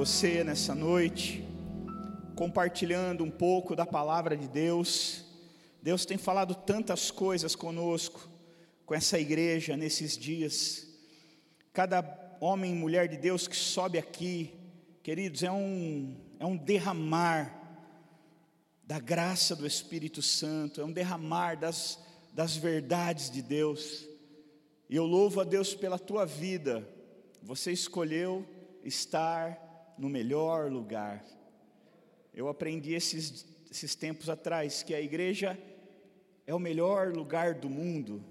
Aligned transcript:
você 0.00 0.42
nessa 0.42 0.74
noite, 0.74 1.46
compartilhando 2.34 3.22
um 3.22 3.30
pouco 3.30 3.76
da 3.76 3.84
palavra 3.84 4.34
de 4.34 4.48
Deus. 4.48 5.26
Deus 5.82 6.06
tem 6.06 6.16
falado 6.16 6.54
tantas 6.54 7.10
coisas 7.10 7.54
conosco, 7.54 8.26
com 8.86 8.94
essa 8.94 9.18
igreja 9.18 9.76
nesses 9.76 10.16
dias. 10.16 10.86
Cada 11.74 12.00
homem 12.40 12.72
e 12.72 12.74
mulher 12.74 13.08
de 13.08 13.18
Deus 13.18 13.46
que 13.46 13.54
sobe 13.54 13.98
aqui, 13.98 14.54
queridos, 15.02 15.42
é 15.42 15.52
um, 15.52 16.16
é 16.38 16.46
um 16.46 16.56
derramar 16.56 17.54
da 18.82 18.98
graça 18.98 19.54
do 19.54 19.66
Espírito 19.66 20.22
Santo, 20.22 20.80
é 20.80 20.84
um 20.86 20.92
derramar 20.92 21.56
das, 21.56 22.02
das 22.32 22.56
verdades 22.56 23.30
de 23.30 23.42
Deus. 23.42 24.08
E 24.88 24.96
eu 24.96 25.04
louvo 25.04 25.42
a 25.42 25.44
Deus 25.44 25.74
pela 25.74 25.98
tua 25.98 26.24
vida, 26.24 26.88
você 27.42 27.70
escolheu 27.70 28.48
estar 28.82 29.68
no 30.00 30.08
melhor 30.08 30.72
lugar. 30.72 31.22
Eu 32.32 32.48
aprendi 32.48 32.94
esses, 32.94 33.44
esses 33.70 33.94
tempos 33.94 34.30
atrás 34.30 34.82
que 34.82 34.94
a 34.94 35.00
igreja 35.00 35.58
é 36.46 36.54
o 36.54 36.58
melhor 36.58 37.12
lugar 37.12 37.52
do 37.52 37.68
mundo. 37.68 38.24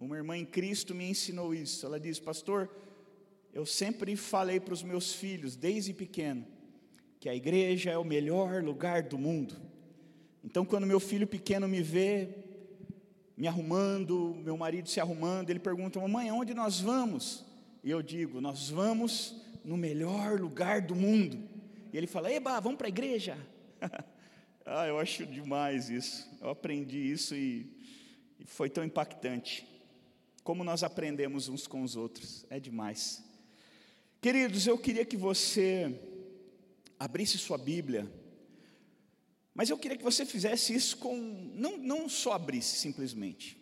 Uma 0.00 0.16
irmã 0.16 0.38
em 0.38 0.46
Cristo 0.46 0.94
me 0.94 1.10
ensinou 1.10 1.52
isso. 1.52 1.84
Ela 1.84 1.98
diz, 1.98 2.20
pastor, 2.20 2.70
eu 3.52 3.66
sempre 3.66 4.14
falei 4.14 4.60
para 4.60 4.72
os 4.72 4.84
meus 4.84 5.12
filhos, 5.12 5.56
desde 5.56 5.92
pequeno, 5.92 6.46
que 7.18 7.28
a 7.28 7.34
igreja 7.34 7.90
é 7.90 7.98
o 7.98 8.04
melhor 8.04 8.62
lugar 8.62 9.02
do 9.02 9.18
mundo. 9.18 9.56
Então, 10.44 10.64
quando 10.64 10.86
meu 10.86 11.00
filho 11.00 11.26
pequeno 11.26 11.66
me 11.66 11.82
vê, 11.82 12.28
me 13.36 13.48
arrumando, 13.48 14.36
meu 14.44 14.56
marido 14.56 14.88
se 14.88 15.00
arrumando, 15.00 15.50
ele 15.50 15.58
pergunta: 15.58 15.98
Mamãe, 15.98 16.28
aonde 16.28 16.54
nós 16.54 16.80
vamos? 16.80 17.44
E 17.82 17.90
eu 17.90 18.02
digo: 18.02 18.40
Nós 18.40 18.70
vamos 18.70 19.47
no 19.68 19.76
melhor 19.76 20.40
lugar 20.40 20.80
do 20.80 20.96
mundo. 20.96 21.46
E 21.92 21.96
ele 21.98 22.06
fala: 22.06 22.32
Eba, 22.32 22.58
vamos 22.58 22.78
para 22.78 22.86
a 22.86 22.88
igreja. 22.88 23.36
ah, 24.64 24.86
eu 24.86 24.98
acho 24.98 25.26
demais 25.26 25.90
isso. 25.90 26.26
Eu 26.40 26.48
aprendi 26.48 26.98
isso 26.98 27.34
e, 27.36 27.70
e 28.40 28.46
foi 28.46 28.70
tão 28.70 28.82
impactante. 28.82 29.66
Como 30.42 30.64
nós 30.64 30.82
aprendemos 30.82 31.48
uns 31.50 31.66
com 31.66 31.82
os 31.82 31.96
outros, 31.96 32.46
é 32.48 32.58
demais. 32.58 33.22
Queridos, 34.22 34.66
eu 34.66 34.78
queria 34.78 35.04
que 35.04 35.18
você 35.18 36.00
abrisse 36.98 37.36
sua 37.36 37.58
Bíblia, 37.58 38.10
mas 39.54 39.68
eu 39.68 39.76
queria 39.76 39.98
que 39.98 40.02
você 40.02 40.24
fizesse 40.24 40.74
isso 40.74 40.96
com, 40.96 41.14
não, 41.54 41.76
não 41.76 42.08
só 42.08 42.32
abrisse 42.32 42.76
simplesmente, 42.76 43.60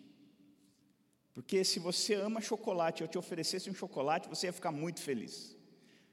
porque 1.33 1.63
se 1.63 1.79
você 1.79 2.15
ama 2.15 2.39
chocolate, 2.39 3.01
eu 3.01 3.07
te 3.07 3.17
oferecesse 3.17 3.69
um 3.69 3.75
chocolate, 3.75 4.29
você 4.29 4.47
ia 4.47 4.53
ficar 4.53 4.71
muito 4.71 5.01
feliz, 5.01 5.56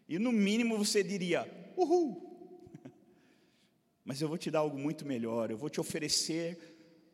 e 0.08 0.18
no 0.18 0.32
mínimo 0.32 0.76
você 0.76 1.02
diria, 1.02 1.48
uhul, 1.76 2.22
mas 4.04 4.20
eu 4.20 4.28
vou 4.28 4.38
te 4.38 4.50
dar 4.50 4.60
algo 4.60 4.78
muito 4.78 5.06
melhor, 5.06 5.50
eu 5.50 5.56
vou 5.56 5.70
te 5.70 5.80
oferecer 5.80 6.58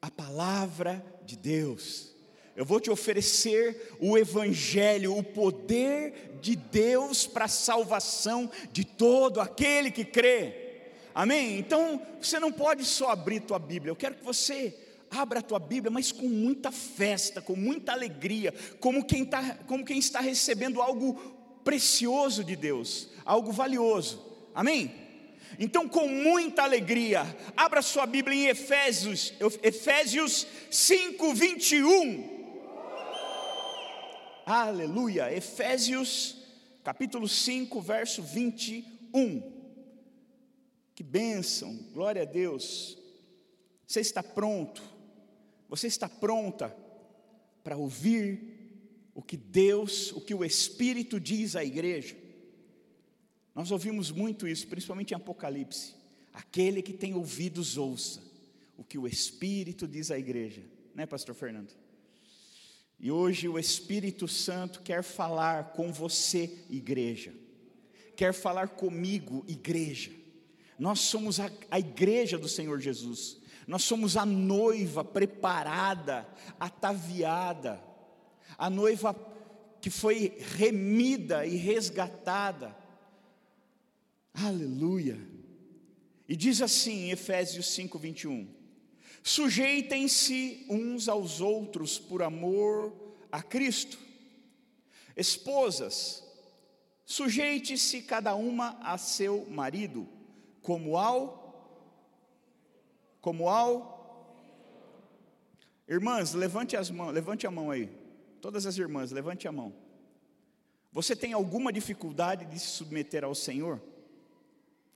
a 0.03 0.11
palavra 0.11 1.05
de 1.25 1.37
Deus, 1.37 2.15
eu 2.57 2.65
vou 2.65 2.81
te 2.81 2.91
oferecer 2.91 3.97
o 4.01 4.19
Evangelho, 4.19 5.17
o 5.17 5.23
poder 5.23 6.39
de 6.41 6.57
Deus 6.57 7.27
para 7.27 7.45
a 7.45 7.49
salvação 7.49 8.51
de 8.73 8.85
todo 8.85 9.41
aquele 9.41 9.91
que 9.91 10.05
crê. 10.05 10.69
Amém? 11.15 11.59
Então, 11.59 12.01
você 12.21 12.39
não 12.39 12.53
pode 12.53 12.85
só 12.85 13.11
abrir 13.11 13.41
tua 13.41 13.59
Bíblia, 13.59 13.91
eu 13.91 13.97
quero 13.97 14.17
que 14.17 14.25
você 14.25 14.77
abra 15.11 15.41
a 15.41 15.43
tua 15.43 15.59
Bíblia, 15.59 15.91
mas 15.91 16.13
com 16.13 16.29
muita 16.29 16.71
festa, 16.71 17.41
com 17.41 17.57
muita 17.57 17.93
alegria, 17.93 18.55
como 18.79 19.05
quem, 19.05 19.25
tá, 19.25 19.57
como 19.67 19.85
quem 19.85 19.99
está 19.99 20.21
recebendo 20.21 20.81
algo 20.81 21.40
precioso 21.65 22.43
de 22.45 22.57
Deus, 22.57 23.09
algo 23.25 23.53
valioso. 23.53 24.25
Amém? 24.55 24.95
Então, 25.59 25.89
com 25.89 26.09
muita 26.09 26.63
alegria, 26.63 27.25
abra 27.57 27.83
sua 27.83 28.07
Bíblia 28.07 28.37
em 28.37 28.47
Efésios, 28.49 29.35
Efésios 29.63 30.47
5, 30.71 31.35
21. 31.35 32.41
Aleluia. 34.47 35.33
Efésios, 35.33 36.37
capítulo 36.83 37.29
5, 37.29 37.81
verso 37.81 38.23
21. 38.23 39.61
Que 40.95 41.03
bênção, 41.03 41.77
glória 41.93 42.23
a 42.23 42.27
Deus. 42.27 42.99
Você 43.87 44.01
está 44.01 44.23
pronto, 44.23 44.83
você 45.69 45.87
está 45.87 46.09
pronta 46.09 46.75
para 47.63 47.77
ouvir 47.77 48.50
o 49.21 49.23
que 49.23 49.37
Deus, 49.37 50.13
o 50.13 50.21
que 50.21 50.35
o 50.35 50.43
Espírito 50.43 51.21
diz 51.21 51.55
à 51.55 51.63
igreja. 51.63 52.17
Nós 53.55 53.71
ouvimos 53.71 54.11
muito 54.11 54.49
isso, 54.49 54.67
principalmente 54.67 55.11
em 55.11 55.15
Apocalipse. 55.15 55.95
Aquele 56.33 56.81
que 56.81 56.95
tem 56.95 57.13
ouvidos, 57.15 57.77
ouça 57.77 58.23
o 58.79 58.83
que 58.83 58.97
o 58.97 59.07
Espírito 59.07 59.87
diz 59.87 60.11
à 60.11 60.19
igreja, 60.19 60.63
né, 60.95 61.05
Pastor 61.05 61.35
Fernando? 61.35 61.71
E 62.99 63.11
hoje 63.11 63.47
o 63.47 63.59
Espírito 63.59 64.27
Santo 64.27 64.81
quer 64.81 65.03
falar 65.03 65.73
com 65.73 65.93
você, 65.93 66.65
igreja, 66.71 67.35
quer 68.17 68.33
falar 68.33 68.69
comigo, 68.69 69.45
igreja. 69.47 70.13
Nós 70.79 70.99
somos 71.01 71.39
a, 71.39 71.53
a 71.71 71.79
igreja 71.79 72.39
do 72.39 72.49
Senhor 72.49 72.81
Jesus, 72.81 73.37
nós 73.67 73.85
somos 73.85 74.17
a 74.17 74.25
noiva 74.25 75.05
preparada, 75.05 76.27
ataviada, 76.59 77.90
a 78.61 78.69
noiva 78.69 79.17
que 79.81 79.89
foi 79.89 80.37
remida 80.59 81.47
e 81.47 81.57
resgatada. 81.57 82.77
Aleluia. 84.35 85.19
E 86.29 86.37
diz 86.37 86.61
assim 86.61 87.07
em 87.07 87.11
Efésios 87.11 87.73
5, 87.73 87.99
21. 87.99 88.47
Sujeitem-se 89.23 90.67
uns 90.69 91.09
aos 91.09 91.41
outros 91.41 91.99
por 91.99 92.23
amor 92.23 92.93
a 93.33 93.43
Cristo. 93.43 93.99
Esposas, 95.17 96.23
sujeite-se 97.07 98.03
cada 98.03 98.35
uma 98.35 98.79
a 98.83 98.99
seu 98.99 99.47
marido, 99.47 100.07
como 100.61 100.99
ao 100.99 101.41
como 103.23 103.49
ao 103.49 103.99
Irmãs, 105.89 106.35
levante 106.35 106.77
as 106.77 106.91
mãos, 106.91 107.13
levante 107.13 107.47
a 107.47 107.51
mão 107.51 107.71
aí. 107.71 108.00
Todas 108.41 108.67
as 108.67 108.79
irmãs, 108.79 109.11
levante 109.11 109.47
a 109.47 109.53
mão. 109.53 109.75
Você 110.93 111.15
tem 111.15 111.33
alguma 111.33 111.73
dificuldade 111.73 112.47
de 112.47 112.59
se 112.59 112.67
submeter 112.67 113.25
ao 113.25 113.35
Senhor? 113.35 113.81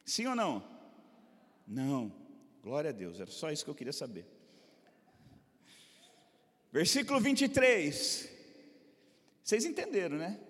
Sim 0.04 0.26
ou 0.26 0.34
não? 0.34 0.62
Não. 1.66 2.12
Glória 2.62 2.90
a 2.90 2.92
Deus, 2.92 3.20
era 3.20 3.30
só 3.30 3.50
isso 3.50 3.64
que 3.64 3.70
eu 3.70 3.74
queria 3.74 3.92
saber. 3.92 4.26
Versículo 6.72 7.20
23. 7.20 8.28
Vocês 9.42 9.64
entenderam, 9.64 10.16
né? 10.16 10.40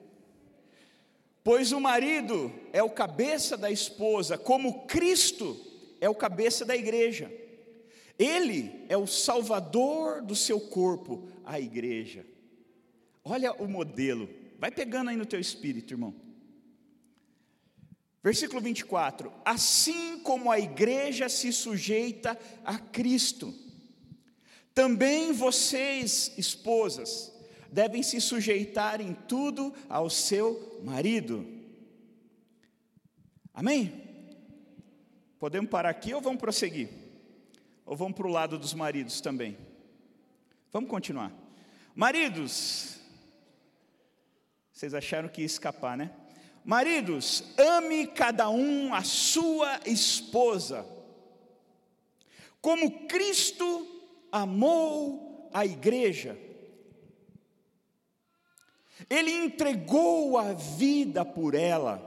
Pois 1.43 1.72
o 1.72 1.81
marido 1.81 2.50
é 2.72 2.82
o 2.82 2.88
cabeça 2.88 3.56
da 3.56 3.71
esposa, 3.71 4.38
como 4.38 4.87
Cristo 4.87 5.61
é 6.00 6.09
o 6.09 6.15
cabeça 6.15 6.65
da 6.65 6.75
igreja. 6.75 7.31
Ele 8.19 8.87
é 8.88 8.97
o 8.97 9.06
salvador 9.06 10.22
do 10.22 10.34
seu 10.34 10.61
corpo, 10.61 11.28
a 11.44 11.61
igreja. 11.61 12.25
Olha 13.25 13.53
o 13.55 13.67
modelo. 13.67 14.29
Vai 14.59 14.71
pegando 14.71 15.11
aí 15.11 15.17
no 15.17 15.27
teu 15.27 15.41
espírito, 15.41 15.95
irmão. 15.95 16.15
Versículo 18.23 18.61
24: 18.61 19.33
Assim 19.45 20.21
como 20.21 20.51
a 20.51 20.59
igreja 20.59 21.29
se 21.29 21.53
sujeita 21.53 22.39
a 22.65 22.79
Cristo, 22.79 23.55
também 24.75 25.33
vocês, 25.33 26.33
esposas, 26.37 27.33
devem 27.71 28.03
se 28.03 28.21
sujeitar 28.21 29.01
em 29.01 29.15
tudo 29.15 29.75
ao 29.89 30.11
seu 30.11 30.81
marido. 30.83 31.47
Amém? 33.53 34.03
Podemos 35.38 35.71
parar 35.71 35.91
aqui 35.91 36.12
ou 36.15 36.21
vamos 36.21 36.41
prosseguir? 36.41 36.88
Ou 37.87 37.97
vamos 37.97 38.15
para 38.15 38.26
o 38.26 38.31
lado 38.31 38.59
dos 38.59 38.75
maridos 38.75 39.21
também? 39.21 39.56
Vamos 40.73 40.91
continuar. 40.91 41.32
Maridos, 41.94 42.99
vocês 44.85 44.93
acharam 44.93 45.31
que 45.31 45.41
ia 45.41 45.47
escapar, 45.47 45.97
né? 45.97 46.11
Maridos, 46.63 47.43
ame 47.57 48.07
cada 48.07 48.51
um 48.51 48.93
a 48.93 49.03
sua 49.03 49.81
esposa, 49.87 50.85
como 52.61 53.07
Cristo 53.07 53.87
amou 54.31 55.49
a 55.55 55.65
igreja. 55.65 56.39
Ele 59.09 59.31
entregou 59.31 60.37
a 60.37 60.53
vida 60.53 61.25
por 61.25 61.55
ela, 61.55 62.03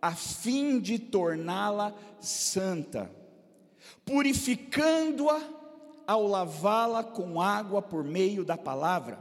a 0.00 0.12
fim 0.12 0.80
de 0.80 0.98
torná-la 0.98 1.94
santa, 2.20 3.08
purificando-a 4.04 5.40
ao 6.04 6.26
lavá-la 6.26 7.04
com 7.04 7.40
água 7.40 7.80
por 7.80 8.02
meio 8.02 8.44
da 8.44 8.56
palavra. 8.56 9.20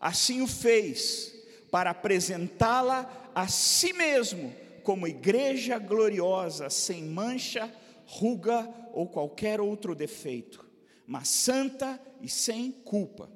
Assim 0.00 0.42
o 0.42 0.46
fez, 0.46 1.33
para 1.74 1.90
apresentá-la 1.90 3.32
a 3.34 3.48
si 3.48 3.92
mesmo 3.92 4.54
como 4.84 5.08
igreja 5.08 5.76
gloriosa, 5.76 6.70
sem 6.70 7.02
mancha, 7.02 7.68
ruga 8.06 8.72
ou 8.92 9.08
qualquer 9.08 9.60
outro 9.60 9.92
defeito, 9.92 10.64
mas 11.04 11.28
santa 11.28 12.00
e 12.22 12.28
sem 12.28 12.70
culpa. 12.70 13.28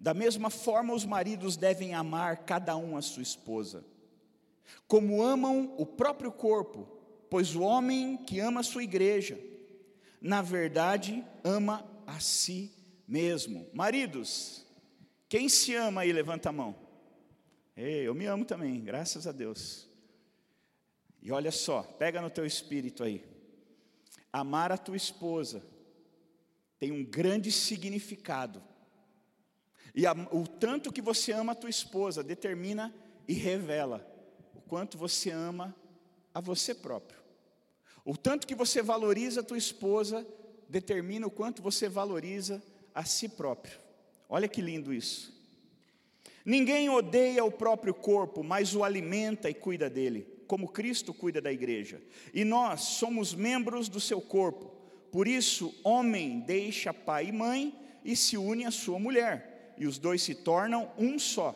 Da 0.00 0.14
mesma 0.14 0.48
forma, 0.48 0.94
os 0.94 1.04
maridos 1.04 1.58
devem 1.58 1.92
amar 1.92 2.38
cada 2.46 2.74
um 2.74 2.96
a 2.96 3.02
sua 3.02 3.22
esposa, 3.22 3.84
como 4.86 5.22
amam 5.22 5.74
o 5.76 5.84
próprio 5.84 6.32
corpo, 6.32 6.88
pois 7.28 7.54
o 7.54 7.60
homem 7.60 8.16
que 8.16 8.40
ama 8.40 8.60
a 8.60 8.64
sua 8.64 8.82
igreja, 8.82 9.38
na 10.22 10.40
verdade, 10.40 11.22
ama 11.44 11.86
a 12.06 12.18
si 12.18 12.72
mesmo. 13.06 13.66
Maridos, 13.74 14.64
quem 15.28 15.50
se 15.50 15.74
ama 15.74 16.00
aí, 16.00 16.10
levanta 16.14 16.48
a 16.48 16.52
mão. 16.52 16.87
Ei, 17.80 18.08
eu 18.08 18.12
me 18.12 18.26
amo 18.26 18.44
também, 18.44 18.82
graças 18.82 19.24
a 19.28 19.30
Deus. 19.30 19.88
E 21.22 21.30
olha 21.30 21.52
só, 21.52 21.84
pega 21.84 22.20
no 22.20 22.28
teu 22.28 22.44
espírito 22.44 23.04
aí. 23.04 23.24
Amar 24.32 24.72
a 24.72 24.76
tua 24.76 24.96
esposa 24.96 25.62
tem 26.76 26.90
um 26.90 27.04
grande 27.04 27.52
significado. 27.52 28.60
E 29.94 30.08
a, 30.08 30.12
o 30.32 30.44
tanto 30.44 30.92
que 30.92 31.00
você 31.00 31.30
ama 31.30 31.52
a 31.52 31.54
tua 31.54 31.70
esposa 31.70 32.20
determina 32.20 32.92
e 33.28 33.32
revela 33.32 34.04
o 34.56 34.60
quanto 34.60 34.98
você 34.98 35.30
ama 35.30 35.72
a 36.34 36.40
você 36.40 36.74
próprio. 36.74 37.20
O 38.04 38.16
tanto 38.16 38.44
que 38.44 38.56
você 38.56 38.82
valoriza 38.82 39.40
a 39.40 39.44
tua 39.44 39.56
esposa 39.56 40.26
determina 40.68 41.28
o 41.28 41.30
quanto 41.30 41.62
você 41.62 41.88
valoriza 41.88 42.60
a 42.92 43.04
si 43.04 43.28
próprio. 43.28 43.78
Olha 44.28 44.48
que 44.48 44.60
lindo 44.60 44.92
isso. 44.92 45.37
Ninguém 46.48 46.88
odeia 46.88 47.44
o 47.44 47.52
próprio 47.52 47.92
corpo, 47.92 48.42
mas 48.42 48.74
o 48.74 48.82
alimenta 48.82 49.50
e 49.50 49.54
cuida 49.54 49.90
dele, 49.90 50.26
como 50.46 50.66
Cristo 50.66 51.12
cuida 51.12 51.42
da 51.42 51.52
igreja. 51.52 52.00
E 52.32 52.42
nós 52.42 52.80
somos 52.80 53.34
membros 53.34 53.86
do 53.86 54.00
seu 54.00 54.18
corpo. 54.18 54.72
Por 55.12 55.28
isso, 55.28 55.78
homem 55.84 56.40
deixa 56.40 56.94
pai 56.94 57.26
e 57.26 57.32
mãe 57.32 57.78
e 58.02 58.16
se 58.16 58.38
une 58.38 58.64
à 58.64 58.70
sua 58.70 58.98
mulher, 58.98 59.74
e 59.76 59.86
os 59.86 59.98
dois 59.98 60.22
se 60.22 60.34
tornam 60.36 60.90
um 60.96 61.18
só. 61.18 61.54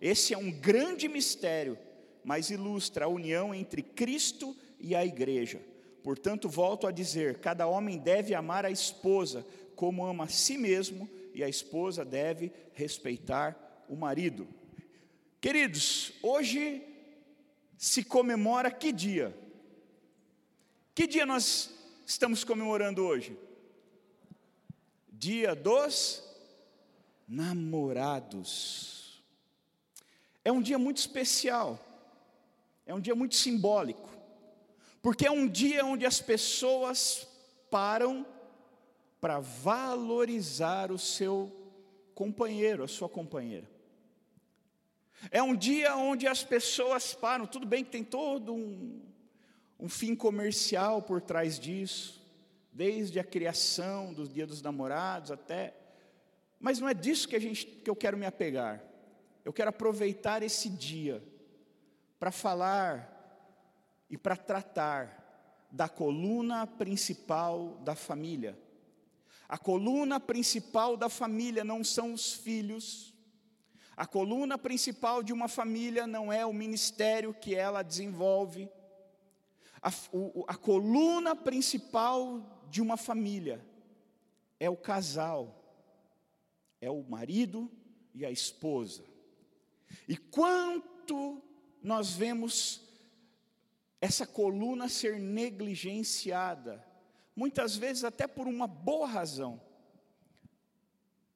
Esse 0.00 0.34
é 0.34 0.38
um 0.38 0.52
grande 0.52 1.08
mistério, 1.08 1.76
mas 2.22 2.48
ilustra 2.48 3.06
a 3.06 3.08
união 3.08 3.52
entre 3.52 3.82
Cristo 3.82 4.56
e 4.78 4.94
a 4.94 5.04
igreja. 5.04 5.60
Portanto, 6.00 6.48
volto 6.48 6.86
a 6.86 6.92
dizer: 6.92 7.40
cada 7.40 7.66
homem 7.66 7.98
deve 7.98 8.36
amar 8.36 8.64
a 8.64 8.70
esposa 8.70 9.44
como 9.74 10.06
ama 10.06 10.24
a 10.24 10.28
si 10.28 10.56
mesmo, 10.56 11.10
e 11.34 11.42
a 11.42 11.48
esposa 11.48 12.04
deve 12.04 12.52
respeitar 12.72 13.67
o 13.88 13.96
marido. 13.96 14.46
Queridos, 15.40 16.12
hoje 16.22 16.82
se 17.76 18.04
comemora 18.04 18.70
que 18.70 18.92
dia? 18.92 19.36
Que 20.94 21.06
dia 21.06 21.24
nós 21.24 21.70
estamos 22.06 22.42
comemorando 22.42 23.04
hoje? 23.04 23.38
Dia 25.10 25.54
dos 25.54 26.24
namorados. 27.26 29.22
É 30.44 30.50
um 30.50 30.62
dia 30.62 30.78
muito 30.78 30.96
especial, 30.96 31.78
é 32.86 32.94
um 32.94 33.00
dia 33.00 33.14
muito 33.14 33.36
simbólico, 33.36 34.08
porque 35.02 35.26
é 35.26 35.30
um 35.30 35.46
dia 35.46 35.84
onde 35.84 36.06
as 36.06 36.20
pessoas 36.20 37.28
param 37.70 38.26
para 39.20 39.40
valorizar 39.40 40.90
o 40.90 40.98
seu 40.98 41.52
companheiro, 42.14 42.82
a 42.82 42.88
sua 42.88 43.08
companheira. 43.08 43.68
É 45.30 45.42
um 45.42 45.54
dia 45.54 45.96
onde 45.96 46.26
as 46.26 46.44
pessoas 46.44 47.14
param, 47.14 47.46
tudo 47.46 47.66
bem 47.66 47.84
que 47.84 47.90
tem 47.90 48.04
todo 48.04 48.54
um, 48.54 49.02
um 49.78 49.88
fim 49.88 50.14
comercial 50.14 51.02
por 51.02 51.20
trás 51.20 51.58
disso, 51.58 52.24
desde 52.72 53.18
a 53.18 53.24
criação 53.24 54.12
do 54.12 54.28
Dia 54.28 54.46
dos 54.46 54.62
Namorados 54.62 55.30
até, 55.30 55.74
mas 56.60 56.78
não 56.78 56.88
é 56.88 56.94
disso 56.94 57.28
que 57.28 57.36
a 57.36 57.40
gente 57.40 57.66
que 57.66 57.90
eu 57.90 57.96
quero 57.96 58.16
me 58.16 58.26
apegar. 58.26 58.82
Eu 59.44 59.52
quero 59.52 59.70
aproveitar 59.70 60.42
esse 60.42 60.68
dia 60.68 61.22
para 62.18 62.30
falar 62.30 63.14
e 64.10 64.18
para 64.18 64.36
tratar 64.36 65.66
da 65.70 65.88
coluna 65.88 66.66
principal 66.66 67.78
da 67.84 67.94
família 67.94 68.58
a 69.48 69.56
coluna 69.56 70.20
principal 70.20 70.94
da 70.94 71.08
família 71.08 71.64
não 71.64 71.82
são 71.82 72.12
os 72.12 72.34
filhos. 72.34 73.14
A 73.98 74.06
coluna 74.06 74.56
principal 74.56 75.24
de 75.24 75.32
uma 75.32 75.48
família 75.48 76.06
não 76.06 76.32
é 76.32 76.46
o 76.46 76.52
ministério 76.52 77.34
que 77.34 77.56
ela 77.56 77.82
desenvolve. 77.82 78.70
A, 79.82 79.90
o, 80.12 80.44
a 80.46 80.54
coluna 80.54 81.34
principal 81.34 82.64
de 82.70 82.80
uma 82.80 82.96
família 82.96 83.60
é 84.60 84.70
o 84.70 84.76
casal, 84.76 85.52
é 86.80 86.88
o 86.88 87.02
marido 87.02 87.68
e 88.14 88.24
a 88.24 88.30
esposa. 88.30 89.02
E 90.06 90.16
quanto 90.16 91.42
nós 91.82 92.12
vemos 92.12 92.80
essa 94.00 94.24
coluna 94.24 94.88
ser 94.88 95.18
negligenciada, 95.18 96.86
muitas 97.34 97.74
vezes 97.74 98.04
até 98.04 98.28
por 98.28 98.46
uma 98.46 98.68
boa 98.68 99.08
razão, 99.08 99.60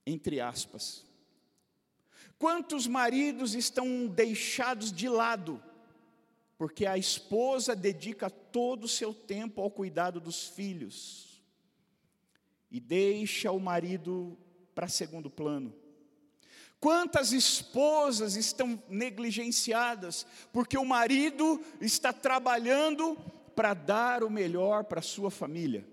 entre 0.07 0.41
aspas. 0.41 1.11
Quantos 2.43 2.89
maridos 2.89 3.55
estão 3.55 4.09
deixados 4.09 4.91
de 4.91 5.09
lado, 5.09 5.63
porque 6.59 6.87
a 6.87 6.99
esposa 6.99 7.77
dedica 7.77 8.29
todo 8.29 8.83
o 8.83 8.89
seu 8.89 9.15
tempo 9.15 9.61
ao 9.61 9.71
cuidado 9.71 10.19
dos 10.19 10.49
filhos, 10.49 11.41
e 12.69 12.81
deixa 12.81 13.53
o 13.53 13.61
marido 13.61 14.37
para 14.75 14.89
segundo 14.89 15.31
plano. 15.31 15.73
Quantas 16.81 17.31
esposas 17.31 18.35
estão 18.35 18.83
negligenciadas, 18.89 20.27
porque 20.53 20.77
o 20.77 20.85
marido 20.85 21.65
está 21.81 22.13
trabalhando 22.13 23.17
para 23.55 23.73
dar 23.73 24.25
o 24.25 24.29
melhor 24.29 24.83
para 24.83 25.01
sua 25.01 25.31
família. 25.31 25.87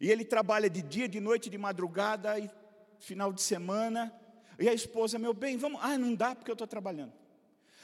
E 0.00 0.08
ele 0.08 0.24
trabalha 0.24 0.70
de 0.70 0.82
dia, 0.82 1.08
de 1.08 1.18
noite, 1.18 1.50
de 1.50 1.58
madrugada 1.58 2.38
e 2.38 2.48
final 3.00 3.32
de 3.32 3.42
semana. 3.42 4.20
E 4.58 4.68
a 4.68 4.74
esposa, 4.74 5.18
meu 5.18 5.34
bem, 5.34 5.56
vamos. 5.56 5.80
Ah, 5.82 5.98
não 5.98 6.14
dá 6.14 6.34
porque 6.34 6.50
eu 6.50 6.54
estou 6.54 6.66
trabalhando. 6.66 7.12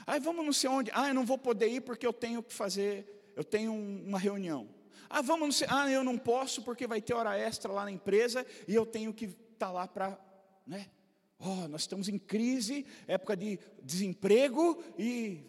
Ah, 0.06 0.18
vamos 0.18 0.44
não 0.44 0.52
sei 0.52 0.70
onde. 0.70 0.90
Ah, 0.94 1.08
eu 1.08 1.14
não 1.14 1.24
vou 1.24 1.38
poder 1.38 1.68
ir 1.68 1.80
porque 1.80 2.06
eu 2.06 2.12
tenho 2.12 2.42
que 2.42 2.52
fazer, 2.52 3.32
eu 3.36 3.44
tenho 3.44 3.72
uma 3.72 4.18
reunião. 4.18 4.68
Ah, 5.08 5.22
vamos 5.22 5.46
não 5.46 5.52
sei. 5.52 5.66
Ah, 5.70 5.90
eu 5.90 6.04
não 6.04 6.16
posso 6.16 6.62
porque 6.62 6.86
vai 6.86 7.00
ter 7.00 7.14
hora 7.14 7.36
extra 7.36 7.72
lá 7.72 7.84
na 7.84 7.90
empresa 7.90 8.46
e 8.66 8.74
eu 8.74 8.86
tenho 8.86 9.12
que 9.12 9.26
estar 9.26 9.66
tá 9.66 9.70
lá 9.70 9.88
para, 9.88 10.18
né? 10.66 10.90
Oh, 11.38 11.66
nós 11.68 11.82
estamos 11.82 12.08
em 12.08 12.18
crise, 12.18 12.86
época 13.06 13.36
de 13.36 13.58
desemprego 13.82 14.82
e 14.98 15.46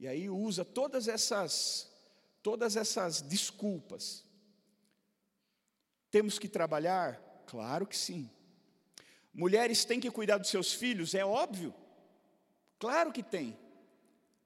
e 0.00 0.08
aí 0.08 0.28
usa 0.28 0.64
todas 0.64 1.06
essas 1.06 1.88
todas 2.42 2.76
essas 2.76 3.22
desculpas. 3.22 4.24
Temos 6.10 6.38
que 6.38 6.48
trabalhar? 6.48 7.44
Claro 7.46 7.86
que 7.86 7.96
sim. 7.96 8.28
Mulheres 9.32 9.84
têm 9.84 9.98
que 9.98 10.10
cuidar 10.10 10.38
dos 10.38 10.50
seus 10.50 10.72
filhos? 10.72 11.14
É 11.14 11.24
óbvio. 11.24 11.74
Claro 12.78 13.12
que 13.12 13.22
tem. 13.22 13.56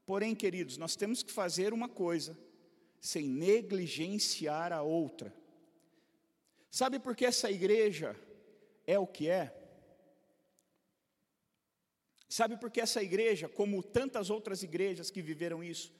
Porém, 0.04 0.34
queridos, 0.34 0.76
nós 0.76 0.94
temos 0.94 1.22
que 1.22 1.32
fazer 1.32 1.72
uma 1.72 1.88
coisa, 1.88 2.38
sem 3.00 3.26
negligenciar 3.26 4.72
a 4.72 4.82
outra. 4.82 5.34
Sabe 6.70 6.98
por 7.00 7.16
que 7.16 7.24
essa 7.24 7.50
igreja 7.50 8.14
é 8.86 8.98
o 8.98 9.06
que 9.06 9.28
é? 9.28 9.52
Sabe 12.28 12.56
por 12.56 12.70
que 12.70 12.80
essa 12.80 13.02
igreja, 13.02 13.48
como 13.48 13.82
tantas 13.82 14.30
outras 14.30 14.62
igrejas 14.62 15.10
que 15.10 15.22
viveram 15.22 15.64
isso, 15.64 15.92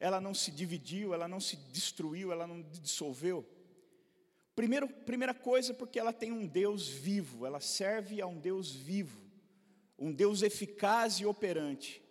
ela 0.00 0.20
não 0.20 0.34
se 0.34 0.50
dividiu, 0.50 1.14
ela 1.14 1.28
não 1.28 1.38
se 1.38 1.56
destruiu, 1.56 2.32
ela 2.32 2.46
não 2.46 2.62
dissolveu? 2.62 3.46
Primeiro, 4.54 4.86
primeira 4.88 5.32
coisa, 5.32 5.72
porque 5.72 5.98
ela 5.98 6.12
tem 6.12 6.30
um 6.30 6.46
Deus 6.46 6.88
vivo, 6.88 7.46
ela 7.46 7.60
serve 7.60 8.20
a 8.20 8.26
um 8.26 8.38
Deus 8.38 8.70
vivo, 8.70 9.20
um 9.98 10.12
Deus 10.12 10.42
eficaz 10.42 11.14
e 11.14 11.26
operante. 11.26 12.02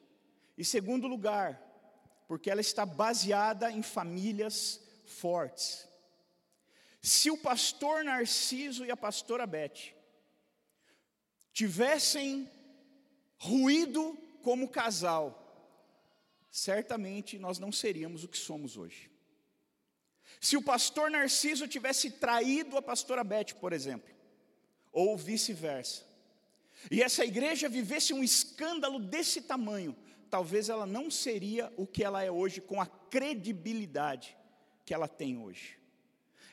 E 0.58 0.66
segundo 0.66 1.08
lugar, 1.08 1.62
porque 2.28 2.50
ela 2.50 2.62
está 2.62 2.86
baseada 2.86 3.72
em 3.72 3.84
famílias 3.84 4.82
fortes. 5.06 5.88
Se 7.02 7.30
o 7.30 7.38
pastor 7.38 8.04
Narciso 8.04 8.86
e 8.86 8.92
a 8.92 8.98
pastora 8.98 9.46
Beth 9.46 9.94
tivessem 11.54 12.50
ruído 13.38 14.18
como 14.42 14.70
casal, 14.70 15.38
certamente 16.50 17.38
nós 17.38 17.60
não 17.60 17.72
seríamos 17.72 18.24
o 18.24 18.28
que 18.28 18.38
somos 18.38 18.78
hoje. 18.78 19.11
Se 20.42 20.58
o 20.58 20.62
pastor 20.62 21.12
Narciso 21.12 21.68
tivesse 21.68 22.10
traído 22.10 22.76
a 22.76 22.82
pastora 22.82 23.24
Beth, 23.24 23.54
por 23.60 23.72
exemplo, 23.72 24.10
ou 24.92 25.16
vice-versa, 25.16 26.04
e 26.90 27.04
essa 27.04 27.24
igreja 27.24 27.70
vivesse 27.70 28.12
um 28.12 28.24
escândalo 28.24 28.98
desse 29.00 29.44
tamanho, 29.44 29.96
talvez 30.32 30.68
ela 30.68 30.88
não 30.88 31.12
seria 31.12 31.72
o 31.78 31.86
que 31.86 32.04
ela 32.04 32.24
é 32.24 32.32
hoje 32.32 32.60
com 32.60 32.82
a 32.82 32.88
credibilidade 32.88 34.36
que 34.84 34.96
ela 34.96 35.08
tem 35.08 35.38
hoje. 35.38 35.78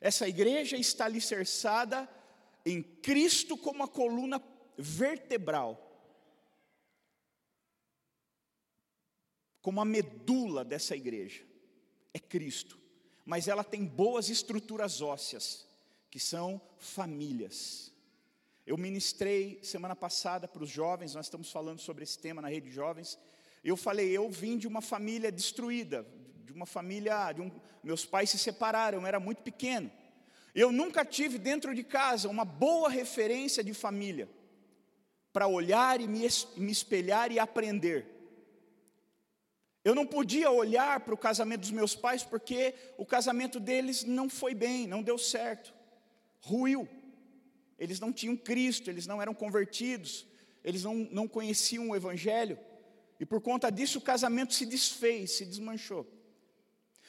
Essa 0.03 0.29
igreja 0.29 0.77
está 0.77 1.07
alicerçada 1.07 2.07
em 2.67 2.83
Cristo 2.83 3.57
como 3.57 3.83
a 3.83 3.89
coluna 3.89 4.43
vertebral, 4.77 5.83
como 9.63 9.81
a 9.81 9.85
medula 9.87 10.63
dessa 10.63 10.95
igreja, 10.95 11.43
é 12.13 12.19
Cristo, 12.19 12.78
mas 13.29 13.47
ela 13.47 13.63
tem 13.63 13.85
boas 13.85 14.31
estruturas 14.31 15.03
ósseas, 15.03 15.67
que 16.11 16.19
são 16.19 16.59
famílias. 16.79 17.93
Eu 18.67 18.79
ministrei 18.79 19.61
semana 19.63 19.95
passada 19.95 20.49
para 20.49 20.63
os 20.63 20.71
jovens, 20.71 21.15
nós 21.15 21.27
estamos 21.27 21.53
falando 21.53 21.79
sobre 21.79 22.05
esse 22.05 22.19
tema 22.19 22.41
na 22.41 22.49
rede 22.49 22.71
de 22.71 22.75
jovens. 22.75 23.19
Eu 23.63 23.77
falei, 23.77 24.09
eu 24.09 24.31
vim 24.31 24.57
de 24.57 24.67
uma 24.67 24.81
família 24.81 25.31
destruída, 25.31 26.07
de 26.43 26.55
uma 26.55 26.65
família, 26.65 27.31
de 27.33 27.43
um, 27.43 27.53
meus 27.85 28.07
pais 28.07 28.31
se 28.31 28.39
separaram, 28.39 29.03
eu 29.03 29.07
era 29.07 29.21
muito 29.21 29.43
pequeno. 29.43 29.93
Eu 30.55 30.73
nunca 30.73 31.05
tive 31.05 31.37
dentro 31.37 31.75
de 31.75 31.85
casa 31.85 32.31
uma 32.31 32.47
boa 32.47 32.89
referência 32.89 33.63
de 33.63 33.75
família 33.75 34.27
para 35.35 35.47
olhar 35.47 36.01
e 36.01 36.09
me, 36.09 36.27
me 36.57 36.73
espelhar 36.73 37.31
e 37.31 37.39
aprender. 37.39 38.07
Eu 39.89 39.95
não 39.95 40.05
podia 40.05 40.51
olhar 40.51 41.01
para 41.01 41.15
o 41.15 41.17
casamento 41.17 41.63
dos 41.63 41.71
meus 41.71 41.97
pais 41.97 42.23
porque 42.23 42.75
o 42.99 43.07
casamento 43.07 43.59
deles 43.59 44.05
não 44.05 44.29
foi 44.29 44.53
bem, 44.53 44.87
não 44.87 45.03
deu 45.03 45.17
certo, 45.17 45.73
ruiu. 46.41 46.87
Eles 47.79 47.99
não 47.99 48.13
tinham 48.13 48.37
Cristo, 48.37 48.91
eles 48.91 49.07
não 49.07 49.23
eram 49.23 49.33
convertidos, 49.33 50.27
eles 50.63 50.85
não, 50.85 50.95
não 51.11 51.27
conheciam 51.27 51.89
o 51.89 51.97
Evangelho, 51.97 52.59
e 53.19 53.25
por 53.25 53.41
conta 53.41 53.71
disso 53.71 53.97
o 53.97 54.03
casamento 54.03 54.53
se 54.53 54.67
desfez, 54.67 55.39
se 55.39 55.47
desmanchou. 55.47 56.07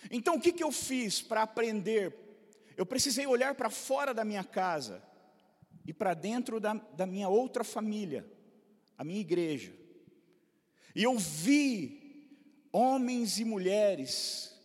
Então 0.10 0.36
o 0.36 0.40
que, 0.40 0.54
que 0.54 0.64
eu 0.64 0.72
fiz 0.72 1.22
para 1.22 1.42
aprender? 1.42 2.16
Eu 2.78 2.86
precisei 2.86 3.28
olhar 3.28 3.56
para 3.56 3.70
fora 3.70 4.14
da 4.14 4.24
minha 4.24 4.46
casa 4.46 5.04
e 5.86 5.94
para 5.94 6.14
dentro 6.14 6.62
da, 6.62 6.76
da 6.76 7.06
minha 7.06 7.28
outra 7.28 7.66
família, 7.66 8.26
a 8.98 9.04
minha 9.04 9.20
igreja. 9.20 9.74
E 10.96 11.04
eu 11.04 11.18
vi 11.18 11.99
homens 12.72 13.40
e 13.40 13.46
mulheres 13.46 14.56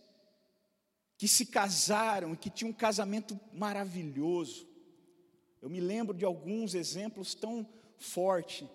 que 1.17 1.29
se 1.29 1.47
casaram 1.47 2.35
e 2.35 2.37
que 2.37 2.51
tinham 2.51 2.71
um 2.71 2.75
casamento 2.75 3.39
maravilhoso. 3.53 4.69
Eu 5.63 5.71
me 5.71 5.81
lembro 5.81 6.15
de 6.15 6.25
alguns 6.25 6.75
exemplos 6.75 7.35
tão 7.35 7.67
fortes, 7.97 8.69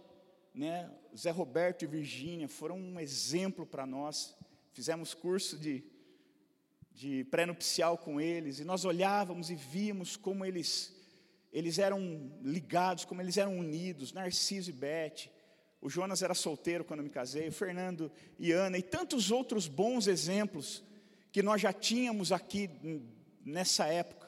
né? 0.54 0.90
Zé 1.16 1.32
Roberto 1.32 1.84
e 1.84 1.88
Virgínia 1.88 2.48
foram 2.48 2.78
um 2.78 3.00
exemplo 3.00 3.66
para 3.66 3.86
nós. 3.86 4.36
Fizemos 4.74 5.14
curso 5.14 5.58
de 5.58 5.84
de 7.00 7.24
pré-nupcial 7.24 7.98
com 7.98 8.20
eles, 8.20 8.60
e 8.60 8.66
nós 8.66 8.84
olhávamos 8.84 9.50
e 9.50 9.56
víamos 9.56 10.18
como 10.18 10.44
eles, 10.44 10.94
eles 11.50 11.80
eram 11.80 12.30
ligados, 12.42 13.06
como 13.06 13.22
eles 13.22 13.38
eram 13.38 13.58
unidos, 13.58 14.12
Narciso 14.12 14.70
e 14.70 14.74
Bete, 14.74 15.32
o 15.82 15.90
Jonas 15.90 16.22
era 16.22 16.34
solteiro 16.34 16.84
quando 16.84 17.04
me 17.04 17.10
casei, 17.10 17.48
o 17.48 17.54
Fernando 17.54 18.12
e 18.38 18.52
Ana, 18.52 18.78
e 18.78 18.82
tantos 18.82 19.32
outros 19.32 19.68
bons 19.68 20.08
exemplos 20.08 20.84
que 21.32 21.42
nós 21.42 21.62
já 21.62 21.72
tínhamos 21.72 22.32
aqui 22.32 22.70
nessa 23.46 23.86
época. 23.88 24.28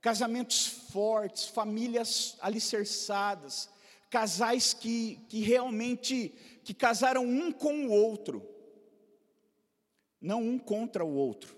Casamentos 0.00 0.66
fortes, 0.66 1.46
famílias 1.46 2.36
alicerçadas, 2.40 3.70
casais 4.10 4.74
que, 4.74 5.18
que 5.28 5.40
realmente 5.40 6.34
que 6.62 6.74
casaram 6.74 7.24
um 7.24 7.50
com 7.52 7.86
o 7.86 7.90
outro, 7.90 8.46
não 10.20 10.42
um 10.42 10.58
contra 10.58 11.04
o 11.04 11.14
outro. 11.14 11.56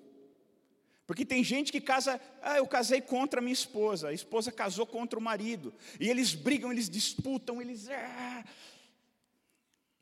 Porque 1.07 1.25
tem 1.25 1.43
gente 1.43 1.73
que 1.73 1.81
casa, 1.81 2.21
ah, 2.43 2.59
eu 2.59 2.67
casei 2.67 3.01
contra 3.01 3.41
a 3.41 3.43
minha 3.43 3.55
esposa, 3.55 4.09
a 4.09 4.13
esposa 4.13 4.53
casou 4.53 4.87
contra 4.87 5.19
o 5.19 5.23
marido, 5.23 5.73
e 5.99 6.09
eles 6.09 6.35
brigam, 6.35 6.71
eles 6.71 6.89
disputam, 6.89 7.61
eles. 7.63 7.89
Ah. 7.89 8.45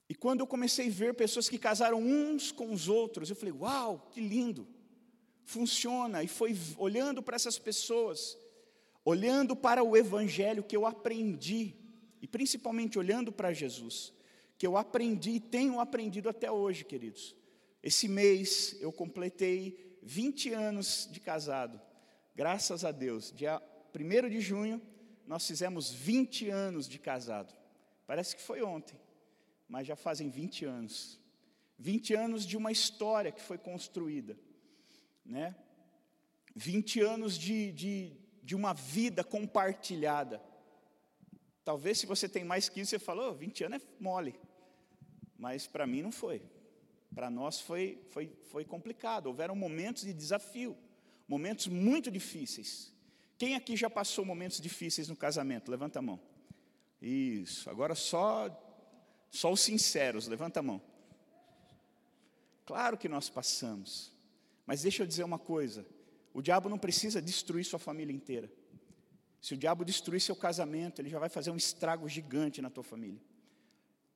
E 0.09 0.15
quando 0.15 0.41
eu 0.41 0.47
comecei 0.47 0.87
a 0.87 0.91
ver 0.91 1.15
pessoas 1.15 1.49
que 1.49 1.59
casaram 1.59 2.01
uns 2.01 2.53
com 2.53 2.73
os 2.73 2.89
outros, 2.89 3.29
eu 3.29 3.37
falei, 3.37 3.53
uau, 3.53 4.09
que 4.13 4.21
lindo, 4.21 4.67
funciona. 5.45 6.23
E 6.23 6.29
foi 6.29 6.57
olhando 6.79 7.23
para 7.23 7.37
essas 7.37 7.59
pessoas, 7.59 8.39
olhando 9.05 9.57
para 9.57 9.83
o 9.83 9.97
Evangelho 9.97 10.63
que 10.63 10.77
eu 10.77 10.87
aprendi, 10.87 11.75
e 12.23 12.29
principalmente 12.29 12.99
olhando 12.99 13.33
para 13.33 13.53
Jesus, 13.53 14.13
que 14.57 14.67
eu 14.67 14.77
aprendi 14.77 15.33
e 15.33 15.41
tenho 15.41 15.81
aprendido 15.81 16.29
até 16.29 16.51
hoje, 16.51 16.85
queridos. 16.85 17.35
Esse 17.83 18.09
mês 18.09 18.77
eu 18.81 18.93
completei 18.93 19.99
20 20.03 20.53
anos 20.53 21.09
de 21.11 21.21
casado. 21.21 21.81
Graças 22.35 22.85
a 22.85 22.93
Deus. 22.93 23.33
Dia 23.35 23.61
1 23.95 24.29
de 24.29 24.41
junho, 24.41 24.81
nós 25.27 25.47
fizemos 25.47 25.93
20 25.93 26.49
anos 26.49 26.89
de 26.89 26.99
casado. 26.99 27.55
Parece 28.07 28.37
que 28.37 28.43
foi 28.43 28.63
ontem, 28.63 28.99
mas 29.69 29.87
já 29.87 29.97
fazem 29.97 30.29
20 30.31 30.65
anos. 30.65 31.21
20 31.79 32.15
anos 32.15 32.47
de 32.47 32.57
uma 32.57 32.73
história 32.73 33.33
que 33.33 33.43
foi 33.43 33.59
construída, 33.59 34.39
né? 35.25 35.55
20 36.55 37.01
anos 37.03 37.37
de, 37.37 37.71
de, 37.73 38.17
de 38.43 38.55
uma 38.55 38.73
vida 38.73 39.23
compartilhada. 39.23 40.41
Talvez 41.65 41.99
se 41.99 42.07
você 42.07 42.29
tem 42.29 42.45
mais 42.45 42.69
que 42.69 42.81
isso, 42.81 42.91
você 42.91 42.99
falou, 42.99 43.33
oh, 43.33 43.35
20 43.35 43.65
anos 43.65 43.83
é 43.83 43.87
mole. 44.03 44.35
Mas 45.39 45.67
para 45.67 45.87
mim 45.87 46.01
não 46.01 46.13
foi. 46.13 46.43
Para 47.15 47.29
nós 47.29 47.61
foi, 47.61 47.99
foi, 48.11 48.33
foi 48.45 48.65
complicado, 48.65 49.27
houveram 49.27 49.55
momentos 49.55 50.05
de 50.05 50.13
desafio, 50.13 50.77
momentos 51.27 51.67
muito 51.67 52.11
difíceis. 52.11 52.93
Quem 53.39 53.55
aqui 53.55 53.77
já 53.77 53.91
passou 53.91 54.25
momentos 54.25 54.61
difíceis 54.61 55.09
no 55.09 55.17
casamento? 55.17 55.71
Levanta 55.71 55.99
a 55.99 56.03
mão. 56.03 56.21
Isso, 57.01 57.69
agora 57.69 57.95
só, 57.95 58.49
só 59.31 59.53
os 59.53 59.61
sinceros, 59.61 60.27
levanta 60.27 60.61
a 60.61 60.63
mão. 60.63 60.81
Claro 62.65 62.97
que 62.99 63.09
nós 63.09 63.29
passamos, 63.29 64.13
mas 64.67 64.83
deixa 64.83 65.03
eu 65.03 65.07
dizer 65.07 65.25
uma 65.25 65.39
coisa: 65.39 65.87
o 66.35 66.43
diabo 66.43 66.69
não 66.69 66.79
precisa 66.79 67.23
destruir 67.23 67.65
sua 67.65 67.79
família 67.79 68.13
inteira. 68.13 68.51
Se 69.41 69.55
o 69.55 69.57
diabo 69.57 69.85
destruir 69.85 70.21
seu 70.21 70.35
casamento, 70.35 71.01
ele 71.01 71.09
já 71.09 71.19
vai 71.19 71.29
fazer 71.29 71.51
um 71.51 71.57
estrago 71.57 72.09
gigante 72.09 72.61
na 72.61 72.69
tua 72.69 72.83
família. 72.83 73.21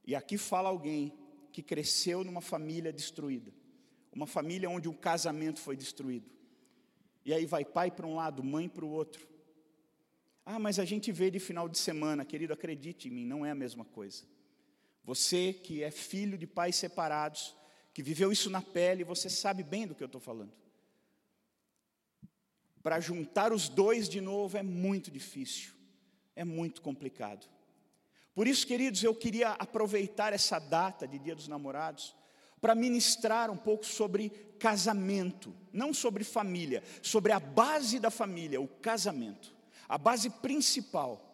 E 0.04 0.14
aqui 0.14 0.36
fala 0.36 0.68
alguém 0.68 1.12
que 1.52 1.62
cresceu 1.62 2.24
numa 2.24 2.40
família 2.40 2.92
destruída, 2.92 3.52
uma 4.12 4.26
família 4.26 4.68
onde 4.68 4.88
o 4.88 4.94
casamento 4.94 5.60
foi 5.60 5.76
destruído. 5.76 6.28
E 7.24 7.32
aí 7.32 7.46
vai 7.46 7.64
pai 7.64 7.90
para 7.90 8.06
um 8.06 8.14
lado, 8.14 8.42
mãe 8.42 8.68
para 8.68 8.84
o 8.84 8.90
outro. 8.90 9.28
Ah, 10.44 10.58
mas 10.58 10.78
a 10.78 10.84
gente 10.84 11.12
vê 11.12 11.30
de 11.30 11.38
final 11.38 11.68
de 11.68 11.78
semana, 11.78 12.24
querido, 12.24 12.52
acredite 12.52 13.08
em 13.08 13.10
mim, 13.12 13.26
não 13.26 13.44
é 13.46 13.50
a 13.50 13.54
mesma 13.54 13.84
coisa. 13.84 14.24
Você 15.04 15.52
que 15.52 15.82
é 15.82 15.90
filho 15.90 16.36
de 16.36 16.46
pais 16.46 16.76
separados, 16.76 17.56
que 17.92 18.02
viveu 18.02 18.30
isso 18.30 18.50
na 18.50 18.62
pele, 18.62 19.04
você 19.04 19.28
sabe 19.28 19.62
bem 19.62 19.86
do 19.86 19.94
que 19.94 20.02
eu 20.02 20.06
estou 20.06 20.20
falando. 20.20 20.52
Para 22.82 23.00
juntar 23.00 23.52
os 23.52 23.68
dois 23.68 24.08
de 24.08 24.20
novo 24.20 24.56
é 24.56 24.62
muito 24.62 25.10
difícil, 25.10 25.72
é 26.34 26.44
muito 26.44 26.80
complicado. 26.80 27.46
Por 28.34 28.46
isso, 28.46 28.66
queridos, 28.66 29.02
eu 29.02 29.14
queria 29.14 29.50
aproveitar 29.50 30.32
essa 30.32 30.58
data 30.58 31.06
de 31.06 31.18
Dia 31.18 31.34
dos 31.34 31.48
Namorados 31.48 32.14
para 32.60 32.74
ministrar 32.74 33.50
um 33.50 33.56
pouco 33.56 33.84
sobre 33.84 34.30
casamento, 34.58 35.54
não 35.72 35.92
sobre 35.92 36.22
família, 36.22 36.82
sobre 37.02 37.32
a 37.32 37.40
base 37.40 37.98
da 37.98 38.10
família, 38.10 38.60
o 38.60 38.68
casamento, 38.68 39.54
a 39.88 39.98
base 39.98 40.30
principal. 40.30 41.26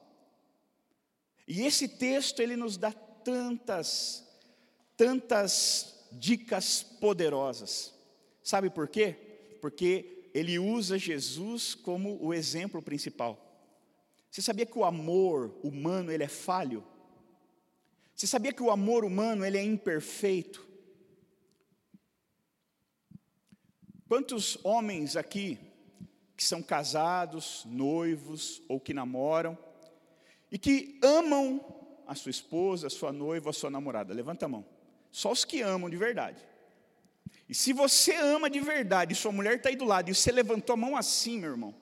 E 1.47 1.63
esse 1.63 1.89
texto 1.89 2.41
ele 2.41 2.57
nos 2.57 2.77
dá 2.77 2.93
tantas 3.27 4.25
tantas 4.97 6.09
dicas 6.13 6.83
poderosas. 6.83 7.93
Sabe 8.43 8.71
por 8.71 8.89
quê? 8.89 9.59
Porque 9.61 10.31
ele 10.33 10.59
usa 10.59 10.99
Jesus 10.99 11.75
como 11.75 12.23
o 12.25 12.33
exemplo 12.33 12.81
principal. 12.81 13.43
Você 14.31 14.41
sabia 14.41 14.65
que 14.65 14.79
o 14.79 14.85
amor 14.85 15.55
humano 15.63 16.11
ele 16.11 16.25
é 16.25 16.29
falho? 16.29 16.85
Você 18.15 18.27
sabia 18.27 18.53
que 18.53 18.63
o 18.63 18.71
amor 18.71 19.05
humano 19.05 19.45
ele 19.45 19.59
é 19.59 19.63
imperfeito? 19.63 20.67
Quantos 24.09 24.57
homens 24.65 25.17
aqui 25.17 25.59
que 26.37 26.45
são 26.45 26.63
casados, 26.63 27.65
noivos 27.67 28.63
ou 28.69 28.79
que 28.79 28.95
namoram 28.95 29.59
e 30.51 30.59
que 30.59 30.99
amam 31.03 31.76
a 32.07 32.15
sua 32.15 32.31
esposa, 32.31 32.87
a 32.87 32.91
sua 32.91 33.13
noiva, 33.13 33.51
a 33.51 33.53
sua 33.53 33.71
namorada? 33.71 34.15
Levanta 34.15 34.47
a 34.47 34.49
mão. 34.49 34.65
Só 35.11 35.33
os 35.33 35.45
que 35.45 35.63
amam 35.63 35.91
de 35.91 35.97
verdade. 35.97 36.43
E 37.49 37.55
se 37.55 37.73
você 37.73 38.15
ama 38.15 38.51
de 38.51 38.61
verdade, 38.61 39.15
sua 39.15 39.33
mulher 39.33 39.57
está 39.57 39.69
aí 39.69 39.77
do 39.77 39.85
lado, 39.85 40.11
e 40.11 40.15
você 40.15 40.33
levantou 40.33 40.75
a 40.75 40.77
mão 40.77 40.97
assim, 40.97 41.39
meu 41.39 41.51
irmão, 41.51 41.75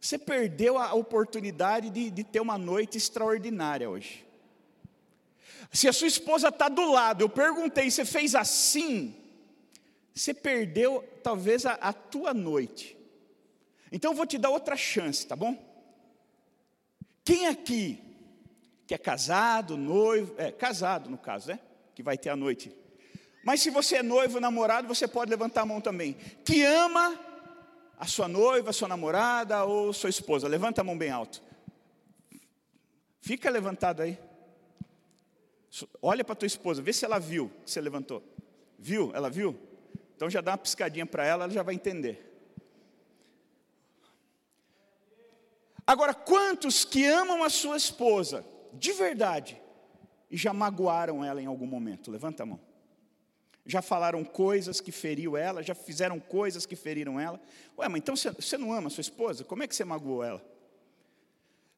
você 0.00 0.18
perdeu 0.18 0.78
a 0.78 0.94
oportunidade 0.94 1.90
de, 1.90 2.10
de 2.10 2.24
ter 2.24 2.40
uma 2.40 2.56
noite 2.56 2.96
extraordinária 2.96 3.88
hoje. 3.88 4.24
Se 5.72 5.88
a 5.88 5.92
sua 5.92 6.08
esposa 6.08 6.48
está 6.48 6.68
do 6.68 6.90
lado, 6.90 7.22
eu 7.22 7.28
perguntei, 7.28 7.90
você 7.90 8.04
fez 8.04 8.34
assim? 8.34 9.14
Você 10.14 10.32
perdeu 10.32 11.04
talvez 11.22 11.66
a, 11.66 11.74
a 11.74 11.92
tua 11.92 12.32
noite. 12.32 12.96
Então 13.90 14.12
eu 14.12 14.16
vou 14.16 14.26
te 14.26 14.38
dar 14.38 14.50
outra 14.50 14.76
chance, 14.76 15.26
tá 15.26 15.34
bom? 15.34 15.56
Quem 17.24 17.46
aqui 17.46 18.07
que 18.88 18.94
é 18.94 18.98
casado, 18.98 19.76
noivo, 19.76 20.34
é 20.38 20.50
casado 20.50 21.10
no 21.10 21.18
caso, 21.18 21.48
né? 21.48 21.60
Que 21.94 22.02
vai 22.02 22.16
ter 22.16 22.30
a 22.30 22.36
noite. 22.36 22.74
Mas 23.44 23.60
se 23.60 23.68
você 23.68 23.96
é 23.96 24.02
noivo, 24.02 24.40
namorado, 24.40 24.88
você 24.88 25.06
pode 25.06 25.30
levantar 25.30 25.60
a 25.60 25.66
mão 25.66 25.78
também. 25.78 26.14
Que 26.42 26.64
ama 26.64 27.20
a 27.98 28.06
sua 28.06 28.26
noiva, 28.26 28.70
a 28.70 28.72
sua 28.72 28.88
namorada 28.88 29.62
ou 29.64 29.92
sua 29.92 30.08
esposa. 30.08 30.48
Levanta 30.48 30.80
a 30.80 30.84
mão 30.84 30.96
bem 30.96 31.10
alto. 31.10 31.42
Fica 33.20 33.50
levantado 33.50 34.00
aí. 34.00 34.18
Olha 36.00 36.24
para 36.24 36.34
tua 36.34 36.46
esposa, 36.46 36.80
vê 36.80 36.94
se 36.94 37.04
ela 37.04 37.18
viu 37.18 37.52
que 37.66 37.70
você 37.70 37.82
levantou. 37.82 38.22
Viu? 38.78 39.12
Ela 39.14 39.28
viu? 39.28 39.54
Então 40.16 40.30
já 40.30 40.40
dá 40.40 40.52
uma 40.52 40.58
piscadinha 40.58 41.04
para 41.04 41.26
ela, 41.26 41.44
ela 41.44 41.52
já 41.52 41.62
vai 41.62 41.74
entender. 41.74 42.24
Agora, 45.86 46.14
quantos 46.14 46.86
que 46.86 47.04
amam 47.04 47.44
a 47.44 47.50
sua 47.50 47.76
esposa 47.76 48.46
de 48.78 48.92
verdade 48.92 49.60
e 50.30 50.36
já 50.36 50.52
magoaram 50.52 51.24
ela 51.24 51.42
em 51.42 51.46
algum 51.46 51.66
momento? 51.66 52.10
Levanta 52.10 52.42
a 52.42 52.46
mão. 52.46 52.60
Já 53.66 53.82
falaram 53.82 54.24
coisas 54.24 54.80
que 54.80 54.90
feriu 54.90 55.36
ela, 55.36 55.62
já 55.62 55.74
fizeram 55.74 56.18
coisas 56.18 56.64
que 56.64 56.74
feriram 56.74 57.20
ela. 57.20 57.38
Ué, 57.76 57.88
mas 57.88 58.00
então 58.00 58.16
você 58.16 58.56
não 58.56 58.72
ama 58.72 58.88
sua 58.88 59.02
esposa? 59.02 59.44
Como 59.44 59.62
é 59.62 59.68
que 59.68 59.76
você 59.76 59.84
magoou 59.84 60.24
ela? 60.24 60.42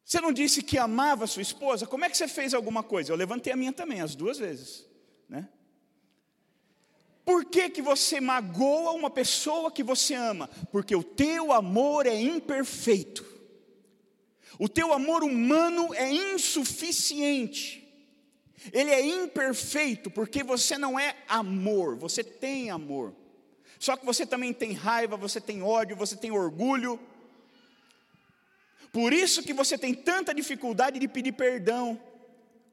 Você 0.05 0.21
não 0.21 0.33
disse 0.33 0.63
que 0.63 0.79
amava 0.79 1.27
sua 1.27 1.43
esposa? 1.43 1.87
Como 1.87 2.05
é 2.05 2.11
que 2.11 2.17
você 2.17 2.27
fez 2.27 2.55
alguma 2.55 2.83
coisa? 2.83 3.13
Eu 3.13 3.17
levantei 3.17 3.53
a 3.53 3.57
minha 3.57 3.73
também, 3.73 4.01
as 4.01 4.15
duas 4.15 4.39
vezes. 4.39 4.87
Né? 5.29 5.49
Por 7.25 7.45
que, 7.45 7.71
que 7.71 7.81
você 7.81 8.21
magoa 8.21 8.91
uma 8.91 9.09
pessoa 9.09 9.71
que 9.71 9.85
você 9.85 10.15
ama? 10.15 10.51
Porque 10.73 10.97
o 10.97 11.05
teu 11.05 11.53
amor 11.53 12.07
é 12.07 12.21
imperfeito. 12.21 13.25
O 14.59 14.69
teu 14.69 14.93
amor 14.93 15.23
humano 15.23 15.95
é 15.95 16.11
insuficiente. 16.11 17.79
Ele 18.73 18.91
é 18.91 19.01
imperfeito 19.01 20.11
porque 20.11 20.43
você 20.43 20.77
não 20.77 20.99
é 20.99 21.17
amor, 21.29 21.97
você 21.97 22.23
tem 22.23 22.71
amor. 22.71 23.15
Só 23.79 23.97
que 23.97 24.05
você 24.05 24.27
também 24.27 24.53
tem 24.53 24.73
raiva, 24.73 25.17
você 25.17 25.41
tem 25.41 25.63
ódio, 25.63 25.97
você 25.97 26.15
tem 26.15 26.31
orgulho, 26.31 27.01
por 28.93 29.13
isso 29.13 29.43
que 29.43 29.53
você 29.53 29.79
tem 29.79 29.95
tanta 29.95 30.35
dificuldade 30.35 30.99
de 30.99 31.07
pedir 31.07 31.33
perdão 31.33 32.01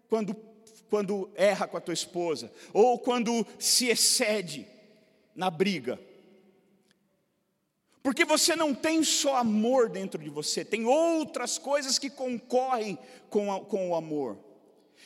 quando, 0.10 0.36
quando 0.89 1.29
erra 1.36 1.67
com 1.67 1.77
a 1.77 1.81
tua 1.81 1.93
esposa, 1.93 2.51
ou 2.74 2.98
quando 2.98 3.46
se 3.60 3.88
excede 3.88 4.67
na 5.36 5.50
briga. 5.50 6.00
Porque 8.07 8.23
você 8.23 8.55
não 8.55 8.73
tem 8.73 9.03
só 9.03 9.35
amor 9.35 9.89
dentro 9.89 10.23
de 10.23 10.29
você, 10.29 10.63
tem 10.63 10.85
outras 10.85 11.57
coisas 11.57 11.99
que 11.99 12.09
concorrem 12.09 12.97
com, 13.29 13.51
a, 13.51 13.59
com 13.59 13.89
o 13.89 13.95
amor, 13.95 14.37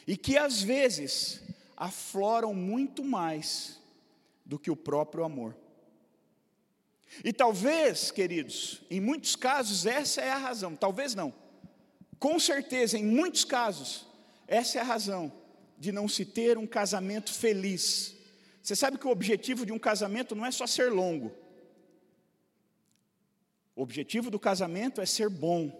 e 0.05 0.15
que 0.15 0.37
às 0.37 0.61
vezes 0.61 1.41
afloram 1.75 2.53
muito 2.53 3.03
mais 3.03 3.81
do 4.45 4.59
que 4.59 4.69
o 4.69 4.75
próprio 4.75 5.23
amor. 5.23 5.57
E 7.25 7.33
talvez, 7.33 8.11
queridos, 8.11 8.83
em 8.87 9.01
muitos 9.01 9.35
casos 9.35 9.87
essa 9.87 10.21
é 10.21 10.29
a 10.29 10.37
razão, 10.37 10.75
talvez 10.75 11.15
não. 11.15 11.33
Com 12.19 12.39
certeza, 12.39 12.99
em 12.99 13.03
muitos 13.03 13.43
casos, 13.43 14.05
essa 14.47 14.77
é 14.77 14.81
a 14.81 14.85
razão 14.85 15.33
de 15.75 15.91
não 15.91 16.07
se 16.07 16.23
ter 16.23 16.55
um 16.55 16.67
casamento 16.67 17.33
feliz. 17.33 18.15
Você 18.61 18.75
sabe 18.75 18.99
que 18.99 19.07
o 19.07 19.11
objetivo 19.11 19.65
de 19.65 19.71
um 19.71 19.79
casamento 19.79 20.35
não 20.35 20.45
é 20.45 20.51
só 20.51 20.67
ser 20.67 20.91
longo. 20.91 21.40
O 23.75 23.81
objetivo 23.81 24.29
do 24.29 24.39
casamento 24.39 25.01
é 25.01 25.05
ser 25.05 25.29
bom, 25.29 25.71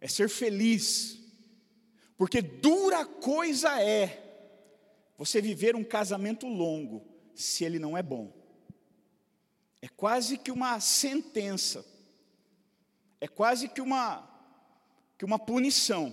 é 0.00 0.08
ser 0.08 0.28
feliz. 0.28 1.18
Porque 2.16 2.40
dura 2.40 3.04
coisa 3.04 3.80
é 3.80 4.22
você 5.16 5.40
viver 5.40 5.76
um 5.76 5.84
casamento 5.84 6.46
longo 6.46 7.04
se 7.34 7.64
ele 7.64 7.78
não 7.78 7.96
é 7.96 8.02
bom. 8.02 8.32
É 9.82 9.88
quase 9.88 10.38
que 10.38 10.50
uma 10.50 10.80
sentença. 10.80 11.84
É 13.20 13.28
quase 13.28 13.68
que 13.68 13.80
uma 13.80 14.30
que 15.16 15.24
uma 15.24 15.38
punição. 15.38 16.12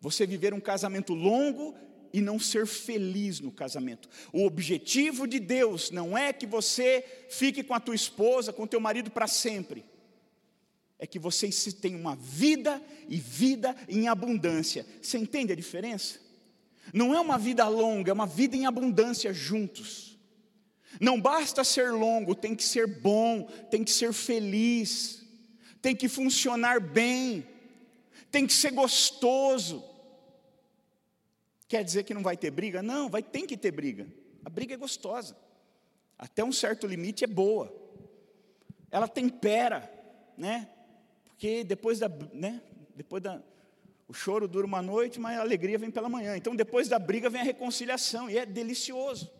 Você 0.00 0.26
viver 0.26 0.52
um 0.54 0.60
casamento 0.60 1.14
longo 1.14 1.76
e 2.12 2.20
não 2.20 2.38
ser 2.38 2.66
feliz 2.66 3.38
no 3.40 3.52
casamento. 3.52 4.08
O 4.32 4.44
objetivo 4.44 5.26
de 5.26 5.38
Deus 5.38 5.90
não 5.90 6.16
é 6.16 6.32
que 6.32 6.46
você 6.46 7.04
fique 7.28 7.62
com 7.62 7.74
a 7.74 7.80
tua 7.80 7.94
esposa, 7.94 8.52
com 8.52 8.64
o 8.64 8.68
teu 8.68 8.80
marido 8.80 9.10
para 9.10 9.26
sempre. 9.26 9.84
É 11.00 11.06
que 11.06 11.18
vocês 11.18 11.72
tenham 11.72 11.98
uma 11.98 12.14
vida 12.14 12.80
e 13.08 13.16
vida 13.16 13.74
em 13.88 14.06
abundância. 14.06 14.86
Você 15.00 15.16
entende 15.16 15.50
a 15.50 15.56
diferença? 15.56 16.20
Não 16.92 17.14
é 17.14 17.20
uma 17.20 17.38
vida 17.38 17.66
longa, 17.66 18.10
é 18.10 18.12
uma 18.12 18.26
vida 18.26 18.54
em 18.54 18.66
abundância 18.66 19.32
juntos. 19.32 20.18
Não 21.00 21.18
basta 21.18 21.64
ser 21.64 21.90
longo, 21.90 22.34
tem 22.34 22.54
que 22.54 22.62
ser 22.62 22.86
bom, 22.86 23.44
tem 23.70 23.82
que 23.82 23.90
ser 23.90 24.12
feliz, 24.12 25.24
tem 25.80 25.96
que 25.96 26.06
funcionar 26.06 26.80
bem, 26.80 27.46
tem 28.30 28.46
que 28.46 28.52
ser 28.52 28.72
gostoso. 28.72 29.82
Quer 31.66 31.82
dizer 31.82 32.04
que 32.04 32.12
não 32.12 32.22
vai 32.22 32.36
ter 32.36 32.50
briga? 32.50 32.82
Não, 32.82 33.08
vai 33.08 33.22
tem 33.22 33.46
que 33.46 33.56
ter 33.56 33.70
briga. 33.70 34.06
A 34.44 34.50
briga 34.50 34.74
é 34.74 34.76
gostosa. 34.76 35.34
Até 36.18 36.44
um 36.44 36.52
certo 36.52 36.86
limite 36.86 37.24
é 37.24 37.26
boa. 37.26 37.74
Ela 38.90 39.08
tempera, 39.08 39.90
né? 40.36 40.68
Porque 41.40 41.64
depois 41.64 41.98
da, 41.98 42.06
né? 42.34 42.60
Depois 42.94 43.22
da 43.22 43.42
o 44.06 44.12
choro 44.12 44.46
dura 44.46 44.66
uma 44.66 44.82
noite, 44.82 45.18
mas 45.18 45.38
a 45.38 45.40
alegria 45.40 45.78
vem 45.78 45.90
pela 45.90 46.06
manhã. 46.06 46.36
Então 46.36 46.54
depois 46.54 46.86
da 46.86 46.98
briga 46.98 47.30
vem 47.30 47.40
a 47.40 47.44
reconciliação 47.44 48.28
e 48.28 48.36
é 48.36 48.44
delicioso. 48.44 49.30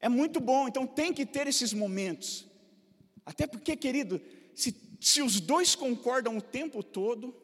É 0.00 0.08
muito 0.08 0.40
bom, 0.40 0.66
então 0.66 0.88
tem 0.88 1.12
que 1.12 1.24
ter 1.24 1.46
esses 1.46 1.72
momentos. 1.72 2.44
Até 3.24 3.46
porque, 3.46 3.76
querido, 3.76 4.20
se, 4.52 4.74
se 5.00 5.22
os 5.22 5.38
dois 5.38 5.76
concordam 5.76 6.36
o 6.36 6.42
tempo 6.42 6.82
todo, 6.82 7.40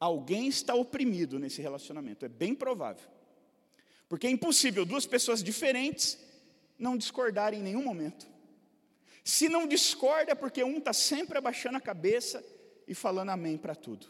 alguém 0.00 0.48
está 0.48 0.74
oprimido 0.74 1.38
nesse 1.38 1.62
relacionamento. 1.62 2.24
É 2.24 2.28
bem 2.28 2.56
provável. 2.56 3.08
Porque 4.08 4.26
é 4.26 4.30
impossível 4.30 4.84
duas 4.84 5.06
pessoas 5.06 5.44
diferentes 5.44 6.18
não 6.76 6.96
discordarem 6.96 7.60
em 7.60 7.62
nenhum 7.62 7.84
momento. 7.84 8.31
Se 9.24 9.48
não 9.48 9.66
discorda, 9.66 10.32
é 10.32 10.34
porque 10.34 10.64
um 10.64 10.78
está 10.78 10.92
sempre 10.92 11.38
abaixando 11.38 11.76
a 11.76 11.80
cabeça 11.80 12.44
e 12.86 12.94
falando 12.94 13.30
amém 13.30 13.56
para 13.56 13.74
tudo. 13.74 14.06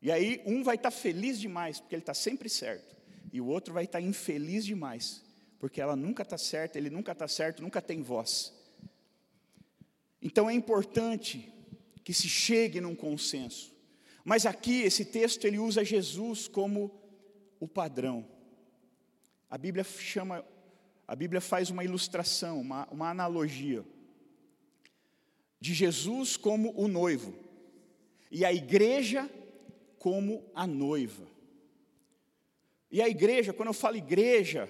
E 0.00 0.10
aí 0.10 0.42
um 0.46 0.62
vai 0.62 0.76
estar 0.76 0.90
tá 0.90 0.96
feliz 0.96 1.38
demais, 1.38 1.80
porque 1.80 1.94
ele 1.94 2.02
está 2.02 2.14
sempre 2.14 2.48
certo, 2.48 2.96
e 3.32 3.40
o 3.40 3.46
outro 3.46 3.74
vai 3.74 3.84
estar 3.84 4.00
tá 4.00 4.04
infeliz 4.04 4.64
demais, 4.64 5.24
porque 5.58 5.80
ela 5.80 5.96
nunca 5.96 6.22
está 6.22 6.38
certa, 6.38 6.78
ele 6.78 6.90
nunca 6.90 7.12
está 7.12 7.26
certo, 7.26 7.62
nunca 7.62 7.82
tem 7.82 8.02
voz. 8.02 8.52
Então 10.20 10.48
é 10.48 10.54
importante 10.54 11.52
que 12.04 12.14
se 12.14 12.28
chegue 12.28 12.80
num 12.80 12.94
consenso. 12.94 13.72
Mas 14.24 14.46
aqui 14.46 14.82
esse 14.82 15.04
texto 15.04 15.44
ele 15.44 15.58
usa 15.58 15.84
Jesus 15.84 16.46
como 16.46 16.92
o 17.58 17.66
padrão. 17.66 18.24
A 19.50 19.58
Bíblia 19.58 19.84
chama, 19.84 20.44
a 21.08 21.16
Bíblia 21.16 21.40
faz 21.40 21.70
uma 21.70 21.82
ilustração, 21.82 22.60
uma, 22.60 22.86
uma 22.90 23.10
analogia 23.10 23.84
de 25.62 25.74
Jesus 25.74 26.36
como 26.36 26.74
o 26.76 26.88
noivo 26.88 27.32
e 28.28 28.44
a 28.44 28.52
igreja 28.52 29.30
como 29.96 30.44
a 30.56 30.66
noiva. 30.66 31.24
E 32.90 33.00
a 33.00 33.08
igreja, 33.08 33.52
quando 33.52 33.68
eu 33.68 33.72
falo 33.72 33.94
igreja, 33.94 34.68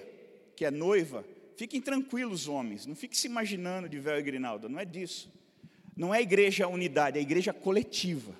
que 0.55 0.63
é 0.63 0.69
noiva, 0.69 1.25
fiquem 1.57 1.81
tranquilos, 1.81 2.47
homens, 2.47 2.85
não 2.85 2.95
fiquem 2.95 3.17
se 3.17 3.25
imaginando 3.25 3.89
de 3.89 3.97
véu 3.97 4.19
e 4.19 4.21
grinalda, 4.21 4.69
não 4.69 4.79
é 4.79 4.85
disso. 4.85 5.33
Não 5.97 6.13
é 6.13 6.21
igreja 6.21 6.67
unidade, 6.67 7.17
é 7.17 7.21
igreja 7.23 7.51
coletiva. 7.51 8.35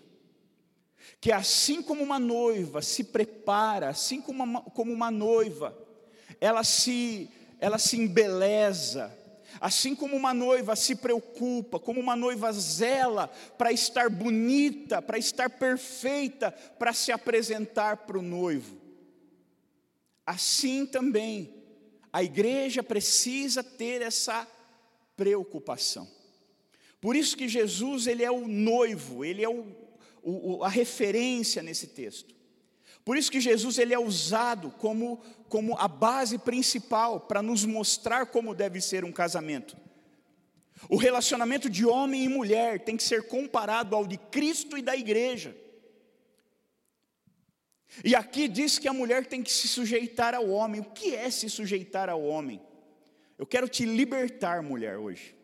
Que 1.20 1.32
assim 1.32 1.82
como 1.82 2.04
uma 2.04 2.20
noiva 2.20 2.84
se 2.84 3.06
prepara, 3.06 3.90
assim 3.90 4.22
como 4.22 4.44
uma, 4.44 4.62
como 4.62 4.94
uma 4.94 5.10
noiva, 5.10 5.76
ela 6.40 6.64
se, 6.64 7.32
ela 7.60 7.80
se 7.80 7.98
embeleza, 7.98 9.12
assim 9.60 9.96
como 9.96 10.16
uma 10.16 10.34
noiva 10.34 10.76
se 10.76 10.96
preocupa, 10.96 11.80
como 11.80 12.00
uma 12.00 12.16
noiva 12.16 12.52
zela 12.52 13.28
para 13.58 13.72
estar 13.72 14.10
bonita, 14.10 15.02
para 15.02 15.18
estar 15.18 15.50
perfeita, 15.50 16.52
para 16.52 16.94
se 16.94 17.12
apresentar 17.12 17.98
para 17.98 18.18
o 18.18 18.22
noivo. 18.22 18.82
Assim 20.26 20.86
também 20.86 21.54
a 22.12 22.24
igreja 22.24 22.84
precisa 22.84 23.64
ter 23.64 24.02
essa 24.02 24.48
preocupação. 25.18 26.08
Por 27.02 27.16
isso 27.16 27.36
que 27.36 27.48
Jesus 27.48 28.08
ele 28.08 28.24
é 28.24 28.32
o 28.32 28.48
noivo, 28.48 29.26
ele 29.26 29.44
é 29.44 29.50
o, 29.50 29.66
o, 30.22 30.64
a 30.64 30.70
referência 30.70 31.62
nesse 31.62 31.88
texto. 31.88 32.34
Por 33.06 33.18
isso 33.18 33.32
que 33.32 33.42
Jesus 33.42 33.78
ele 33.78 33.94
é 33.94 34.00
usado 34.00 34.72
como, 34.72 35.22
como 35.50 35.78
a 35.78 35.88
base 35.88 36.38
principal 36.38 37.20
para 37.20 37.42
nos 37.42 37.66
mostrar 37.66 38.28
como 38.28 38.56
deve 38.56 38.80
ser 38.80 39.04
um 39.04 39.12
casamento. 39.12 39.76
O 40.90 40.98
relacionamento 40.98 41.70
de 41.70 41.86
homem 41.86 42.24
e 42.24 42.30
mulher 42.30 42.80
tem 42.80 42.98
que 42.98 43.04
ser 43.04 43.28
comparado 43.28 43.96
ao 43.96 44.06
de 44.06 44.18
Cristo 44.18 44.78
e 44.78 44.82
da 44.82 44.96
igreja. 44.96 45.56
E 48.04 48.16
aqui 48.16 48.48
diz 48.48 48.80
que 48.80 48.88
a 48.88 48.94
mulher 48.94 49.26
tem 49.26 49.44
que 49.44 49.52
se 49.52 49.68
sujeitar 49.68 50.34
ao 50.34 50.50
homem. 50.50 50.82
O 50.82 50.86
que 50.86 51.16
é 51.16 51.30
se 51.30 51.50
sujeitar 51.50 52.10
ao 52.10 52.24
homem? 52.24 52.62
Eu 53.38 53.46
quero 53.46 53.68
te 53.68 53.86
libertar, 53.86 54.64
mulher, 54.64 54.98
hoje. 54.98 55.36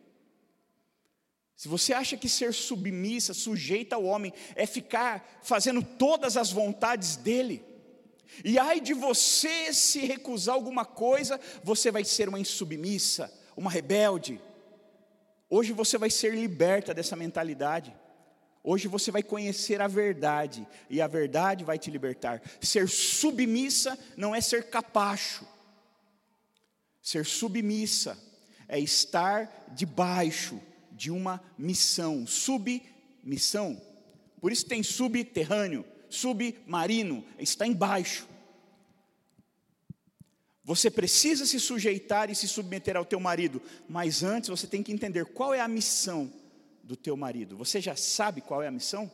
Se 1.60 1.68
você 1.68 1.92
acha 1.92 2.16
que 2.16 2.26
ser 2.26 2.54
submissa, 2.54 3.34
sujeita 3.34 3.94
ao 3.94 4.04
homem, 4.04 4.32
é 4.56 4.64
ficar 4.64 5.40
fazendo 5.42 5.82
todas 5.82 6.38
as 6.38 6.50
vontades 6.50 7.16
dele, 7.16 7.62
e 8.42 8.58
ai 8.58 8.80
de 8.80 8.94
você 8.94 9.70
se 9.70 10.00
recusar 10.06 10.54
alguma 10.54 10.86
coisa, 10.86 11.38
você 11.62 11.90
vai 11.90 12.02
ser 12.02 12.30
uma 12.30 12.40
insubmissa, 12.40 13.30
uma 13.54 13.70
rebelde. 13.70 14.40
Hoje 15.50 15.74
você 15.74 15.98
vai 15.98 16.08
ser 16.08 16.34
liberta 16.34 16.94
dessa 16.94 17.14
mentalidade. 17.14 17.94
Hoje 18.64 18.88
você 18.88 19.10
vai 19.10 19.22
conhecer 19.22 19.82
a 19.82 19.86
verdade, 19.86 20.66
e 20.88 21.02
a 21.02 21.06
verdade 21.06 21.62
vai 21.62 21.78
te 21.78 21.90
libertar. 21.90 22.40
Ser 22.58 22.88
submissa 22.88 23.98
não 24.16 24.34
é 24.34 24.40
ser 24.40 24.70
capacho. 24.70 25.46
Ser 27.02 27.26
submissa 27.26 28.18
é 28.66 28.80
estar 28.80 29.68
debaixo 29.74 30.58
de 31.00 31.10
uma 31.10 31.42
missão, 31.56 32.26
submissão. 32.26 33.80
Por 34.38 34.52
isso 34.52 34.66
tem 34.66 34.82
subterrâneo, 34.82 35.82
submarino, 36.10 37.24
está 37.38 37.66
embaixo. 37.66 38.28
Você 40.62 40.90
precisa 40.90 41.46
se 41.46 41.58
sujeitar 41.58 42.28
e 42.28 42.34
se 42.34 42.46
submeter 42.46 42.98
ao 42.98 43.06
teu 43.06 43.18
marido, 43.18 43.62
mas 43.88 44.22
antes 44.22 44.50
você 44.50 44.66
tem 44.66 44.82
que 44.82 44.92
entender 44.92 45.24
qual 45.24 45.54
é 45.54 45.60
a 45.62 45.66
missão 45.66 46.30
do 46.82 46.94
teu 46.94 47.16
marido. 47.16 47.56
Você 47.56 47.80
já 47.80 47.96
sabe 47.96 48.42
qual 48.42 48.62
é 48.62 48.68
a 48.68 48.70
missão? 48.70 49.10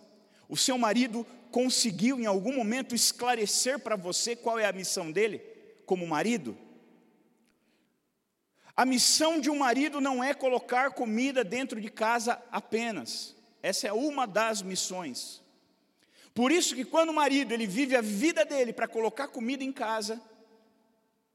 O 0.49 0.57
seu 0.57 0.77
marido 0.77 1.25
conseguiu 1.53 2.19
em 2.19 2.27
algum 2.27 2.57
momento 2.57 2.97
esclarecer 2.97 3.79
para 3.79 3.95
você 3.95 4.35
qual 4.35 4.59
é 4.59 4.67
a 4.67 4.73
missão 4.73 5.13
dele 5.13 5.39
como 5.87 6.05
marido? 6.05 6.59
A 8.77 8.85
missão 8.85 9.41
de 9.41 9.49
um 9.49 9.57
marido 9.57 10.01
não 10.01 10.23
é 10.23 10.35
colocar 10.35 10.91
comida 10.91 11.43
dentro 11.43 11.81
de 11.81 11.91
casa 11.91 12.41
apenas. 12.53 13.35
Essa 13.63 13.89
é 13.89 13.93
uma 13.93 14.27
das 14.27 14.61
missões. 14.61 15.43
Por 16.35 16.53
isso 16.53 16.75
que 16.75 16.85
quando 16.85 17.09
o 17.09 17.15
marido 17.15 17.53
ele 17.53 17.67
vive 17.67 17.97
a 17.97 18.03
vida 18.03 18.45
dele 18.45 18.75
para 18.75 18.87
colocar 18.87 19.29
comida 19.29 19.65
em 19.65 19.73
casa, 19.73 20.21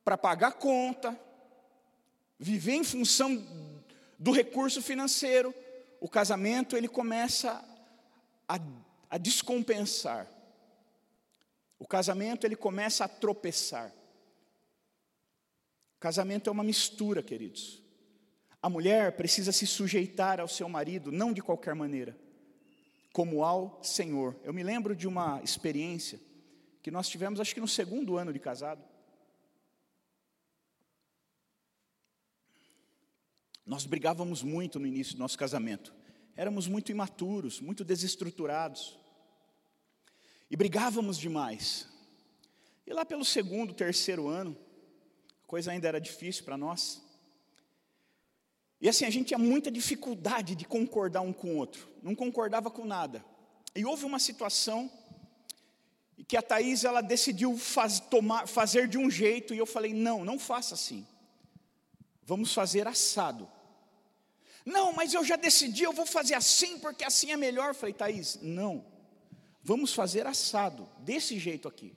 para 0.04 0.16
pagar 0.16 0.54
conta, 0.54 1.20
viver 2.38 2.74
em 2.74 2.84
função 2.84 3.44
do 4.20 4.32
recurso 4.32 4.80
financeiro, 4.80 5.54
o 6.00 6.08
casamento 6.08 6.78
ele 6.78 6.88
começa 6.88 7.64
a, 8.48 8.60
a 9.10 9.18
descompensar. 9.18 10.28
O 11.80 11.88
casamento 11.88 12.46
ele 12.46 12.56
começa 12.56 13.04
a 13.04 13.08
tropeçar. 13.08 13.92
Casamento 16.02 16.50
é 16.50 16.52
uma 16.52 16.64
mistura, 16.64 17.22
queridos. 17.22 17.80
A 18.60 18.68
mulher 18.68 19.16
precisa 19.16 19.52
se 19.52 19.68
sujeitar 19.68 20.40
ao 20.40 20.48
seu 20.48 20.68
marido, 20.68 21.12
não 21.12 21.32
de 21.32 21.44
qualquer 21.44 21.76
maneira, 21.76 22.18
como 23.14 23.44
ao 23.44 23.80
Senhor. 23.84 24.36
Eu 24.44 24.52
me 24.52 24.64
lembro 24.64 24.96
de 24.96 25.08
uma 25.08 25.40
experiência 25.44 26.20
que 26.82 26.90
nós 26.90 27.08
tivemos, 27.08 27.40
acho 27.40 27.54
que 27.54 27.62
no 27.62 27.68
segundo 27.68 28.18
ano 28.18 28.34
de 28.34 28.40
casado. 28.40 28.84
Nós 33.64 33.86
brigávamos 33.86 34.42
muito 34.42 34.80
no 34.80 34.88
início 34.88 35.14
do 35.14 35.20
nosso 35.20 35.38
casamento. 35.38 35.94
Éramos 36.36 36.68
muito 36.68 36.92
imaturos, 36.92 37.62
muito 37.62 37.86
desestruturados. 37.86 38.98
E 40.50 40.56
brigávamos 40.56 41.20
demais. 41.20 41.88
E 42.88 42.92
lá 42.92 43.06
pelo 43.06 43.24
segundo, 43.24 43.72
terceiro 43.72 44.28
ano, 44.28 44.58
coisa 45.52 45.70
ainda 45.70 45.86
era 45.86 46.00
difícil 46.00 46.46
para 46.46 46.56
nós. 46.56 47.02
E 48.80 48.88
assim, 48.88 49.04
a 49.04 49.10
gente 49.10 49.28
tinha 49.28 49.38
muita 49.38 49.70
dificuldade 49.70 50.56
de 50.56 50.64
concordar 50.64 51.20
um 51.20 51.34
com 51.34 51.50
o 51.50 51.58
outro, 51.58 51.90
não 52.02 52.16
concordava 52.16 52.72
com 52.72 52.86
nada. 52.86 53.24
E 53.76 53.84
houve 53.84 54.06
uma 54.06 54.18
situação 54.18 54.90
que 56.26 56.38
a 56.38 56.42
Thaís 56.42 56.86
ela 56.86 57.02
decidiu 57.02 57.58
faz, 57.58 58.00
tomar, 58.00 58.48
fazer 58.48 58.88
de 58.88 58.98
um 58.98 59.12
jeito, 59.12 59.54
e 59.54 59.58
eu 59.58 59.66
falei: 59.66 59.94
não, 59.94 60.24
não 60.24 60.40
faça 60.40 60.74
assim, 60.74 61.06
vamos 62.24 62.54
fazer 62.54 62.88
assado. 62.88 63.46
Não, 64.66 64.94
mas 64.94 65.14
eu 65.14 65.26
já 65.26 65.36
decidi, 65.36 65.84
eu 65.84 65.92
vou 65.92 66.06
fazer 66.06 66.36
assim, 66.36 66.80
porque 66.80 67.04
assim 67.04 67.32
é 67.34 67.36
melhor. 67.36 67.76
Falei, 67.76 67.94
Thaís, 67.94 68.40
não, 68.42 68.86
vamos 69.62 69.94
fazer 69.94 70.26
assado, 70.26 70.88
desse 71.00 71.38
jeito 71.38 71.68
aqui. 71.68 71.94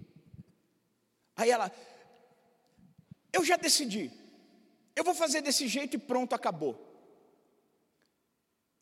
Aí 1.36 1.50
ela, 1.50 1.70
eu 3.34 3.44
já 3.44 3.56
decidi. 3.56 4.10
Eu 4.94 5.02
vou 5.02 5.14
fazer 5.14 5.40
desse 5.40 5.66
jeito 5.66 5.96
e 5.96 5.98
pronto, 5.98 6.34
acabou. 6.34 6.80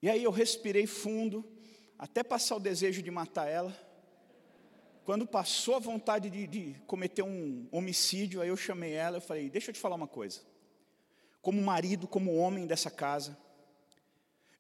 E 0.03 0.11
aí 0.11 0.23
eu 0.23 0.31
respirei 0.31 0.87
fundo, 0.87 1.45
até 1.99 2.23
passar 2.23 2.57
o 2.57 2.61
desejo 2.61 3.03
de 3.03 3.11
matar 3.11 3.49
ela. 3.49 3.75
Quando 5.05 5.27
passou 5.27 5.75
a 5.75 5.79
vontade 5.79 6.29
de, 6.29 6.47
de 6.47 6.77
cometer 6.87 7.23
um 7.23 7.67
homicídio, 7.73 8.43
aí 8.43 8.49
eu 8.49 8.57
chamei 8.57 8.93
ela 8.93 9.19
e 9.19 9.21
falei: 9.23 9.49
Deixa 9.49 9.71
eu 9.71 9.75
te 9.75 9.81
falar 9.81 9.97
uma 9.97 10.07
coisa. 10.07 10.41
Como 11.41 11.61
marido, 11.61 12.07
como 12.07 12.37
homem 12.37 12.67
dessa 12.67 12.91
casa, 12.91 13.37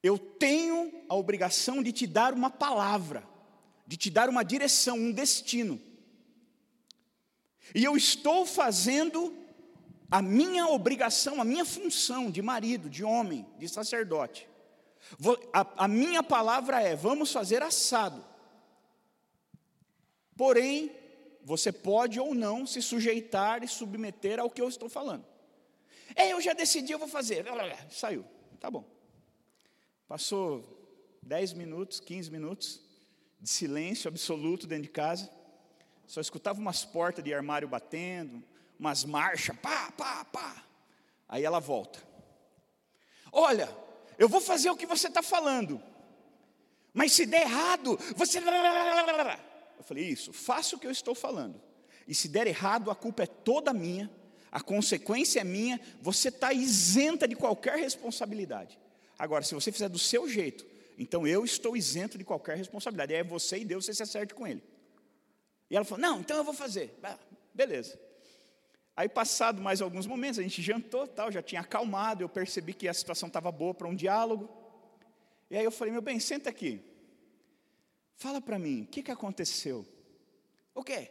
eu 0.03 0.19
tenho 0.19 1.05
a 1.09 1.15
obrigação 1.15 1.83
de 1.83 1.93
te 1.93 2.07
dar 2.07 2.33
uma 2.33 2.51
palavra, 2.51 3.29
de 3.87 3.97
te 3.97 4.11
dar 4.11 4.29
uma 4.29 4.43
direção, 4.43 4.97
um 4.97 5.13
destino. 5.13 5.81
E 7.75 7.85
eu 7.85 7.97
estou 7.97 8.45
fazendo 8.45 9.42
a 10.13 10.21
minha 10.21 10.67
obrigação, 10.67 11.41
a 11.41 11.45
minha 11.45 11.65
função 11.65 12.31
de 12.31 12.43
marido, 12.43 12.91
de 12.91 13.03
homem, 13.03 13.47
de 13.59 13.67
sacerdote. 13.67 14.47
A, 15.51 15.85
a 15.85 15.89
minha 15.89 16.23
palavra 16.23 16.83
é: 16.83 16.95
vamos 16.95 17.33
fazer 17.33 17.63
assado. 17.63 18.23
Porém, 20.37 20.93
você 21.43 21.73
pode 21.73 22.21
ou 22.21 22.35
não 22.35 22.67
se 22.67 22.83
sujeitar 22.83 23.65
e 23.65 23.69
submeter 23.69 24.39
ao 24.39 24.51
que 24.51 24.61
eu 24.61 24.69
estou 24.69 24.87
falando. 24.87 25.25
É, 26.15 26.35
eu 26.35 26.43
já 26.43 26.53
decidi, 26.53 26.93
eu 26.93 26.99
vou 26.99 27.09
fazer. 27.09 27.47
Saiu, 27.91 28.23
tá 28.61 28.71
bom. 28.71 28.85
Passou 30.07 30.63
10 31.23 31.55
minutos, 31.55 32.01
15 32.01 32.31
minutos 32.31 32.83
de 33.41 33.49
silêncio 33.49 34.09
absoluto 34.09 34.67
dentro 34.67 34.85
de 34.85 34.91
casa. 34.91 35.31
Só 36.07 36.21
escutava 36.21 36.61
umas 36.61 36.85
portas 36.85 37.25
de 37.25 37.33
armário 37.33 37.67
batendo, 37.67 38.45
umas 38.83 39.05
marchas, 39.05 39.57
pá, 39.59 39.93
pá, 39.93 40.25
pá. 40.25 40.65
Aí 41.29 41.45
ela 41.45 41.61
volta. 41.61 42.03
Olha, 43.31 43.69
eu 44.19 44.29
vou 44.29 44.41
fazer 44.41 44.71
o 44.71 44.77
que 44.77 44.87
você 44.87 45.07
está 45.07 45.23
falando, 45.23 45.81
mas 46.93 47.13
se 47.13 47.25
der 47.25 47.43
errado, 47.43 47.97
você. 48.17 48.39
Eu 48.39 49.85
falei, 49.85 50.05
isso, 50.05 50.33
faça 50.33 50.75
o 50.75 50.79
que 50.81 50.87
eu 50.87 50.91
estou 50.91 51.15
falando. 51.15 51.63
E 52.09 52.15
se 52.15 52.29
der 52.29 52.49
errado, 52.49 52.91
a 52.91 52.95
culpa 52.95 53.23
é 53.23 53.27
toda 53.27 53.73
minha, 53.73 54.11
a 54.51 54.61
consequência 54.61 55.41
é 55.41 55.45
minha, 55.45 55.81
você 56.01 56.29
está 56.29 56.53
isenta 56.53 57.29
de 57.29 57.37
qualquer 57.37 57.79
responsabilidade. 57.79 58.79
Agora, 59.17 59.45
se 59.45 59.55
você 59.55 59.71
fizer 59.71 59.89
do 59.89 59.99
seu 59.99 60.29
jeito, 60.29 60.67
então 60.99 61.25
eu 61.25 61.45
estou 61.45 61.77
isento 61.77 62.19
de 62.19 62.25
qualquer 62.25 62.57
responsabilidade. 62.57 63.15
É 63.15 63.23
você 63.23 63.59
e 63.59 63.65
Deus, 63.65 63.85
você 63.85 63.95
se 63.95 64.03
acerte 64.03 64.35
com 64.35 64.45
Ele. 64.45 64.63
E 65.71 65.77
ela 65.77 65.85
falou: 65.85 66.03
Não, 66.03 66.19
então 66.19 66.37
eu 66.37 66.45
vou 66.45 66.53
fazer. 66.53 66.93
Beleza. 67.55 67.97
Aí, 68.95 69.09
passado 69.09 69.63
mais 69.63 69.81
alguns 69.81 70.07
momentos, 70.07 70.39
a 70.39 70.43
gente 70.43 70.61
jantou, 70.61 71.07
tal, 71.07 71.33
já 71.33 71.43
tinha 71.43 71.63
acalmado, 71.63 72.23
eu 72.23 72.29
percebi 72.29 72.75
que 72.75 72.87
a 72.87 72.95
situação 72.95 73.27
estava 73.27 73.51
boa 73.51 73.73
para 73.73 73.89
um 73.89 73.95
diálogo. 73.95 74.51
E 75.51 75.57
aí 75.57 75.65
eu 75.65 75.71
falei, 75.71 75.93
meu 75.93 76.03
bem, 76.03 76.21
senta 76.21 76.51
aqui. 76.51 76.83
Fala 78.17 78.41
para 78.41 78.59
mim, 78.59 78.83
o 78.83 78.87
que, 78.87 79.03
que 79.03 79.11
aconteceu? 79.11 79.87
O 80.75 80.85
quê? 80.85 81.11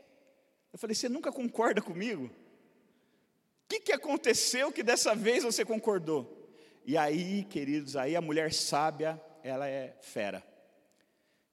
Eu 0.71 0.79
falei, 0.79 0.95
você 0.95 1.09
nunca 1.09 1.31
concorda 1.31 1.81
comigo? 1.81 2.25
O 2.25 3.67
que, 3.67 3.79
que 3.79 3.91
aconteceu 3.91 4.71
que 4.71 4.83
dessa 4.83 5.15
vez 5.15 5.43
você 5.43 5.65
concordou? 5.65 6.49
E 6.85 6.97
aí, 6.97 7.43
queridos, 7.45 7.95
aí 7.95 8.15
a 8.15 8.21
mulher 8.21 8.53
sábia, 8.53 9.21
ela 9.43 9.67
é 9.67 9.95
fera. 10.01 10.43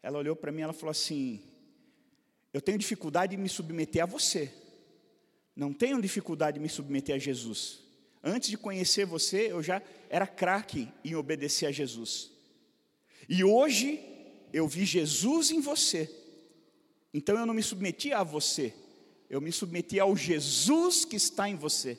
Ela 0.03 0.19
olhou 0.19 0.37
para 0.37 0.53
mim 0.53 0.62
ela 0.62 0.73
falou 0.73 0.91
assim: 0.91 1.43
Eu 2.53 2.61
tenho 2.61 2.79
dificuldade 2.79 3.37
de 3.37 3.43
me 3.43 3.49
submeter 3.49 4.03
a 4.03 4.07
você. 4.07 4.53
Não 5.59 5.73
tenho 5.73 6.01
dificuldade 6.01 6.55
de 6.55 6.61
me 6.61 6.68
submeter 6.68 7.16
a 7.16 7.18
Jesus. 7.18 7.81
Antes 8.23 8.49
de 8.49 8.57
conhecer 8.57 9.05
você, 9.05 9.51
eu 9.51 9.61
já 9.61 9.83
era 10.09 10.25
craque 10.25 10.88
em 11.05 11.16
obedecer 11.16 11.66
a 11.66 11.73
Jesus. 11.73 12.31
E 13.29 13.42
hoje 13.42 14.01
eu 14.53 14.68
vi 14.68 14.85
Jesus 14.85 15.51
em 15.51 15.61
você. 15.61 16.09
Então 17.12 17.37
eu 17.37 17.44
não 17.44 17.55
me 17.55 17.62
submetia 17.64 18.18
a 18.18 18.23
você, 18.23 18.73
Eu 19.29 19.40
me 19.40 19.51
submeti 19.51 19.99
ao 19.99 20.16
Jesus 20.16 21.05
que 21.05 21.16
está 21.16 21.49
em 21.49 21.57
você. 21.57 21.99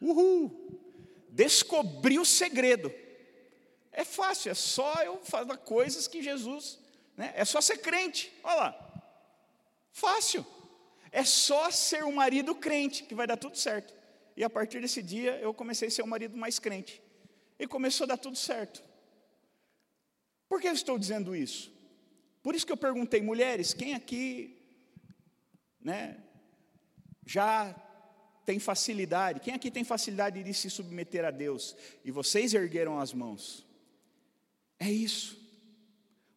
Uhul! 0.00 0.80
Descobri 1.28 2.18
o 2.18 2.24
segredo. 2.24 2.90
É 3.92 4.06
fácil, 4.06 4.50
é 4.50 4.54
só 4.54 4.94
eu 5.04 5.18
fazer 5.22 5.54
coisas 5.58 6.08
que 6.08 6.22
Jesus, 6.22 6.78
né? 7.14 7.34
É 7.36 7.44
só 7.44 7.60
ser 7.60 7.76
crente. 7.76 8.32
Olha 8.42 8.54
lá. 8.54 9.02
Fácil. 9.92 10.46
É 11.12 11.24
só 11.24 11.70
ser 11.70 12.04
um 12.04 12.12
marido 12.12 12.54
crente 12.54 13.04
que 13.04 13.14
vai 13.14 13.26
dar 13.26 13.36
tudo 13.36 13.56
certo. 13.56 13.94
E 14.36 14.44
a 14.44 14.50
partir 14.50 14.80
desse 14.80 15.02
dia 15.02 15.36
eu 15.38 15.54
comecei 15.54 15.88
a 15.88 15.90
ser 15.90 16.02
um 16.02 16.06
marido 16.06 16.36
mais 16.36 16.58
crente. 16.58 17.02
E 17.58 17.66
começou 17.66 18.04
a 18.04 18.08
dar 18.08 18.18
tudo 18.18 18.36
certo. 18.36 18.82
Por 20.48 20.60
que 20.60 20.68
eu 20.68 20.72
estou 20.72 20.98
dizendo 20.98 21.34
isso? 21.34 21.72
Por 22.42 22.54
isso 22.54 22.66
que 22.66 22.72
eu 22.72 22.76
perguntei, 22.76 23.20
mulheres, 23.20 23.74
quem 23.74 23.94
aqui 23.94 24.56
né, 25.80 26.22
já 27.24 27.74
tem 28.44 28.60
facilidade? 28.60 29.40
Quem 29.40 29.54
aqui 29.54 29.70
tem 29.70 29.82
facilidade 29.82 30.42
de 30.42 30.54
se 30.54 30.70
submeter 30.70 31.24
a 31.24 31.30
Deus? 31.30 31.74
E 32.04 32.10
vocês 32.10 32.54
ergueram 32.54 33.00
as 33.00 33.12
mãos. 33.12 33.66
É 34.78 34.90
isso. 34.90 35.36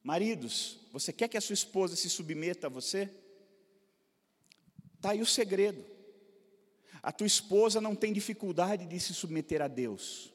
Maridos, 0.02 0.80
você 0.92 1.14
quer 1.14 1.28
que 1.28 1.38
a 1.38 1.42
sua 1.42 1.54
esposa 1.54 1.96
se 1.96 2.10
submeta 2.10 2.68
a 2.68 2.70
você? 2.70 3.10
Está 5.00 5.12
aí 5.12 5.22
o 5.22 5.26
segredo. 5.26 5.82
A 7.02 7.10
tua 7.10 7.26
esposa 7.26 7.80
não 7.80 7.96
tem 7.96 8.12
dificuldade 8.12 8.86
de 8.86 9.00
se 9.00 9.14
submeter 9.14 9.62
a 9.62 9.70
Deus. 9.70 10.34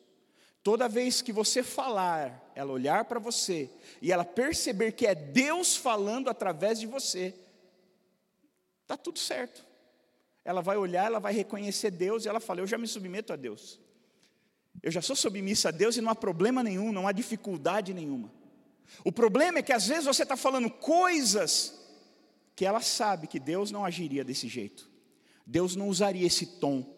Toda 0.63 0.89
vez 0.89 1.21
que 1.21 1.35
você 1.35 1.63
falar, 1.63 2.51
ela 2.55 2.73
olhar 2.73 3.05
para 3.05 3.21
você 3.21 3.69
e 4.01 4.11
ela 4.11 4.25
perceber 4.25 4.93
que 4.93 5.07
é 5.07 5.15
Deus 5.15 5.77
falando 5.77 6.31
através 6.31 6.81
de 6.81 6.87
você, 6.87 7.35
está 8.81 8.97
tudo 8.97 9.19
certo. 9.19 9.63
Ela 10.43 10.63
vai 10.63 10.79
olhar, 10.79 11.05
ela 11.05 11.19
vai 11.19 11.35
reconhecer 11.35 11.91
Deus 11.91 12.25
e 12.25 12.29
ela 12.31 12.41
fala: 12.41 12.61
Eu 12.61 12.67
já 12.67 12.79
me 12.79 12.89
submeto 12.89 13.35
a 13.35 13.37
Deus. 13.37 13.79
Eu 14.83 14.91
já 14.91 15.03
sou 15.03 15.15
submissa 15.15 15.69
a 15.69 15.73
Deus 15.73 15.99
e 15.99 16.01
não 16.01 16.11
há 16.11 16.15
problema 16.15 16.63
nenhum, 16.63 16.91
não 16.91 17.07
há 17.07 17.13
dificuldade 17.13 17.93
nenhuma. 17.93 18.33
O 19.05 19.13
problema 19.13 19.59
é 19.59 19.63
que 19.63 19.73
às 19.75 19.87
vezes 19.87 20.07
você 20.07 20.23
está 20.23 20.39
falando 20.39 20.71
coisas 20.71 21.84
que 22.57 22.65
ela 22.65 22.81
sabe 22.81 23.27
que 23.27 23.41
Deus 23.41 23.71
não 23.71 23.85
agiria 23.85 24.25
desse 24.25 24.49
jeito, 24.49 24.91
Deus 25.47 25.77
não 25.77 25.89
usaria 25.89 26.27
esse 26.27 26.47
tom, 26.47 26.95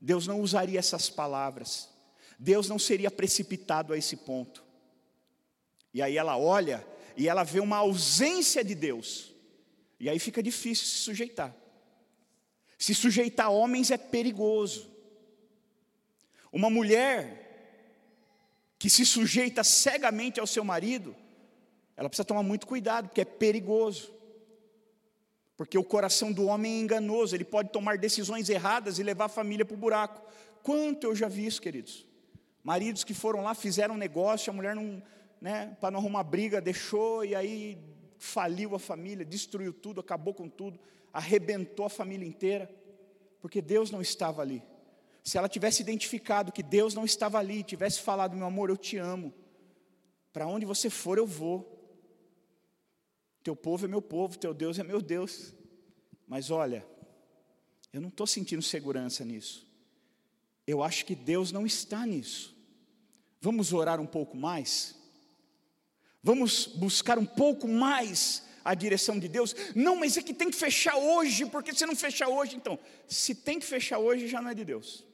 Deus 0.00 0.26
não 0.26 0.40
usaria 0.40 0.78
essas 0.78 1.08
palavras. 1.08 1.94
Deus 2.38 2.68
não 2.68 2.78
seria 2.78 3.10
precipitado 3.10 3.92
a 3.92 3.98
esse 3.98 4.16
ponto. 4.16 4.64
E 5.92 6.02
aí 6.02 6.16
ela 6.16 6.36
olha 6.36 6.86
e 7.16 7.28
ela 7.28 7.44
vê 7.44 7.60
uma 7.60 7.78
ausência 7.78 8.64
de 8.64 8.74
Deus. 8.74 9.32
E 9.98 10.08
aí 10.08 10.18
fica 10.18 10.42
difícil 10.42 10.86
se 10.86 10.98
sujeitar. 10.98 11.54
Se 12.76 12.94
sujeitar 12.94 13.46
a 13.46 13.50
homens 13.50 13.90
é 13.90 13.96
perigoso. 13.96 14.90
Uma 16.52 16.68
mulher 16.68 17.40
que 18.78 18.90
se 18.90 19.06
sujeita 19.06 19.64
cegamente 19.64 20.38
ao 20.38 20.46
seu 20.46 20.64
marido, 20.64 21.16
ela 21.96 22.08
precisa 22.08 22.26
tomar 22.26 22.42
muito 22.42 22.66
cuidado, 22.66 23.08
porque 23.08 23.22
é 23.22 23.24
perigoso. 23.24 24.12
Porque 25.56 25.78
o 25.78 25.84
coração 25.84 26.32
do 26.32 26.46
homem 26.46 26.72
é 26.72 26.80
enganoso, 26.80 27.34
ele 27.34 27.44
pode 27.44 27.70
tomar 27.70 27.96
decisões 27.98 28.48
erradas 28.48 28.98
e 28.98 29.02
levar 29.02 29.26
a 29.26 29.28
família 29.28 29.64
para 29.64 29.74
o 29.74 29.78
buraco. 29.78 30.22
Quanto 30.62 31.04
eu 31.04 31.14
já 31.14 31.28
vi 31.28 31.46
isso, 31.46 31.62
queridos? 31.62 32.06
Maridos 32.62 33.04
que 33.04 33.14
foram 33.14 33.42
lá, 33.42 33.54
fizeram 33.54 33.94
um 33.94 33.98
negócio, 33.98 34.50
a 34.50 34.54
mulher 34.54 34.74
né, 35.40 35.76
para 35.80 35.90
não 35.90 36.00
arrumar 36.00 36.24
briga, 36.24 36.60
deixou 36.60 37.24
e 37.24 37.34
aí 37.34 37.78
faliu 38.18 38.74
a 38.74 38.78
família, 38.78 39.24
destruiu 39.24 39.72
tudo, 39.72 40.00
acabou 40.00 40.32
com 40.32 40.48
tudo, 40.48 40.80
arrebentou 41.12 41.84
a 41.84 41.90
família 41.90 42.26
inteira, 42.26 42.70
porque 43.40 43.60
Deus 43.60 43.90
não 43.90 44.00
estava 44.00 44.40
ali. 44.40 44.62
Se 45.22 45.38
ela 45.38 45.48
tivesse 45.48 45.82
identificado 45.82 46.50
que 46.50 46.62
Deus 46.62 46.94
não 46.94 47.04
estava 47.04 47.38
ali, 47.38 47.62
tivesse 47.62 48.00
falado, 48.00 48.36
meu 48.36 48.46
amor, 48.46 48.70
eu 48.70 48.76
te 48.76 48.96
amo, 48.96 49.32
para 50.32 50.46
onde 50.46 50.66
você 50.66 50.90
for 50.90 51.18
eu 51.18 51.26
vou. 51.26 51.73
Teu 53.44 53.54
povo 53.54 53.84
é 53.84 53.88
meu 53.88 54.00
povo, 54.00 54.38
teu 54.38 54.54
Deus 54.54 54.78
é 54.78 54.82
meu 54.82 55.02
Deus. 55.02 55.52
Mas 56.26 56.50
olha, 56.50 56.84
eu 57.92 58.00
não 58.00 58.08
estou 58.08 58.26
sentindo 58.26 58.62
segurança 58.62 59.22
nisso. 59.22 59.70
Eu 60.66 60.82
acho 60.82 61.04
que 61.04 61.14
Deus 61.14 61.52
não 61.52 61.66
está 61.66 62.06
nisso. 62.06 62.56
Vamos 63.42 63.74
orar 63.74 64.00
um 64.00 64.06
pouco 64.06 64.34
mais? 64.34 64.96
Vamos 66.22 66.66
buscar 66.66 67.18
um 67.18 67.26
pouco 67.26 67.68
mais 67.68 68.42
a 68.64 68.72
direção 68.72 69.18
de 69.18 69.28
Deus? 69.28 69.54
Não, 69.74 69.96
mas 69.96 70.16
é 70.16 70.22
que 70.22 70.32
tem 70.32 70.50
que 70.50 70.56
fechar 70.56 70.96
hoje, 70.96 71.44
porque 71.44 71.74
se 71.74 71.84
não 71.84 71.94
fechar 71.94 72.28
hoje, 72.28 72.56
então, 72.56 72.78
se 73.06 73.34
tem 73.34 73.60
que 73.60 73.66
fechar 73.66 73.98
hoje, 73.98 74.26
já 74.26 74.40
não 74.40 74.48
é 74.48 74.54
de 74.54 74.64
Deus. 74.64 75.04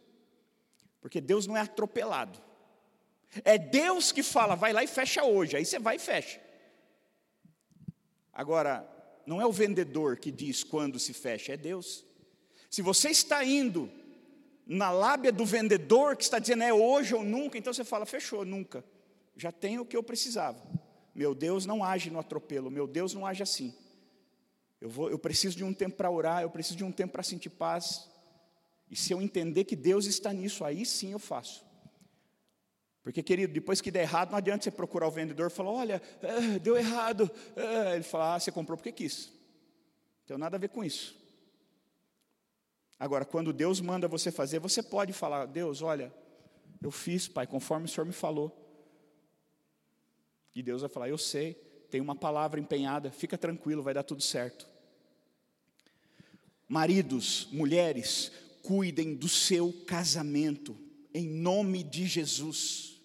Porque 1.00 1.20
Deus 1.20 1.48
não 1.48 1.56
é 1.56 1.62
atropelado. 1.62 2.40
É 3.44 3.58
Deus 3.58 4.12
que 4.12 4.22
fala, 4.22 4.54
vai 4.54 4.72
lá 4.72 4.84
e 4.84 4.86
fecha 4.86 5.24
hoje. 5.24 5.56
Aí 5.56 5.64
você 5.64 5.80
vai 5.80 5.96
e 5.96 5.98
fecha. 5.98 6.40
Agora, 8.32 8.88
não 9.26 9.40
é 9.40 9.46
o 9.46 9.52
vendedor 9.52 10.16
que 10.16 10.30
diz 10.30 10.64
quando 10.64 10.98
se 10.98 11.12
fecha, 11.12 11.52
é 11.52 11.56
Deus. 11.56 12.04
Se 12.70 12.82
você 12.82 13.10
está 13.10 13.44
indo 13.44 13.90
na 14.66 14.90
lábia 14.90 15.32
do 15.32 15.44
vendedor 15.44 16.16
que 16.16 16.22
está 16.22 16.38
dizendo 16.38 16.62
é 16.62 16.72
hoje 16.72 17.14
ou 17.14 17.24
nunca, 17.24 17.58
então 17.58 17.72
você 17.72 17.84
fala, 17.84 18.06
fechou, 18.06 18.44
nunca. 18.44 18.84
Já 19.36 19.50
tenho 19.50 19.82
o 19.82 19.86
que 19.86 19.96
eu 19.96 20.02
precisava. 20.02 20.60
Meu 21.14 21.34
Deus 21.34 21.66
não 21.66 21.82
age 21.82 22.10
no 22.10 22.18
atropelo, 22.18 22.70
meu 22.70 22.86
Deus 22.86 23.12
não 23.12 23.26
age 23.26 23.42
assim. 23.42 23.74
Eu, 24.80 24.88
vou, 24.88 25.10
eu 25.10 25.18
preciso 25.18 25.56
de 25.56 25.64
um 25.64 25.74
tempo 25.74 25.96
para 25.96 26.10
orar, 26.10 26.42
eu 26.42 26.50
preciso 26.50 26.76
de 26.76 26.84
um 26.84 26.92
tempo 26.92 27.12
para 27.12 27.22
sentir 27.22 27.50
paz. 27.50 28.08
E 28.90 28.96
se 28.96 29.12
eu 29.12 29.20
entender 29.20 29.64
que 29.64 29.76
Deus 29.76 30.06
está 30.06 30.32
nisso, 30.32 30.64
aí 30.64 30.86
sim 30.86 31.12
eu 31.12 31.18
faço. 31.18 31.64
Porque, 33.02 33.22
querido, 33.22 33.52
depois 33.52 33.80
que 33.80 33.90
der 33.90 34.02
errado, 34.02 34.30
não 34.30 34.38
adianta 34.38 34.64
você 34.64 34.70
procurar 34.70 35.08
o 35.08 35.10
vendedor 35.10 35.50
e 35.50 35.54
falar: 35.54 35.70
olha, 35.70 36.02
é, 36.22 36.58
deu 36.58 36.76
errado. 36.76 37.30
É, 37.56 37.94
ele 37.94 38.02
fala: 38.02 38.34
ah, 38.34 38.40
você 38.40 38.52
comprou 38.52 38.76
porque 38.76 38.92
quis. 38.92 39.26
Não 39.26 40.26
tem 40.26 40.38
nada 40.38 40.56
a 40.56 40.60
ver 40.60 40.68
com 40.68 40.84
isso. 40.84 41.18
Agora, 42.98 43.24
quando 43.24 43.52
Deus 43.52 43.80
manda 43.80 44.06
você 44.06 44.30
fazer, 44.30 44.58
você 44.58 44.82
pode 44.82 45.12
falar: 45.12 45.46
Deus, 45.46 45.80
olha, 45.80 46.12
eu 46.82 46.90
fiz, 46.90 47.26
Pai, 47.26 47.46
conforme 47.46 47.86
o 47.86 47.88
Senhor 47.88 48.06
me 48.06 48.12
falou. 48.12 48.54
E 50.54 50.62
Deus 50.62 50.82
vai 50.82 50.90
falar: 50.90 51.08
Eu 51.08 51.18
sei, 51.18 51.54
tem 51.90 52.02
uma 52.02 52.14
palavra 52.14 52.60
empenhada, 52.60 53.10
fica 53.10 53.38
tranquilo, 53.38 53.82
vai 53.82 53.94
dar 53.94 54.02
tudo 54.02 54.22
certo. 54.22 54.68
Maridos, 56.68 57.48
mulheres, 57.50 58.30
cuidem 58.62 59.14
do 59.14 59.28
seu 59.28 59.72
casamento, 59.86 60.78
em 61.12 61.27
nome 61.27 61.83
de 61.83 62.07
Jesus. 62.07 63.01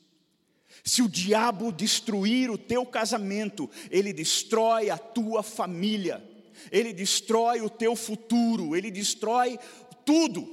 Se 0.84 1.02
o 1.02 1.10
diabo 1.10 1.72
destruir 1.72 2.52
o 2.52 2.58
teu 2.58 2.86
casamento, 2.86 3.70
ele 3.90 4.14
destrói 4.14 4.92
a 4.92 4.98
tua 4.98 5.42
família, 5.42 6.24
ele 6.72 6.94
destrói 6.94 7.62
o 7.62 7.70
teu 7.70 7.96
futuro, 7.96 8.76
ele 8.76 8.92
destrói 8.92 9.58
tudo. 10.06 10.48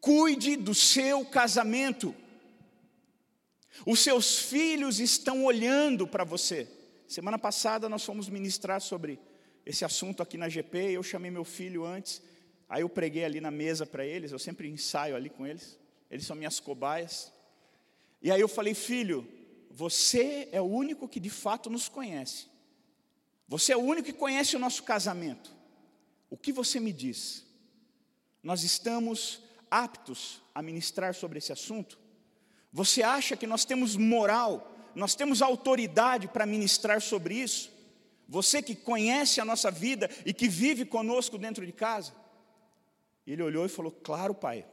Cuide 0.00 0.56
do 0.56 0.74
seu 0.74 1.24
casamento. 1.24 2.14
Os 3.86 4.00
seus 4.00 4.38
filhos 4.40 4.98
estão 4.98 5.44
olhando 5.44 6.06
para 6.06 6.24
você. 6.24 6.68
Semana 7.06 7.38
passada 7.38 7.88
nós 7.88 8.04
fomos 8.04 8.28
ministrar 8.28 8.80
sobre 8.80 9.18
esse 9.64 9.84
assunto 9.84 10.22
aqui 10.22 10.36
na 10.36 10.48
GP. 10.48 10.90
Eu 10.90 11.02
chamei 11.02 11.30
meu 11.30 11.44
filho 11.44 11.84
antes, 11.84 12.20
aí 12.68 12.82
eu 12.82 12.88
preguei 12.88 13.24
ali 13.24 13.40
na 13.40 13.50
mesa 13.50 13.86
para 13.86 14.04
eles. 14.04 14.32
Eu 14.32 14.38
sempre 14.38 14.68
ensaio 14.68 15.14
ali 15.14 15.30
com 15.30 15.46
eles. 15.46 15.78
Eles 16.10 16.26
são 16.26 16.36
minhas 16.36 16.60
cobaias. 16.60 17.32
E 18.22 18.30
aí 18.30 18.40
eu 18.40 18.48
falei, 18.48 18.74
filho, 18.74 19.26
você 19.70 20.48
é 20.52 20.60
o 20.60 20.64
único 20.64 21.08
que 21.08 21.20
de 21.20 21.30
fato 21.30 21.70
nos 21.70 21.88
conhece. 21.88 22.46
Você 23.46 23.72
é 23.72 23.76
o 23.76 23.80
único 23.80 24.06
que 24.06 24.12
conhece 24.12 24.56
o 24.56 24.58
nosso 24.58 24.82
casamento. 24.82 25.50
O 26.28 26.36
que 26.36 26.52
você 26.52 26.78
me 26.78 26.92
diz? 26.92 27.46
Nós 28.42 28.62
estamos 28.62 29.42
aptos 29.70 30.42
a 30.54 30.62
ministrar 30.62 31.14
sobre 31.14 31.38
esse 31.38 31.52
assunto? 31.52 31.98
Você 32.72 33.02
acha 33.02 33.36
que 33.36 33.46
nós 33.46 33.64
temos 33.64 33.96
moral, 33.96 34.74
nós 34.94 35.14
temos 35.14 35.40
autoridade 35.40 36.28
para 36.28 36.44
ministrar 36.44 37.00
sobre 37.00 37.34
isso? 37.34 37.70
Você 38.28 38.60
que 38.60 38.74
conhece 38.74 39.40
a 39.40 39.44
nossa 39.44 39.70
vida 39.70 40.10
e 40.26 40.34
que 40.34 40.48
vive 40.48 40.84
conosco 40.84 41.38
dentro 41.38 41.64
de 41.64 41.72
casa? 41.72 42.12
Ele 43.26 43.42
olhou 43.42 43.64
e 43.64 43.70
falou: 43.70 43.90
Claro, 43.90 44.34
pai, 44.34 44.66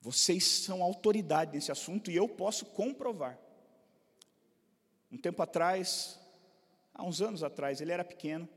vocês 0.00 0.44
são 0.44 0.82
autoridade 0.82 1.52
nesse 1.52 1.72
assunto 1.72 2.10
e 2.10 2.16
eu 2.16 2.28
posso 2.28 2.66
comprovar. 2.66 3.38
Um 5.10 5.18
tempo 5.18 5.42
atrás, 5.42 6.18
há 6.94 7.04
uns 7.04 7.20
anos 7.20 7.42
atrás, 7.42 7.80
ele 7.80 7.92
era 7.92 8.04
pequeno, 8.04 8.48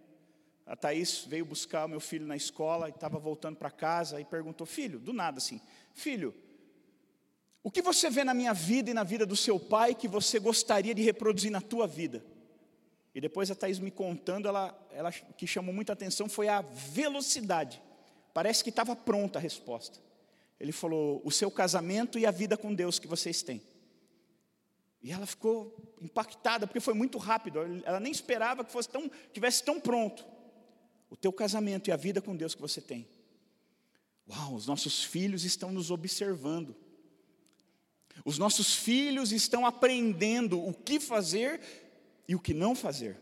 a 0.65 0.75
Thaís 0.75 1.25
veio 1.25 1.45
buscar 1.45 1.85
o 1.85 1.89
meu 1.89 1.99
filho 1.99 2.25
na 2.25 2.35
escola 2.35 2.87
e 2.87 2.91
estava 2.91 3.17
voltando 3.17 3.57
para 3.57 3.71
casa 3.71 4.21
e 4.21 4.25
perguntou: 4.25 4.67
Filho, 4.67 4.99
do 4.99 5.11
nada 5.11 5.37
assim, 5.37 5.59
filho, 5.93 6.33
o 7.63 7.69
que 7.69 7.81
você 7.81 8.09
vê 8.09 8.23
na 8.23 8.33
minha 8.33 8.53
vida 8.53 8.89
e 8.89 8.93
na 8.93 9.03
vida 9.03 9.25
do 9.25 9.35
seu 9.35 9.59
pai 9.59 9.93
que 9.93 10.07
você 10.07 10.39
gostaria 10.39 10.93
de 10.93 11.01
reproduzir 11.01 11.51
na 11.51 11.61
tua 11.61 11.87
vida? 11.87 12.23
E 13.13 13.19
depois 13.19 13.51
a 13.51 13.55
Thaís 13.55 13.79
me 13.79 13.91
contando, 13.91 14.47
ela, 14.47 14.87
ela 14.91 15.11
que 15.11 15.45
chamou 15.45 15.73
muita 15.73 15.93
atenção 15.93 16.29
foi 16.29 16.47
a 16.47 16.61
velocidade. 16.61 17.81
Parece 18.33 18.63
que 18.63 18.69
estava 18.69 18.95
pronta 18.95 19.37
a 19.37 19.41
resposta. 19.41 19.99
Ele 20.61 20.71
falou: 20.71 21.19
o 21.25 21.31
seu 21.31 21.49
casamento 21.49 22.19
e 22.19 22.25
a 22.25 22.29
vida 22.29 22.55
com 22.55 22.71
Deus 22.71 22.99
que 22.99 23.07
vocês 23.07 23.41
têm. 23.41 23.63
E 25.01 25.11
ela 25.11 25.25
ficou 25.25 25.75
impactada, 25.99 26.67
porque 26.67 26.79
foi 26.79 26.93
muito 26.93 27.17
rápido. 27.17 27.59
Ela 27.83 27.99
nem 27.99 28.11
esperava 28.11 28.63
que 28.63 28.71
fosse 28.71 28.87
tão, 28.87 29.09
tivesse 29.33 29.63
tão 29.63 29.79
pronto. 29.79 30.23
O 31.09 31.15
teu 31.15 31.33
casamento 31.33 31.89
e 31.89 31.91
a 31.91 31.95
vida 31.95 32.21
com 32.21 32.35
Deus 32.35 32.53
que 32.53 32.61
você 32.61 32.79
tem. 32.79 33.07
Uau, 34.29 34.53
os 34.53 34.67
nossos 34.67 35.03
filhos 35.03 35.43
estão 35.43 35.71
nos 35.71 35.89
observando. 35.89 36.75
Os 38.23 38.37
nossos 38.37 38.75
filhos 38.75 39.31
estão 39.31 39.65
aprendendo 39.65 40.63
o 40.63 40.71
que 40.71 40.99
fazer 40.99 41.59
e 42.27 42.35
o 42.35 42.39
que 42.39 42.53
não 42.53 42.75
fazer. 42.75 43.19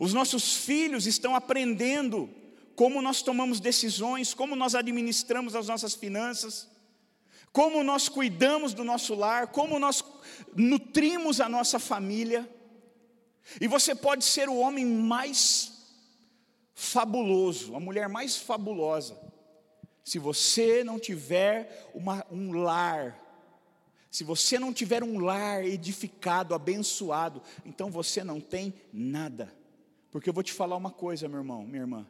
Os 0.00 0.12
nossos 0.12 0.56
filhos 0.56 1.06
estão 1.06 1.36
aprendendo 1.36 2.28
como 2.76 3.00
nós 3.00 3.22
tomamos 3.22 3.60
decisões, 3.60 4.34
como 4.34 4.56
nós 4.56 4.74
administramos 4.74 5.54
as 5.54 5.68
nossas 5.68 5.94
finanças, 5.94 6.68
como 7.52 7.84
nós 7.84 8.08
cuidamos 8.08 8.74
do 8.74 8.82
nosso 8.82 9.14
lar, 9.14 9.48
como 9.48 9.78
nós 9.78 10.02
nutrimos 10.56 11.40
a 11.40 11.48
nossa 11.48 11.78
família. 11.78 12.48
E 13.60 13.68
você 13.68 13.94
pode 13.94 14.24
ser 14.24 14.48
o 14.48 14.56
homem 14.56 14.84
mais 14.84 15.72
fabuloso, 16.74 17.76
a 17.76 17.80
mulher 17.80 18.08
mais 18.08 18.36
fabulosa, 18.36 19.16
se 20.02 20.18
você 20.18 20.84
não 20.84 20.98
tiver 20.98 21.90
uma, 21.94 22.26
um 22.30 22.52
lar, 22.52 23.18
se 24.10 24.22
você 24.22 24.58
não 24.58 24.72
tiver 24.72 25.02
um 25.02 25.18
lar 25.18 25.64
edificado, 25.64 26.54
abençoado, 26.54 27.40
então 27.64 27.90
você 27.90 28.22
não 28.22 28.40
tem 28.40 28.74
nada. 28.92 29.52
Porque 30.10 30.28
eu 30.28 30.34
vou 30.34 30.42
te 30.42 30.52
falar 30.52 30.76
uma 30.76 30.90
coisa, 30.90 31.26
meu 31.26 31.38
irmão, 31.38 31.64
minha 31.64 31.82
irmã. 31.82 32.06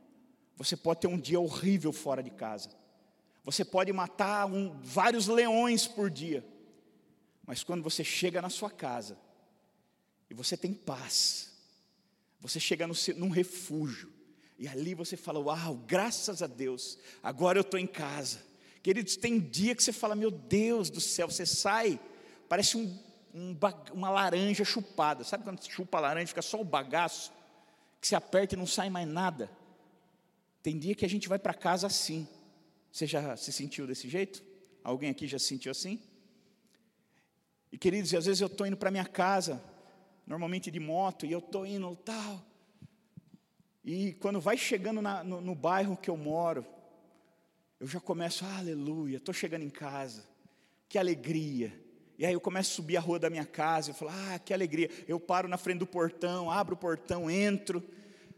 Você 0.57 0.77
pode 0.77 1.01
ter 1.01 1.07
um 1.07 1.19
dia 1.19 1.41
horrível 1.41 1.93
fora 1.93 2.23
de 2.23 2.31
casa. 2.31 2.71
Você 3.45 3.65
pode 3.65 3.93
matar 3.93 4.47
um, 4.47 4.79
vários 4.83 5.27
leões 5.27 5.87
por 5.87 6.09
dia. 6.09 6.45
Mas 7.47 7.63
quando 7.63 7.83
você 7.83 8.03
chega 8.03 8.41
na 8.41 8.49
sua 8.49 8.71
casa 8.71 9.19
e 10.31 10.35
você 10.35 10.57
tem 10.57 10.73
paz, 10.73 11.53
você 12.41 12.59
chega 12.59 12.87
no, 12.87 12.95
num 13.17 13.29
refúgio, 13.29 14.13
e 14.59 14.69
ali 14.69 14.95
você 14.95 15.17
fala: 15.17 15.41
Uau, 15.41 15.77
graças 15.87 16.43
a 16.43 16.47
Deus, 16.47 16.99
agora 17.23 17.59
eu 17.59 17.63
estou 17.63 17.79
em 17.79 17.87
casa. 17.87 18.41
Queridos, 18.83 19.17
tem 19.17 19.39
dia 19.39 19.75
que 19.75 19.83
você 19.83 19.93
fala: 19.93 20.15
Meu 20.15 20.31
Deus 20.31 20.89
do 20.89 21.01
céu, 21.01 21.31
você 21.31 21.45
sai, 21.45 22.01
parece 22.49 22.77
um, 22.77 22.99
um, 23.35 23.57
uma 23.93 24.11
laranja 24.11 24.65
chupada. 24.65 25.25
Sabe 25.25 25.45
quando 25.45 25.63
você 25.63 25.71
chupa 25.71 25.99
a 25.99 26.03
laranja, 26.03 26.29
fica 26.29 26.43
só 26.43 26.61
o 26.61 26.65
bagaço, 26.65 27.33
que 28.01 28.07
se 28.07 28.15
aperta 28.15 28.55
e 28.55 28.59
não 28.59 28.67
sai 28.67 28.89
mais 28.89 29.09
nada? 29.09 29.51
Tem 30.65 30.79
dia 30.79 30.95
que 30.95 31.05
a 31.05 31.09
gente 31.09 31.29
vai 31.29 31.39
para 31.39 31.53
casa 31.53 31.87
assim. 31.87 32.27
Você 32.91 33.07
já 33.07 33.37
se 33.37 33.53
sentiu 33.53 33.87
desse 33.87 34.09
jeito? 34.09 34.43
Alguém 34.83 35.11
aqui 35.11 35.27
já 35.27 35.39
se 35.39 35.45
sentiu 35.45 35.71
assim? 35.71 36.01
E 37.71 37.77
queridos, 37.77 38.15
às 38.15 38.25
vezes 38.25 38.41
eu 38.41 38.47
estou 38.47 38.67
indo 38.67 38.75
para 38.75 38.91
minha 38.91 39.05
casa, 39.05 39.63
normalmente 40.27 40.71
de 40.71 40.81
moto, 40.81 41.27
e 41.27 41.33
eu 41.33 41.41
estou 41.41 41.67
indo 41.67 41.95
tal. 41.97 42.43
E 43.85 44.15
quando 44.15 44.41
vai 44.41 44.57
chegando 44.57 45.03
na, 45.03 45.23
no, 45.23 45.39
no 45.43 45.55
bairro 45.55 45.99
que 45.99 46.09
eu 46.09 46.17
moro, 46.17 46.65
eu 47.79 47.87
já 47.87 48.01
começo, 48.01 48.43
aleluia, 48.47 49.19
estou 49.19 49.35
chegando 49.35 49.65
em 49.65 49.71
casa, 49.71 50.25
que 50.89 50.97
alegria. 50.97 51.79
E 52.17 52.25
aí 52.25 52.33
eu 52.33 52.41
começo 52.41 52.73
a 52.73 52.77
subir 52.77 52.97
a 52.97 53.01
rua 53.01 53.19
da 53.19 53.29
minha 53.29 53.45
casa, 53.45 53.91
eu 53.91 53.95
falo, 53.95 54.13
ah, 54.15 54.39
que 54.39 54.55
alegria. 54.55 54.89
Eu 55.07 55.21
paro 55.21 55.47
na 55.47 55.59
frente 55.59 55.81
do 55.81 55.87
portão, 55.87 56.51
abro 56.51 56.75
o 56.75 56.79
portão, 56.79 57.31
entro, 57.31 57.85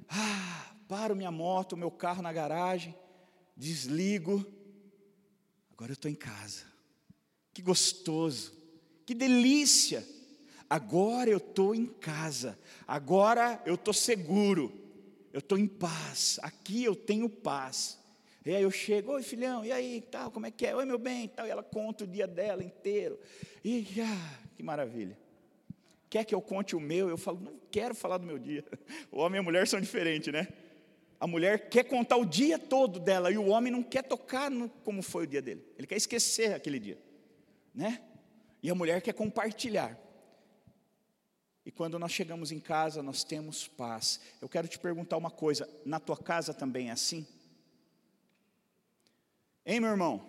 ah, 0.09 0.76
paro 0.89 1.17
minha 1.17 1.31
moto, 1.31 1.77
meu 1.77 1.91
carro 1.91 2.23
na 2.23 2.33
garagem, 2.33 2.95
desligo. 3.57 4.45
Agora 5.73 5.93
eu 5.93 5.95
estou 5.95 6.11
em 6.11 6.15
casa. 6.15 6.65
Que 7.53 7.63
gostoso, 7.63 8.53
que 9.05 9.15
delícia. 9.15 10.07
Agora 10.69 11.31
eu 11.31 11.39
estou 11.39 11.75
em 11.75 11.87
casa, 11.87 12.59
agora 12.89 13.63
eu 13.65 13.77
estou 13.77 13.95
seguro, 13.95 14.73
eu 15.33 15.39
estou 15.39 15.57
em 15.57 15.69
paz, 15.69 16.41
aqui 16.43 16.83
eu 16.83 16.97
tenho 16.97 17.29
paz. 17.29 18.01
E 18.45 18.55
aí 18.55 18.63
eu 18.63 18.71
chego, 18.71 19.13
oi 19.13 19.23
filhão, 19.23 19.65
e 19.65 19.71
aí, 19.71 20.01
tal, 20.11 20.31
como 20.31 20.47
é 20.47 20.51
que 20.51 20.67
é? 20.67 20.75
Oi 20.75 20.85
meu 20.85 20.99
bem, 20.99 21.29
tal, 21.29 21.47
e 21.47 21.51
ela 21.51 21.63
conta 21.63 22.05
o 22.05 22.07
dia 22.07 22.27
dela 22.27 22.65
inteiro. 22.65 23.19
E 23.65 23.87
ah, 24.01 24.39
que 24.57 24.63
maravilha. 24.63 25.17
Quer 26.09 26.25
que 26.25 26.35
eu 26.35 26.41
conte 26.41 26.75
o 26.75 26.81
meu? 26.81 27.09
Eu 27.09 27.17
falo, 27.17 27.41
não 27.41 27.59
quero 27.71 27.95
falar 27.95 28.19
do 28.19 28.27
meu 28.27 28.39
dia. 28.39 28.65
O 29.11 29.19
homem 29.19 29.39
e 29.39 29.41
a 29.41 29.43
mulher 29.43 29.67
são 29.67 29.81
diferentes, 29.81 30.33
né? 30.33 30.49
A 31.19 31.27
mulher 31.27 31.71
quer 31.71 31.85
contar 31.85 32.17
o 32.17 32.27
dia 32.27 32.59
todo 32.59 33.01
dela 33.01 33.31
e 33.31 33.39
o 33.39 33.47
homem 33.47 33.73
não 33.73 33.83
quer 33.83 34.03
tocar 34.03 34.51
no 34.51 34.69
como 34.69 35.03
foi 35.03 35.25
o 35.25 35.27
dia 35.27 35.41
dele. 35.41 35.65
Ele 35.79 35.87
quer 35.87 35.97
esquecer 35.97 36.55
aquele 36.55 36.79
dia, 36.79 36.99
né? 37.75 38.03
E 38.63 38.71
a 38.71 38.75
mulher 38.75 39.01
quer 39.01 39.15
compartilhar. 39.15 39.99
E 41.65 41.71
quando 41.73 41.99
nós 41.99 42.13
chegamos 42.13 42.53
em 42.53 42.61
casa, 42.61 43.03
nós 43.03 43.25
temos 43.25 43.67
paz. 43.67 44.21
Eu 44.41 44.49
quero 44.49 44.69
te 44.69 44.79
perguntar 44.79 45.17
uma 45.17 45.31
coisa: 45.31 45.69
na 45.85 45.99
tua 45.99 46.17
casa 46.17 46.55
também 46.55 46.91
é 46.91 46.93
assim? 46.93 47.27
Hein, 49.65 49.81
meu 49.81 49.91
irmão? 49.91 50.25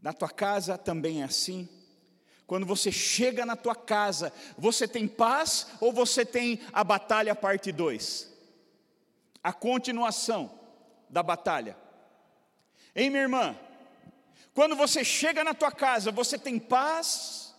Na 0.00 0.12
tua 0.12 0.30
casa 0.30 0.78
também 0.78 1.22
é 1.22 1.24
assim? 1.24 1.68
Quando 2.48 2.64
você 2.64 2.90
chega 2.90 3.44
na 3.44 3.54
tua 3.54 3.74
casa, 3.74 4.32
você 4.56 4.88
tem 4.88 5.06
paz 5.06 5.66
ou 5.82 5.92
você 5.92 6.24
tem 6.24 6.58
a 6.72 6.82
batalha 6.82 7.34
parte 7.34 7.70
2? 7.70 8.26
A 9.44 9.52
continuação 9.52 10.58
da 11.10 11.22
batalha. 11.22 11.76
Hein, 12.96 13.10
minha 13.10 13.24
irmã? 13.24 13.54
Quando 14.54 14.74
você 14.74 15.04
chega 15.04 15.44
na 15.44 15.52
tua 15.52 15.70
casa, 15.70 16.10
você 16.10 16.38
tem 16.38 16.58
paz? 16.58 17.54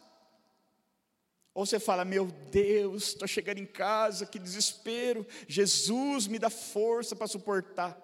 Ou 1.53 1.67
você 1.67 1.79
fala, 1.79 2.03
meu 2.03 2.25
Deus, 2.25 3.09
estou 3.09 3.27
chegando 3.27 3.59
em 3.59 3.67
casa, 3.67 4.25
que 4.25 4.39
desespero, 4.39 5.23
Jesus 5.47 6.25
me 6.25 6.39
dá 6.39 6.49
força 6.49 7.15
para 7.15 7.27
suportar 7.27 7.95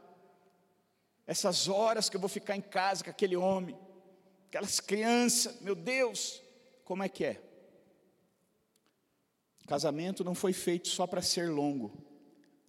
essas 1.26 1.68
horas 1.68 2.10
que 2.10 2.16
eu 2.16 2.22
vou 2.22 2.30
ficar 2.30 2.56
em 2.56 2.62
casa 2.62 3.04
com 3.04 3.10
aquele 3.10 3.36
homem, 3.36 3.76
aquelas 4.50 4.80
crianças, 4.80 5.60
meu 5.62 5.74
Deus, 5.74 6.45
como 6.86 7.04
é 7.04 7.10
que 7.10 7.26
é? 7.26 7.42
Casamento 9.68 10.24
não 10.24 10.36
foi 10.36 10.54
feito 10.54 10.88
só 10.88 11.08
para 11.08 11.22
ser 11.22 11.50
longo, 11.50 11.92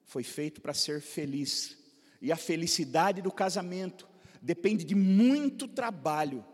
foi 0.04 0.22
feito 0.22 0.60
para 0.60 0.72
ser 0.72 1.00
feliz. 1.02 1.76
E 2.22 2.32
a 2.32 2.36
felicidade 2.36 3.20
do 3.20 3.30
casamento 3.30 4.08
depende 4.40 4.84
de 4.84 4.94
muito 4.94 5.68
trabalho. 5.68 6.44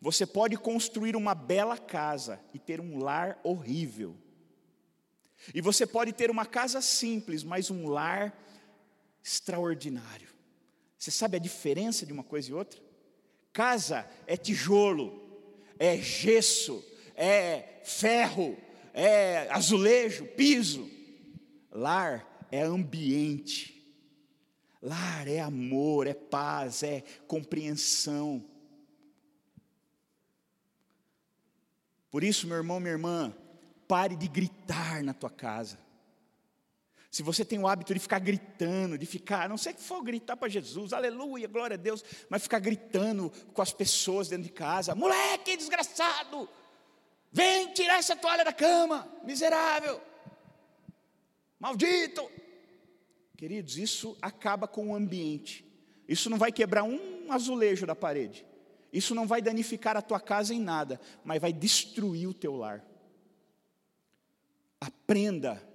Você 0.00 0.26
pode 0.26 0.56
construir 0.56 1.14
uma 1.14 1.34
bela 1.34 1.76
casa 1.76 2.40
e 2.54 2.58
ter 2.58 2.80
um 2.80 2.98
lar 2.98 3.38
horrível. 3.44 4.16
E 5.54 5.60
você 5.60 5.86
pode 5.86 6.12
ter 6.12 6.30
uma 6.30 6.46
casa 6.46 6.80
simples, 6.80 7.44
mas 7.44 7.70
um 7.70 7.88
lar 7.88 8.36
extraordinário. 9.22 10.28
Você 10.98 11.10
sabe 11.10 11.36
a 11.36 11.40
diferença 11.40 12.06
de 12.06 12.12
uma 12.12 12.24
coisa 12.24 12.50
e 12.50 12.54
outra? 12.54 12.80
Casa 13.52 14.08
é 14.26 14.36
tijolo, 14.36 15.21
é 15.82 15.96
gesso, 15.96 16.84
é 17.16 17.80
ferro, 17.82 18.56
é 18.94 19.48
azulejo, 19.50 20.24
piso. 20.36 20.88
Lar 21.72 22.46
é 22.52 22.62
ambiente. 22.62 23.84
Lar 24.80 25.26
é 25.26 25.40
amor, 25.40 26.06
é 26.06 26.14
paz, 26.14 26.84
é 26.84 27.02
compreensão. 27.26 28.44
Por 32.12 32.22
isso, 32.22 32.46
meu 32.46 32.58
irmão, 32.58 32.78
minha 32.78 32.92
irmã, 32.92 33.36
pare 33.88 34.14
de 34.14 34.28
gritar 34.28 35.02
na 35.02 35.12
tua 35.12 35.30
casa. 35.30 35.80
Se 37.12 37.22
você 37.22 37.44
tem 37.44 37.58
o 37.58 37.68
hábito 37.68 37.92
de 37.92 38.00
ficar 38.00 38.20
gritando, 38.20 38.96
de 38.96 39.04
ficar, 39.04 39.46
não 39.46 39.58
sei 39.58 39.74
que 39.74 39.82
for 39.82 40.02
gritar 40.02 40.34
para 40.34 40.48
Jesus, 40.48 40.94
aleluia, 40.94 41.46
glória 41.46 41.74
a 41.74 41.76
Deus, 41.76 42.02
mas 42.30 42.42
ficar 42.42 42.58
gritando 42.58 43.30
com 43.52 43.60
as 43.60 43.70
pessoas 43.70 44.28
dentro 44.28 44.44
de 44.44 44.50
casa, 44.50 44.94
moleque 44.94 45.54
desgraçado, 45.54 46.48
vem 47.30 47.70
tirar 47.74 47.98
essa 47.98 48.16
toalha 48.16 48.46
da 48.46 48.52
cama, 48.52 49.06
miserável, 49.24 50.00
maldito. 51.60 52.26
Queridos, 53.36 53.76
isso 53.76 54.16
acaba 54.22 54.66
com 54.66 54.88
o 54.88 54.96
ambiente, 54.96 55.70
isso 56.08 56.30
não 56.30 56.38
vai 56.38 56.50
quebrar 56.50 56.82
um 56.82 57.30
azulejo 57.30 57.84
da 57.84 57.94
parede, 57.94 58.46
isso 58.90 59.14
não 59.14 59.26
vai 59.26 59.42
danificar 59.42 59.98
a 59.98 60.02
tua 60.02 60.18
casa 60.18 60.54
em 60.54 60.60
nada, 60.60 60.98
mas 61.22 61.42
vai 61.42 61.52
destruir 61.52 62.26
o 62.26 62.32
teu 62.32 62.56
lar. 62.56 62.82
Aprenda 64.80 65.71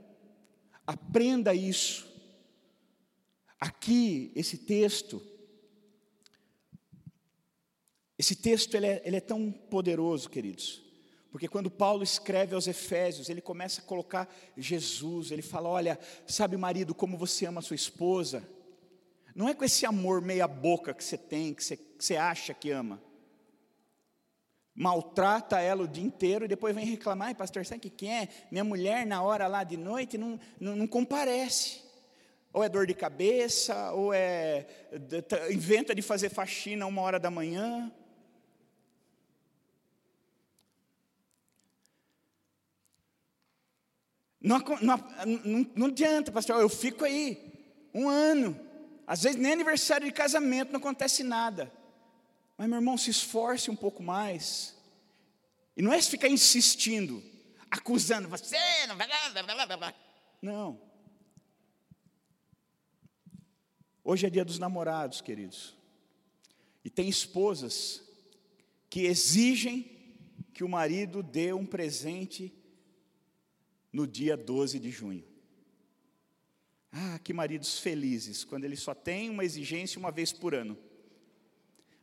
Aprenda 0.87 1.53
isso. 1.53 2.07
Aqui, 3.59 4.31
esse 4.33 4.57
texto, 4.57 5.21
esse 8.17 8.35
texto 8.35 8.73
ele 8.75 8.87
é, 8.87 9.01
ele 9.03 9.17
é 9.17 9.21
tão 9.21 9.51
poderoso, 9.51 10.29
queridos, 10.29 10.81
Porque 11.29 11.49
quando 11.49 11.69
Paulo 11.69 12.03
escreve 12.03 12.55
aos 12.55 12.67
Efésios, 12.67 13.29
ele 13.29 13.41
começa 13.41 13.81
a 13.81 13.83
colocar 13.83 14.33
Jesus, 14.55 15.29
ele 15.29 15.41
fala: 15.41 15.67
Olha, 15.67 15.99
sabe, 16.25 16.55
marido, 16.55 16.95
como 16.95 17.17
você 17.17 17.45
ama 17.45 17.59
a 17.59 17.63
sua 17.63 17.75
esposa? 17.75 18.47
Não 19.35 19.49
é 19.49 19.53
com 19.53 19.65
esse 19.65 19.85
amor 19.85 20.21
meia-boca 20.21 20.93
que 20.93 21.03
você 21.03 21.17
tem, 21.17 21.53
que 21.53 21.63
você, 21.63 21.75
que 21.75 22.03
você 22.03 22.15
acha 22.15 22.53
que 22.53 22.71
ama. 22.71 23.01
Maltrata 24.77 25.59
ela 25.59 25.81
o 25.81 25.87
dia 25.87 26.03
inteiro 26.03 26.45
e 26.45 26.47
depois 26.47 26.75
vem 26.75 26.85
reclamar, 26.85 27.33
pastor, 27.33 27.65
sabe 27.65 27.79
o 27.79 27.81
que, 27.81 27.89
que 27.89 28.07
é? 28.07 28.29
Minha 28.51 28.63
mulher, 28.63 29.07
na 29.07 29.23
hora 29.23 29.47
lá 29.47 29.63
de 29.63 29.75
noite, 29.75 30.19
não, 30.19 30.39
não, 30.59 30.75
não 30.75 30.85
comparece. 30.85 31.81
Ou 32.53 32.63
é 32.63 32.69
dor 32.69 32.85
de 32.85 32.93
cabeça, 32.93 33.91
ou 33.93 34.13
é. 34.13 34.67
inventa 35.49 35.95
de 35.95 36.03
fazer 36.03 36.29
faxina 36.29 36.85
uma 36.85 37.01
hora 37.01 37.19
da 37.19 37.31
manhã. 37.31 37.91
Não, 44.39 44.59
não, 44.79 45.67
não 45.75 45.87
adianta, 45.87 46.31
pastor, 46.31 46.61
eu 46.61 46.69
fico 46.69 47.03
aí 47.03 47.51
um 47.95 48.07
ano, 48.07 48.59
às 49.07 49.23
vezes 49.23 49.39
nem 49.39 49.53
aniversário 49.53 50.05
de 50.05 50.13
casamento 50.13 50.71
não 50.71 50.79
acontece 50.79 51.23
nada. 51.23 51.71
Mas 52.57 52.67
meu 52.67 52.77
irmão, 52.77 52.97
se 52.97 53.11
esforce 53.11 53.69
um 53.69 53.75
pouco 53.75 54.01
mais. 54.01 54.75
E 55.75 55.81
não 55.81 55.93
é 55.93 56.01
ficar 56.01 56.27
insistindo, 56.27 57.23
acusando 57.69 58.27
você, 58.27 58.57
não 58.87 58.95
vai 58.95 59.07
Não. 60.41 60.81
Hoje 64.03 64.25
é 64.25 64.29
dia 64.29 64.43
dos 64.43 64.57
namorados, 64.57 65.21
queridos. 65.21 65.75
E 66.83 66.89
tem 66.89 67.07
esposas 67.07 68.01
que 68.89 69.01
exigem 69.01 69.91
que 70.53 70.63
o 70.63 70.69
marido 70.69 71.21
dê 71.21 71.53
um 71.53 71.65
presente 71.65 72.51
no 73.91 74.07
dia 74.07 74.35
12 74.35 74.79
de 74.79 74.89
junho. 74.89 75.23
Ah, 76.91 77.19
que 77.19 77.33
maridos 77.33 77.79
felizes, 77.79 78.43
quando 78.43 78.63
ele 78.63 78.75
só 78.75 78.95
tem 78.95 79.29
uma 79.29 79.43
exigência 79.43 79.99
uma 79.99 80.11
vez 80.11 80.31
por 80.31 80.55
ano. 80.55 80.77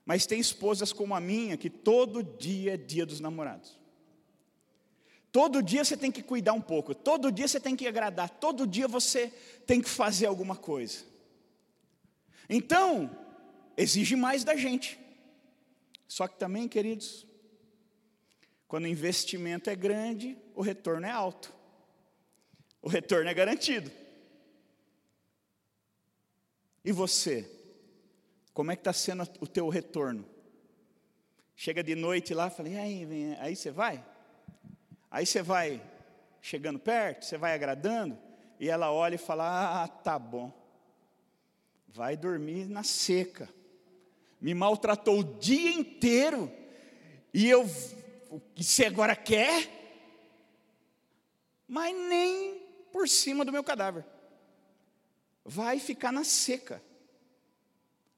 Mas 0.04 0.26
tem 0.26 0.38
esposas 0.38 0.92
como 0.92 1.14
a 1.14 1.20
minha 1.20 1.56
que 1.56 1.70
todo 1.70 2.22
dia 2.22 2.74
é 2.74 2.76
dia 2.76 3.06
dos 3.06 3.20
namorados. 3.20 3.78
Todo 5.32 5.62
dia 5.62 5.84
você 5.84 5.96
tem 5.96 6.12
que 6.12 6.22
cuidar 6.22 6.52
um 6.52 6.60
pouco, 6.60 6.94
todo 6.94 7.32
dia 7.32 7.48
você 7.48 7.58
tem 7.58 7.74
que 7.74 7.88
agradar, 7.88 8.30
todo 8.30 8.66
dia 8.66 8.86
você 8.86 9.32
tem 9.66 9.80
que 9.80 9.88
fazer 9.88 10.26
alguma 10.26 10.54
coisa. 10.54 11.04
Então, 12.48 13.10
exige 13.76 14.14
mais 14.14 14.44
da 14.44 14.54
gente. 14.54 14.98
Só 16.06 16.28
que 16.28 16.38
também, 16.38 16.68
queridos, 16.68 17.26
quando 18.68 18.84
o 18.84 18.88
investimento 18.88 19.68
é 19.68 19.74
grande, 19.74 20.38
o 20.54 20.62
retorno 20.62 21.06
é 21.06 21.10
alto 21.10 21.52
o 22.84 22.88
retorno 22.88 23.30
é 23.30 23.32
garantido. 23.32 23.90
E 26.84 26.92
você? 26.92 27.50
Como 28.54 28.70
é 28.70 28.76
que 28.76 28.80
está 28.80 28.92
sendo 28.92 29.28
o 29.40 29.48
teu 29.48 29.68
retorno? 29.68 30.24
Chega 31.56 31.82
de 31.82 31.96
noite 31.96 32.32
lá, 32.32 32.48
falei, 32.48 32.76
aí, 32.76 33.04
vem, 33.04 33.34
aí 33.40 33.56
você 33.56 33.72
vai? 33.72 34.04
Aí 35.10 35.26
você 35.26 35.42
vai 35.42 35.82
chegando 36.40 36.78
perto, 36.78 37.24
você 37.24 37.36
vai 37.36 37.52
agradando, 37.52 38.16
e 38.60 38.68
ela 38.68 38.92
olha 38.92 39.16
e 39.16 39.18
fala, 39.18 39.82
ah, 39.82 39.88
tá 39.88 40.18
bom. 40.18 40.52
Vai 41.88 42.16
dormir 42.16 42.66
na 42.66 42.84
seca. 42.84 43.48
Me 44.40 44.54
maltratou 44.54 45.18
o 45.18 45.24
dia 45.24 45.72
inteiro, 45.72 46.50
e 47.32 47.48
eu, 47.48 47.64
que 48.54 48.62
você 48.62 48.84
agora 48.84 49.16
quer? 49.16 49.68
Mas 51.66 51.96
nem 51.96 52.60
por 52.92 53.08
cima 53.08 53.44
do 53.44 53.50
meu 53.50 53.64
cadáver. 53.64 54.04
Vai 55.44 55.80
ficar 55.80 56.12
na 56.12 56.22
seca. 56.22 56.80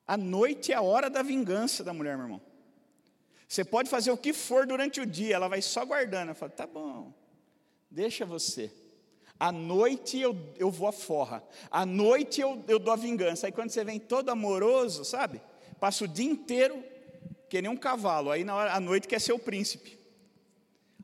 A 0.07 0.17
noite 0.17 0.73
é 0.73 0.77
a 0.77 0.83
hora 0.83 1.11
da 1.11 1.23
vingança 1.23 1.83
da 1.83 1.93
mulher, 1.93 2.17
meu 2.17 2.27
irmão. 2.27 2.41
Você 3.49 3.65
pode 3.65 3.89
fazer 3.89 4.11
o 4.11 4.17
que 4.17 4.33
for 4.33 4.67
durante 4.67 5.01
o 5.01 5.07
dia, 5.07 5.37
ela 5.37 5.49
vai 5.49 5.63
só 5.63 5.85
guardando. 5.85 6.29
Ela 6.29 6.35
fala, 6.35 6.53
tá 6.53 6.67
bom, 6.67 7.13
deixa 7.91 8.25
você. 8.25 8.73
À 9.39 9.53
noite 9.53 10.19
eu, 10.19 10.37
eu 10.57 10.71
vou 10.71 10.89
à 10.89 10.93
forra. 10.93 11.43
À 11.71 11.85
noite 11.85 12.41
eu, 12.41 12.63
eu 12.67 12.79
dou 12.79 12.93
a 12.93 12.97
vingança. 12.97 13.47
Aí 13.47 13.53
quando 13.53 13.71
você 13.71 13.85
vem 13.85 14.01
todo 14.01 14.31
amoroso, 14.31 15.05
sabe? 15.05 15.41
Passa 15.79 16.05
o 16.05 16.09
dia 16.09 16.25
inteiro 16.25 16.83
que 17.49 17.61
nem 17.61 17.71
um 17.71 17.77
cavalo. 17.77 18.31
Aí 18.31 18.45
na 18.45 18.55
hora, 18.55 18.73
à 18.73 18.81
noite 18.81 19.07
quer 19.07 19.21
ser 19.21 19.33
o 19.33 19.39
príncipe. 19.39 19.99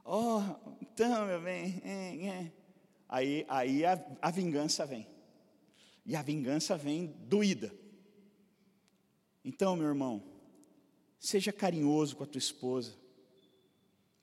Oh, 0.04 0.42
então, 0.80 1.26
meu 1.26 1.40
bem, 1.40 1.80
é, 1.84 2.26
é 2.26 2.52
aí, 3.08 3.46
aí 3.48 3.84
a, 3.84 4.04
a 4.20 4.30
vingança 4.30 4.84
vem. 4.84 5.06
E 6.04 6.16
a 6.16 6.22
vingança 6.22 6.76
vem 6.76 7.14
doída. 7.20 7.72
Então, 9.44 9.76
meu 9.76 9.86
irmão, 9.86 10.22
seja 11.18 11.52
carinhoso 11.52 12.16
com 12.16 12.24
a 12.24 12.26
tua 12.26 12.38
esposa, 12.38 12.94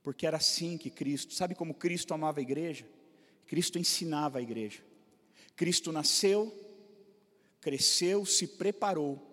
porque 0.01 0.25
era 0.25 0.37
assim 0.37 0.77
que 0.77 0.89
Cristo, 0.89 1.33
sabe 1.33 1.55
como 1.55 1.73
Cristo 1.73 2.13
amava 2.13 2.39
a 2.39 2.41
igreja? 2.41 2.87
Cristo 3.45 3.77
ensinava 3.77 4.39
a 4.39 4.41
igreja. 4.41 4.81
Cristo 5.55 5.91
nasceu, 5.91 6.53
cresceu, 7.59 8.25
se 8.25 8.47
preparou, 8.47 9.29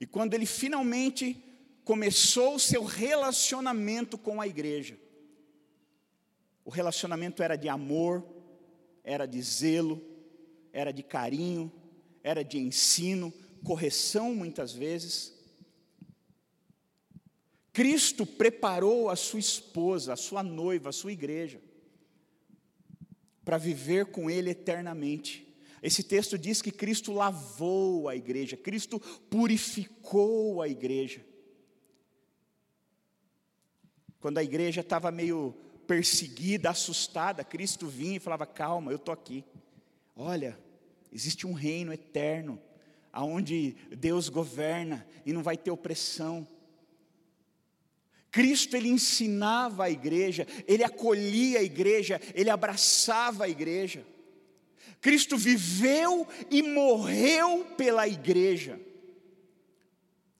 e 0.00 0.06
quando 0.06 0.34
ele 0.34 0.46
finalmente 0.46 1.40
começou 1.84 2.56
o 2.56 2.58
seu 2.58 2.82
relacionamento 2.82 4.18
com 4.18 4.40
a 4.40 4.48
igreja, 4.48 4.98
o 6.64 6.70
relacionamento 6.70 7.40
era 7.40 7.54
de 7.54 7.68
amor, 7.68 8.26
era 9.04 9.26
de 9.26 9.40
zelo, 9.40 10.02
era 10.72 10.92
de 10.92 11.04
carinho, 11.04 11.70
era 12.24 12.42
de 12.42 12.58
ensino, 12.58 13.32
correção 13.62 14.34
muitas 14.34 14.72
vezes. 14.72 15.32
Cristo 17.72 18.26
preparou 18.26 19.08
a 19.08 19.16
sua 19.16 19.40
esposa, 19.40 20.12
a 20.12 20.16
sua 20.16 20.42
noiva, 20.42 20.90
a 20.90 20.92
sua 20.92 21.12
igreja, 21.12 21.60
para 23.44 23.56
viver 23.56 24.06
com 24.06 24.30
Ele 24.30 24.50
eternamente. 24.50 25.48
Esse 25.82 26.02
texto 26.02 26.38
diz 26.38 26.62
que 26.62 26.70
Cristo 26.70 27.12
lavou 27.12 28.08
a 28.08 28.14
igreja, 28.14 28.56
Cristo 28.56 29.00
purificou 29.30 30.60
a 30.60 30.68
igreja. 30.68 31.24
Quando 34.20 34.38
a 34.38 34.44
igreja 34.44 34.82
estava 34.82 35.10
meio 35.10 35.52
perseguida, 35.86 36.70
assustada, 36.70 37.42
Cristo 37.42 37.88
vinha 37.88 38.16
e 38.16 38.20
falava: 38.20 38.46
Calma, 38.46 38.92
eu 38.92 38.96
estou 38.96 39.12
aqui. 39.12 39.44
Olha, 40.14 40.56
existe 41.10 41.46
um 41.46 41.52
reino 41.52 41.92
eterno, 41.92 42.60
aonde 43.12 43.76
Deus 43.96 44.28
governa 44.28 45.06
e 45.26 45.32
não 45.32 45.42
vai 45.42 45.56
ter 45.56 45.70
opressão. 45.70 46.48
Cristo 48.30 48.74
ele 48.74 48.88
ensinava 48.88 49.84
a 49.84 49.90
igreja, 49.90 50.46
ele 50.66 50.82
acolhia 50.82 51.58
a 51.58 51.62
igreja, 51.62 52.18
ele 52.34 52.48
abraçava 52.48 53.44
a 53.44 53.48
igreja. 53.48 54.06
Cristo 55.02 55.36
viveu 55.36 56.26
e 56.50 56.62
morreu 56.62 57.66
pela 57.76 58.08
igreja. 58.08 58.80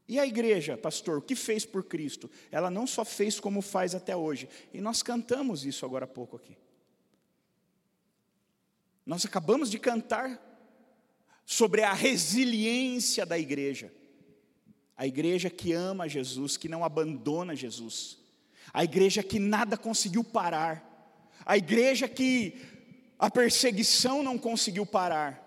E 0.08 0.18
a 0.18 0.26
igreja, 0.26 0.76
pastor, 0.76 1.18
o 1.18 1.22
que 1.22 1.34
fez 1.34 1.66
por 1.66 1.84
Cristo? 1.84 2.30
Ela 2.50 2.70
não 2.70 2.86
só 2.86 3.04
fez 3.04 3.38
como 3.38 3.60
faz 3.60 3.94
até 3.94 4.16
hoje, 4.16 4.48
e 4.72 4.80
nós 4.80 5.02
cantamos 5.02 5.66
isso 5.66 5.84
agora 5.84 6.04
há 6.04 6.08
pouco 6.08 6.36
aqui. 6.36 6.56
Nós 9.04 9.26
acabamos 9.26 9.70
de 9.70 9.78
cantar 9.78 10.51
sobre 11.52 11.82
a 11.82 11.92
resiliência 11.92 13.26
da 13.26 13.38
igreja. 13.38 13.92
A 14.96 15.06
igreja 15.06 15.50
que 15.50 15.74
ama 15.74 16.08
Jesus, 16.08 16.56
que 16.56 16.66
não 16.66 16.82
abandona 16.82 17.54
Jesus. 17.54 18.16
A 18.72 18.82
igreja 18.82 19.22
que 19.22 19.38
nada 19.38 19.76
conseguiu 19.76 20.24
parar. 20.24 20.82
A 21.44 21.58
igreja 21.58 22.08
que 22.08 22.58
a 23.18 23.30
perseguição 23.30 24.22
não 24.22 24.38
conseguiu 24.38 24.86
parar. 24.86 25.46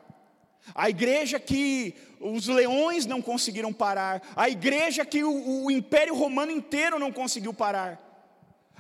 A 0.76 0.92
igreja 0.92 1.40
que 1.40 1.96
os 2.20 2.46
leões 2.48 3.08
não 3.08 3.20
conseguiram 3.20 3.74
parar, 3.74 4.22
a 4.36 4.50
igreja 4.50 5.06
que 5.06 5.24
o, 5.24 5.66
o, 5.66 5.72
Império 5.72 6.16
Romano 6.16 6.52
inteiro 6.52 6.98
não 6.98 7.12
conseguiu 7.12 7.54
parar, 7.54 8.05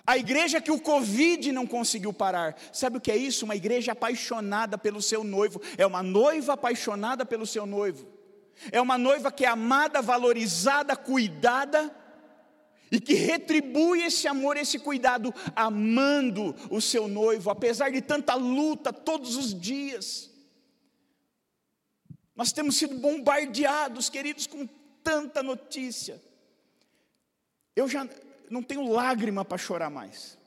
a 0.06 0.18
igreja 0.18 0.62
que 0.62 0.72
o 0.72 0.80
Covid 0.80 1.51
não 1.51 1.66
conseguiu 1.66 2.14
parar. 2.14 2.56
Sabe 2.72 2.97
o 2.97 3.01
que 3.01 3.12
é 3.12 3.18
isso? 3.18 3.45
Uma 3.45 3.56
igreja 3.56 3.93
apaixonada 3.93 4.78
pelo 4.78 5.01
seu 5.01 5.24
noivo, 5.24 5.62
é 5.78 5.86
uma 5.86 6.03
noiva 6.03 6.53
apaixonada 6.53 7.26
pelo 7.26 7.45
seu 7.45 7.66
noivo, 7.66 8.08
é 8.72 8.80
uma 8.80 8.97
noiva 8.97 9.32
que 9.32 9.45
é 9.45 9.47
amada, 9.47 10.01
valorizada, 10.01 10.95
cuidada, 10.95 11.93
e 12.91 12.99
que 12.99 13.14
retribui 13.16 14.03
esse 14.03 14.28
amor, 14.28 14.58
esse 14.58 14.78
cuidado, 14.78 15.34
amando 15.56 16.56
o 16.70 16.80
seu 16.80 17.08
noivo, 17.08 17.49
apesar 17.49 17.91
de 17.91 18.01
tanta 18.01 18.36
luta 18.36 18.93
todos 18.93 19.36
os 19.36 19.60
dias. 19.60 20.32
Nós 22.36 22.51
temos 22.51 22.78
sido 22.78 22.95
bombardeados, 22.99 24.10
queridos, 24.10 24.45
com 24.45 24.68
tanta 25.03 25.41
notícia. 25.41 26.22
Eu 27.76 27.88
já 27.88 28.08
não 28.50 28.64
tenho 28.64 28.91
lágrima 28.91 29.43
para 29.43 29.58
chorar 29.58 29.89
mais. 29.89 30.38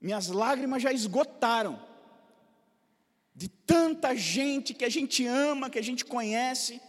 Minhas 0.00 0.28
lágrimas 0.28 0.82
já 0.82 0.92
esgotaram. 0.92 1.88
De 3.34 3.48
tanta 3.48 4.14
gente 4.16 4.74
que 4.74 4.84
a 4.84 4.88
gente 4.88 5.26
ama, 5.26 5.70
que 5.70 5.78
a 5.78 5.82
gente 5.82 6.04
conhece, 6.04 6.80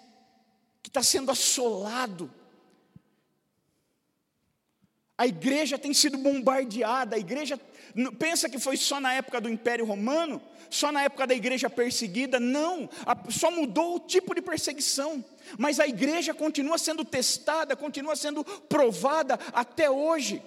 que 0.81 0.89
está 0.89 1.03
sendo 1.03 1.31
assolado. 1.31 2.31
A 5.17 5.27
igreja 5.27 5.77
tem 5.77 5.93
sido 5.93 6.17
bombardeada, 6.17 7.15
a 7.15 7.19
igreja 7.19 7.57
pensa 8.17 8.49
que 8.49 8.59
foi 8.59 8.77
só 8.77 8.99
na 8.99 9.13
época 9.13 9.41
do 9.41 9.49
Império 9.49 9.85
Romano, 9.85 10.41
só 10.69 10.91
na 10.91 11.03
época 11.03 11.27
da 11.27 11.35
igreja 11.35 11.69
perseguida, 11.69 12.39
não, 12.39 12.89
só 13.29 13.51
mudou 13.51 13.95
o 13.95 13.99
tipo 13.99 14.33
de 14.33 14.41
perseguição, 14.41 15.23
mas 15.57 15.79
a 15.79 15.87
igreja 15.87 16.33
continua 16.33 16.77
sendo 16.77 17.03
testada, 17.03 17.75
continua 17.75 18.15
sendo 18.15 18.43
provada 18.43 19.37
até 19.53 19.89
hoje. 19.89 20.41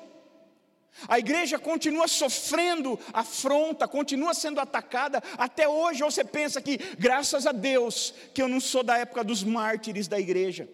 A 1.08 1.18
igreja 1.18 1.58
continua 1.58 2.06
sofrendo 2.06 2.98
afronta, 3.12 3.88
continua 3.88 4.32
sendo 4.32 4.60
atacada 4.60 5.22
até 5.36 5.68
hoje. 5.68 6.04
Ou 6.04 6.10
você 6.10 6.24
pensa 6.24 6.60
que, 6.60 6.78
graças 6.98 7.46
a 7.46 7.52
Deus, 7.52 8.14
que 8.32 8.40
eu 8.40 8.48
não 8.48 8.60
sou 8.60 8.82
da 8.82 8.96
época 8.96 9.24
dos 9.24 9.42
mártires 9.42 10.06
da 10.06 10.20
igreja. 10.20 10.68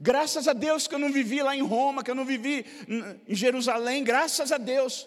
Graças 0.00 0.48
a 0.48 0.54
Deus 0.54 0.86
que 0.86 0.94
eu 0.94 0.98
não 0.98 1.12
vivi 1.12 1.42
lá 1.42 1.54
em 1.54 1.62
Roma, 1.62 2.02
que 2.02 2.10
eu 2.10 2.14
não 2.14 2.24
vivi 2.24 2.64
em 3.28 3.34
Jerusalém, 3.34 4.02
graças 4.02 4.50
a 4.50 4.56
Deus. 4.56 5.06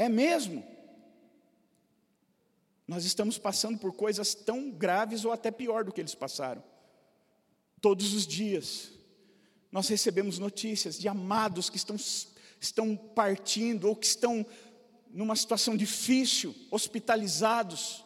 É 0.00 0.08
mesmo. 0.08 0.64
Nós 2.88 3.04
estamos 3.04 3.36
passando 3.36 3.78
por 3.78 3.92
coisas 3.92 4.34
tão 4.34 4.70
graves 4.70 5.26
ou 5.26 5.30
até 5.30 5.50
pior 5.50 5.84
do 5.84 5.92
que 5.92 6.00
eles 6.00 6.14
passaram. 6.14 6.64
Todos 7.82 8.14
os 8.14 8.26
dias, 8.26 8.92
nós 9.70 9.88
recebemos 9.88 10.38
notícias 10.38 10.98
de 10.98 11.06
amados 11.06 11.68
que 11.68 11.76
estão 11.76 11.96
estão 12.58 12.96
partindo 12.96 13.88
ou 13.88 13.94
que 13.94 14.06
estão 14.06 14.46
numa 15.10 15.36
situação 15.36 15.76
difícil, 15.76 16.54
hospitalizados. 16.70 18.02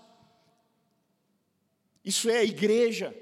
Isso 2.04 2.28
é 2.28 2.38
a 2.38 2.44
igreja. 2.44 3.14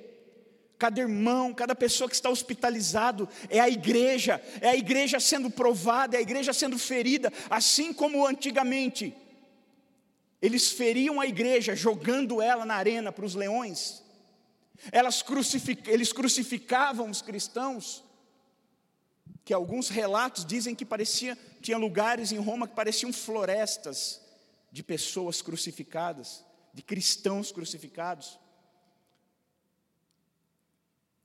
Cada 0.82 1.00
irmão, 1.00 1.54
cada 1.54 1.76
pessoa 1.76 2.08
que 2.08 2.14
está 2.16 2.28
hospitalizado 2.28 3.28
é 3.48 3.60
a 3.60 3.68
igreja, 3.68 4.42
é 4.60 4.70
a 4.70 4.74
igreja 4.74 5.20
sendo 5.20 5.48
provada, 5.48 6.16
é 6.16 6.18
a 6.18 6.22
igreja 6.22 6.52
sendo 6.52 6.76
ferida, 6.76 7.32
assim 7.48 7.92
como 7.92 8.26
antigamente 8.26 9.14
eles 10.40 10.72
feriam 10.72 11.20
a 11.20 11.26
igreja 11.28 11.76
jogando 11.76 12.42
ela 12.42 12.66
na 12.66 12.74
arena 12.74 13.12
para 13.12 13.24
os 13.24 13.36
leões. 13.36 14.02
Crucific... 15.24 15.88
Eles 15.88 16.12
crucificavam 16.12 17.08
os 17.08 17.22
cristãos 17.22 18.02
que 19.44 19.54
alguns 19.54 19.88
relatos 19.88 20.44
dizem 20.44 20.74
que 20.74 20.84
parecia, 20.84 21.38
tinha 21.60 21.78
lugares 21.78 22.32
em 22.32 22.38
Roma 22.38 22.66
que 22.66 22.74
pareciam 22.74 23.12
florestas 23.12 24.20
de 24.72 24.82
pessoas 24.82 25.40
crucificadas, 25.40 26.44
de 26.74 26.82
cristãos 26.82 27.52
crucificados. 27.52 28.36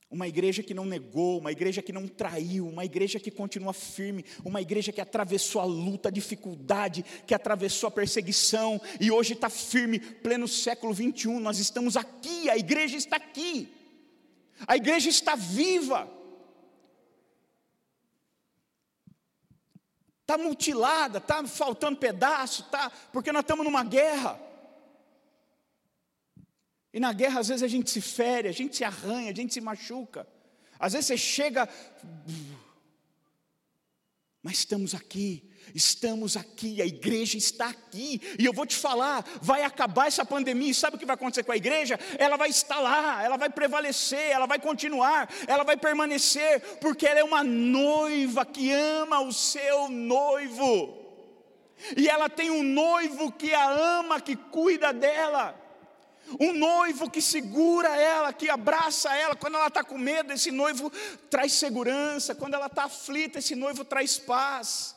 Uma 0.10 0.28
igreja 0.28 0.64
que 0.64 0.74
não 0.74 0.86
negou, 0.86 1.39
uma 1.39 1.51
igreja 1.51 1.82
que 1.82 1.91
não 1.91 2.08
traiu, 2.08 2.68
uma 2.68 2.86
igreja 2.86 3.20
que 3.20 3.30
continua 3.30 3.74
firme, 3.74 4.24
uma 4.45 4.62
igreja 4.62 4.91
que 4.93 5.01
atravessou 5.01 5.60
a 5.62 5.66
luta, 5.66 6.08
a 6.08 6.12
dificuldade, 6.12 7.03
que 7.26 7.34
atravessou 7.34 7.89
a 7.89 7.91
perseguição 7.91 8.80
e 9.01 9.12
hoje 9.12 9.34
está 9.34 9.49
firme, 9.49 9.99
pleno 9.99 10.47
século 10.47 10.93
21. 10.93 11.41
Nós 11.41 11.60
estamos 11.60 11.97
aqui, 11.97 12.49
a 12.49 12.58
igreja 12.58 12.95
está 12.95 13.18
aqui, 13.18 13.70
a 14.66 14.78
igreja 14.78 15.10
está 15.10 15.36
viva. 15.36 16.18
está 20.28 20.38
mutilada, 20.38 21.20
está 21.20 21.41
faltando 21.47 21.97
pedaço, 21.97 22.64
tá, 22.64 22.91
porque 23.14 23.32
nós 23.32 23.43
estamos 23.43 23.64
numa 23.64 23.82
guerra. 23.86 24.47
E 26.94 27.00
na 27.00 27.14
guerra, 27.14 27.40
às 27.40 27.50
vezes, 27.50 27.64
a 27.64 27.68
gente 27.68 27.90
se 27.90 28.02
fere, 28.02 28.48
a 28.48 28.52
gente 28.52 28.78
se 28.78 28.84
arranha, 28.84 29.32
a 29.32 29.36
gente 29.36 29.54
se 29.54 29.62
machuca. 29.62 30.28
Às 30.80 30.94
vezes 30.94 31.08
você 31.08 31.18
chega, 31.18 31.68
mas 34.44 34.60
estamos 34.60 34.94
aqui, 34.94 35.52
estamos 35.74 36.38
aqui, 36.38 36.82
a 36.82 36.86
igreja 36.86 37.38
está 37.38 37.68
aqui, 37.68 38.22
e 38.40 38.46
eu 38.46 38.54
vou 38.54 38.66
te 38.66 38.76
falar: 38.76 39.26
vai 39.42 39.64
acabar 39.64 40.08
essa 40.08 40.24
pandemia, 40.24 40.72
e 40.72 40.76
sabe 40.76 40.96
o 40.96 41.00
que 41.00 41.06
vai 41.06 41.16
acontecer 41.16 41.44
com 41.44 41.52
a 41.52 41.58
igreja? 41.58 42.00
Ela 42.18 42.38
vai 42.38 42.50
estar 42.50 42.80
lá, 42.80 43.24
ela 43.24 43.38
vai 43.38 43.50
prevalecer, 43.50 44.30
ela 44.32 44.46
vai 44.46 44.60
continuar, 44.60 45.30
ela 45.48 45.64
vai 45.64 45.76
permanecer, 45.76 46.62
porque 46.80 47.08
ela 47.08 47.20
é 47.20 47.24
uma 47.24 47.44
noiva 47.44 48.46
que 48.46 48.72
ama 48.72 49.20
o 49.20 49.34
seu 49.34 49.90
noivo, 49.90 50.96
e 51.98 52.08
ela 52.08 52.30
tem 52.30 52.52
um 52.52 52.64
noivo 52.64 53.32
que 53.32 53.54
a 53.54 53.70
ama, 54.00 54.22
que 54.22 54.36
cuida 54.36 54.94
dela. 54.94 55.66
Um 56.39 56.53
noivo 56.53 57.09
que 57.09 57.21
segura 57.21 57.95
ela, 57.95 58.34
que 58.34 58.49
abraça 58.49 59.15
ela, 59.15 59.36
quando 59.36 59.55
ela 59.55 59.67
está 59.67 59.84
com 59.84 59.97
medo, 59.97 60.34
esse 60.34 60.51
noivo 60.51 60.91
traz 61.30 61.53
segurança, 61.53 62.36
quando 62.36 62.55
ela 62.55 62.65
está 62.65 62.84
aflita, 62.84 63.39
esse 63.39 63.55
noivo 63.55 63.86
traz 63.86 64.17
paz. 64.17 64.95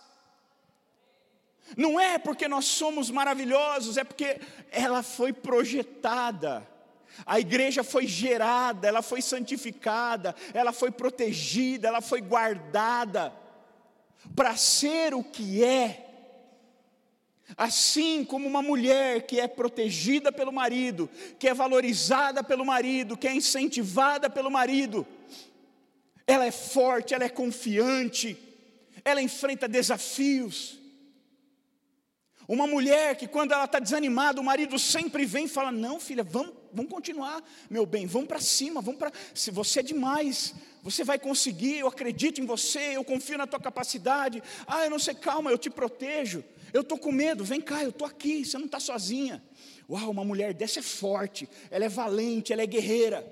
Não 1.77 2.01
é 2.01 2.19
porque 2.19 2.49
nós 2.49 2.65
somos 2.65 3.11
maravilhosos, 3.11 3.97
é 3.97 4.03
porque 4.03 4.41
ela 4.73 5.05
foi 5.05 5.33
projetada, 5.33 6.67
a 7.25 7.39
igreja 7.39 7.85
foi 7.85 8.07
gerada, 8.07 8.89
ela 8.89 9.03
foi 9.03 9.23
santificada, 9.23 10.35
ela 10.53 10.73
foi 10.73 10.91
protegida, 10.91 11.87
ela 11.87 12.01
foi 12.01 12.21
guardada, 12.21 13.33
para 14.35 14.57
ser 14.57 15.15
o 15.15 15.23
que 15.23 15.65
é 15.65 16.10
Assim 17.57 18.25
como 18.25 18.47
uma 18.47 18.63
mulher 18.63 19.27
que 19.27 19.41
é 19.41 19.49
protegida 19.49 20.31
pelo 20.31 20.53
marido, 20.53 21.09
que 21.39 21.49
é 21.49 21.55
valorizada 21.55 22.43
pelo 22.43 22.65
marido, 22.65 23.17
que 23.17 23.29
é 23.29 23.35
incentivada 23.35 24.31
pelo 24.31 24.51
marido, 24.51 25.07
ela 26.27 26.47
é 26.47 26.51
forte, 26.51 27.15
ela 27.15 27.25
é 27.25 27.29
confiante, 27.29 28.37
ela 29.05 29.21
enfrenta 29.21 29.69
desafios. 29.69 30.79
Uma 32.47 32.67
mulher 32.67 33.17
que, 33.17 33.29
quando 33.29 33.53
ela 33.53 33.65
está 33.65 33.79
desanimada, 33.79 34.41
o 34.41 34.45
marido 34.45 34.79
sempre 34.79 35.25
vem 35.25 35.45
e 35.45 35.49
fala: 35.49 35.71
Não, 35.71 36.01
filha, 36.01 36.25
vamos, 36.25 36.53
vamos 36.73 36.91
continuar, 36.91 37.43
meu 37.69 37.87
bem, 37.87 38.07
vamos 38.07 38.27
para 38.27 38.41
cima, 38.41 38.81
vamos 38.81 38.99
para. 38.99 39.13
Se 39.35 39.51
você 39.51 39.81
é 39.81 39.83
demais, 39.85 40.55
você 40.83 41.05
vai 41.05 41.19
conseguir, 41.19 41.79
eu 41.79 41.87
acredito 41.87 42.41
em 42.41 42.47
você, 42.47 42.97
eu 42.97 43.05
confio 43.05 43.39
na 43.39 43.47
tua 43.47 43.61
capacidade. 43.61 44.43
Ah, 44.67 44.85
eu 44.85 44.91
não 44.91 44.99
sei, 44.99 45.15
calma, 45.15 45.51
eu 45.51 45.59
te 45.59 45.71
protejo. 45.71 46.43
Eu 46.73 46.83
estou 46.83 46.99
com 46.99 47.11
medo, 47.13 47.45
vem 47.45 47.61
cá, 47.61 47.83
eu 47.83 47.91
estou 47.91 48.07
aqui, 48.07 48.45
você 48.45 48.59
não 48.59 48.67
está 48.67 48.81
sozinha. 48.81 49.43
Uau, 49.89 50.11
uma 50.11 50.25
mulher 50.25 50.55
dessa 50.55 50.81
é 50.81 50.83
forte, 50.83 51.49
ela 51.71 51.85
é 51.85 51.89
valente, 51.89 52.53
ela 52.53 52.63
é 52.63 52.67
guerreira. 52.67 53.27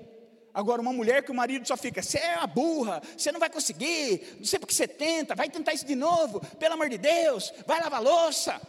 Agora, 0.53 0.81
uma 0.81 0.91
mulher 0.91 1.23
que 1.23 1.31
o 1.31 1.35
marido 1.35 1.67
só 1.67 1.77
fica, 1.77 2.01
você 2.01 2.17
é 2.17 2.37
uma 2.37 2.47
burra, 2.47 3.01
você 3.15 3.31
não 3.31 3.39
vai 3.39 3.49
conseguir, 3.49 4.35
não 4.37 4.45
sei 4.45 4.59
porque 4.59 4.73
você 4.73 4.87
tenta, 4.87 5.35
vai 5.35 5.49
tentar 5.49 5.73
isso 5.73 5.85
de 5.85 5.95
novo, 5.95 6.41
pelo 6.57 6.73
amor 6.73 6.89
de 6.89 6.97
Deus, 6.97 7.53
vai 7.65 7.79
lavar 7.79 8.01
louça. 8.01 8.59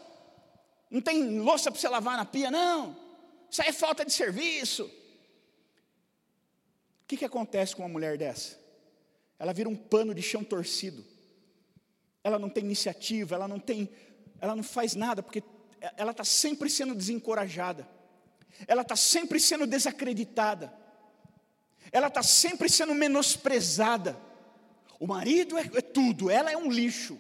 Não 0.90 1.00
tem 1.00 1.40
louça 1.40 1.70
para 1.70 1.80
você 1.80 1.88
lavar 1.88 2.16
na 2.16 2.24
pia, 2.24 2.50
não. 2.50 2.96
Isso 3.50 3.62
aí 3.62 3.68
é 3.68 3.72
falta 3.72 4.04
de 4.04 4.12
serviço. 4.12 4.84
O 7.02 7.06
que, 7.06 7.16
que 7.16 7.24
acontece 7.24 7.74
com 7.74 7.82
uma 7.82 7.88
mulher 7.88 8.16
dessa? 8.18 8.58
Ela 9.38 9.52
vira 9.52 9.68
um 9.68 9.74
pano 9.74 10.14
de 10.14 10.22
chão 10.22 10.44
torcido. 10.44 11.04
Ela 12.22 12.38
não 12.38 12.48
tem 12.50 12.64
iniciativa, 12.64 13.34
ela 13.34 13.48
não 13.48 13.58
tem 13.58 13.88
ela 14.40 14.56
não 14.56 14.62
faz 14.62 14.94
nada, 14.94 15.22
porque 15.22 15.42
ela 15.96 16.10
está 16.10 16.24
sempre 16.24 16.68
sendo 16.70 16.94
desencorajada, 16.94 17.88
ela 18.66 18.82
está 18.82 18.96
sempre 18.96 19.38
sendo 19.38 19.66
desacreditada, 19.66 20.72
ela 21.92 22.08
está 22.08 22.22
sempre 22.22 22.68
sendo 22.68 22.94
menosprezada. 22.94 24.16
O 24.98 25.06
marido 25.06 25.56
é, 25.56 25.62
é 25.62 25.80
tudo, 25.80 26.30
ela 26.30 26.50
é 26.50 26.56
um 26.56 26.70
lixo. 26.70 27.18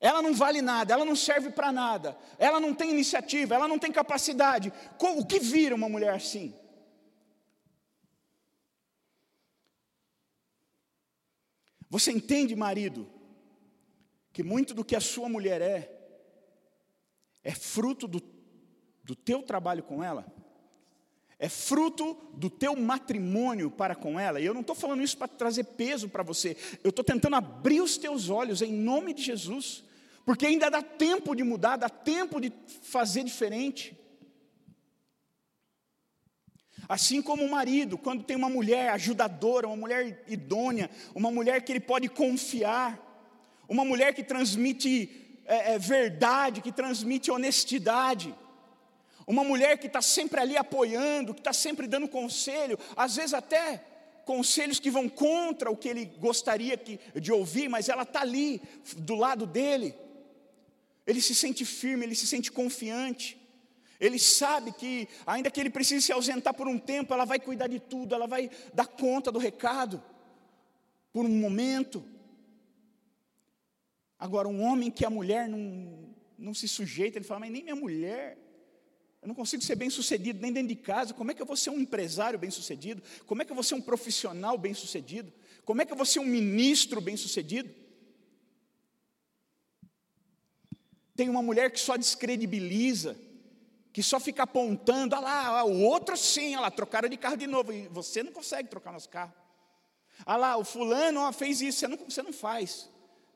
Ela 0.00 0.22
não 0.22 0.32
vale 0.32 0.62
nada, 0.62 0.94
ela 0.94 1.04
não 1.04 1.16
serve 1.16 1.50
para 1.50 1.72
nada, 1.72 2.16
ela 2.38 2.60
não 2.60 2.72
tem 2.72 2.90
iniciativa, 2.90 3.56
ela 3.56 3.66
não 3.66 3.78
tem 3.78 3.90
capacidade. 3.90 4.72
O 5.00 5.26
que 5.26 5.40
vira 5.40 5.74
uma 5.74 5.88
mulher 5.88 6.14
assim? 6.14 6.54
Você 11.90 12.12
entende, 12.12 12.54
marido, 12.54 13.08
que 14.38 14.42
muito 14.44 14.72
do 14.72 14.84
que 14.84 14.94
a 14.94 15.00
sua 15.00 15.28
mulher 15.28 15.60
é, 15.60 15.90
é 17.42 17.50
fruto 17.50 18.06
do, 18.06 18.22
do 19.02 19.16
teu 19.16 19.42
trabalho 19.42 19.82
com 19.82 20.00
ela, 20.00 20.32
é 21.40 21.48
fruto 21.48 22.16
do 22.34 22.48
teu 22.48 22.76
matrimônio 22.76 23.68
para 23.68 23.96
com 23.96 24.16
ela, 24.16 24.40
e 24.40 24.46
eu 24.46 24.54
não 24.54 24.60
estou 24.60 24.76
falando 24.76 25.02
isso 25.02 25.18
para 25.18 25.26
trazer 25.26 25.64
peso 25.64 26.08
para 26.08 26.22
você, 26.22 26.56
eu 26.84 26.90
estou 26.90 27.04
tentando 27.04 27.34
abrir 27.34 27.80
os 27.80 27.96
teus 27.96 28.30
olhos 28.30 28.62
em 28.62 28.72
nome 28.72 29.12
de 29.12 29.24
Jesus, 29.24 29.82
porque 30.24 30.46
ainda 30.46 30.70
dá 30.70 30.82
tempo 30.82 31.34
de 31.34 31.42
mudar, 31.42 31.76
dá 31.76 31.88
tempo 31.88 32.40
de 32.40 32.52
fazer 32.82 33.24
diferente. 33.24 33.98
Assim 36.88 37.20
como 37.20 37.44
o 37.44 37.50
marido, 37.50 37.98
quando 37.98 38.22
tem 38.22 38.36
uma 38.36 38.48
mulher 38.48 38.90
ajudadora, 38.90 39.66
uma 39.66 39.76
mulher 39.76 40.24
idônea, 40.28 40.88
uma 41.12 41.28
mulher 41.28 41.60
que 41.64 41.72
ele 41.72 41.80
pode 41.80 42.08
confiar, 42.08 43.07
uma 43.68 43.84
mulher 43.84 44.14
que 44.14 44.24
transmite 44.24 45.40
é, 45.44 45.74
é, 45.74 45.78
verdade, 45.78 46.60
que 46.60 46.72
transmite 46.72 47.30
honestidade. 47.30 48.34
Uma 49.26 49.44
mulher 49.44 49.78
que 49.78 49.86
está 49.86 50.00
sempre 50.00 50.40
ali 50.40 50.56
apoiando, 50.56 51.34
que 51.34 51.40
está 51.40 51.52
sempre 51.52 51.86
dando 51.86 52.08
conselho, 52.08 52.78
às 52.96 53.16
vezes 53.16 53.34
até 53.34 53.84
conselhos 54.24 54.78
que 54.78 54.90
vão 54.90 55.08
contra 55.08 55.70
o 55.70 55.76
que 55.76 55.88
ele 55.88 56.04
gostaria 56.18 56.76
que, 56.76 56.98
de 57.18 57.32
ouvir, 57.32 57.68
mas 57.68 57.88
ela 57.88 58.02
está 58.02 58.20
ali, 58.20 58.60
do 58.96 59.14
lado 59.14 59.46
dele. 59.46 59.94
Ele 61.06 61.20
se 61.20 61.34
sente 61.34 61.64
firme, 61.64 62.04
ele 62.04 62.14
se 62.14 62.26
sente 62.26 62.52
confiante. 62.52 63.38
Ele 63.98 64.18
sabe 64.18 64.72
que, 64.72 65.08
ainda 65.26 65.50
que 65.50 65.58
ele 65.58 65.70
precise 65.70 66.06
se 66.06 66.12
ausentar 66.12 66.54
por 66.54 66.68
um 66.68 66.78
tempo, 66.78 67.12
ela 67.12 67.24
vai 67.24 67.40
cuidar 67.40 67.66
de 67.66 67.80
tudo, 67.80 68.14
ela 68.14 68.26
vai 68.26 68.50
dar 68.72 68.86
conta 68.86 69.32
do 69.32 69.38
recado, 69.38 70.02
por 71.12 71.24
um 71.24 71.40
momento. 71.40 72.04
Agora, 74.18 74.48
um 74.48 74.62
homem 74.62 74.90
que 74.90 75.04
a 75.04 75.10
mulher 75.10 75.48
não, 75.48 76.14
não 76.36 76.52
se 76.52 76.66
sujeita, 76.66 77.18
ele 77.18 77.24
fala, 77.24 77.40
mas 77.40 77.52
nem 77.52 77.62
minha 77.62 77.76
mulher, 77.76 78.36
eu 79.22 79.28
não 79.28 79.34
consigo 79.34 79.62
ser 79.62 79.76
bem 79.76 79.90
sucedido 79.90 80.40
nem 80.40 80.52
dentro 80.52 80.68
de 80.68 80.76
casa, 80.76 81.14
como 81.14 81.30
é 81.30 81.34
que 81.34 81.42
eu 81.42 81.46
vou 81.46 81.56
ser 81.56 81.70
um 81.70 81.80
empresário 81.80 82.38
bem 82.38 82.50
sucedido? 82.50 83.02
Como 83.26 83.42
é 83.42 83.44
que 83.44 83.52
eu 83.52 83.54
vou 83.54 83.64
ser 83.64 83.74
um 83.74 83.80
profissional 83.80 84.58
bem 84.58 84.74
sucedido? 84.74 85.32
Como 85.64 85.82
é 85.82 85.84
que 85.84 85.92
eu 85.92 85.96
vou 85.96 86.06
ser 86.06 86.18
um 86.18 86.24
ministro 86.24 87.00
bem 87.00 87.16
sucedido? 87.16 87.72
Tem 91.14 91.28
uma 91.28 91.42
mulher 91.42 91.70
que 91.70 91.80
só 91.80 91.96
descredibiliza, 91.96 93.16
que 93.92 94.02
só 94.02 94.20
fica 94.20 94.44
apontando, 94.44 95.14
ah 95.16 95.20
lá, 95.20 95.64
o 95.64 95.82
outro 95.82 96.16
sim, 96.16 96.54
olha 96.54 96.62
lá, 96.62 96.70
trocaram 96.70 97.08
de 97.08 97.16
carro 97.16 97.36
de 97.36 97.46
novo, 97.46 97.72
e 97.72 97.88
você 97.88 98.22
não 98.22 98.32
consegue 98.32 98.68
trocar 98.68 98.92
nosso 98.92 99.08
carro. 99.08 99.34
Ah 100.24 100.36
lá, 100.36 100.56
o 100.56 100.64
fulano 100.64 101.20
ó, 101.20 101.32
fez 101.32 101.60
isso, 101.60 101.80
você 101.80 101.88
não, 101.88 101.96
você 101.96 102.22
não 102.22 102.32
faz. 102.32 102.88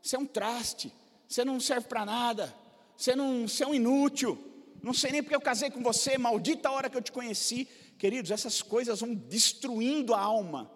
Você 0.03 0.17
é 0.17 0.19
um 0.19 0.27
traste, 0.27 0.93
você 1.29 1.45
não 1.45 1.61
serve 1.61 1.87
para 1.87 2.05
nada, 2.05 2.53
você, 2.97 3.15
não, 3.15 3.47
você 3.47 3.63
é 3.63 3.67
um 3.67 3.75
inútil, 3.75 4.37
não 4.83 4.93
sei 4.93 5.13
nem 5.13 5.23
porque 5.23 5.37
eu 5.37 5.41
casei 5.41 5.71
com 5.71 5.81
você, 5.81 6.19
maldita 6.19 6.71
hora 6.71 6.91
que 6.91 6.97
eu 6.97 7.03
te 7.03 7.13
conheci. 7.13 7.67
Queridos, 7.97 8.33
essas 8.33 8.61
coisas 8.61 9.01
vão 9.01 9.15
destruindo 9.15 10.13
a 10.13 10.21
alma, 10.21 10.69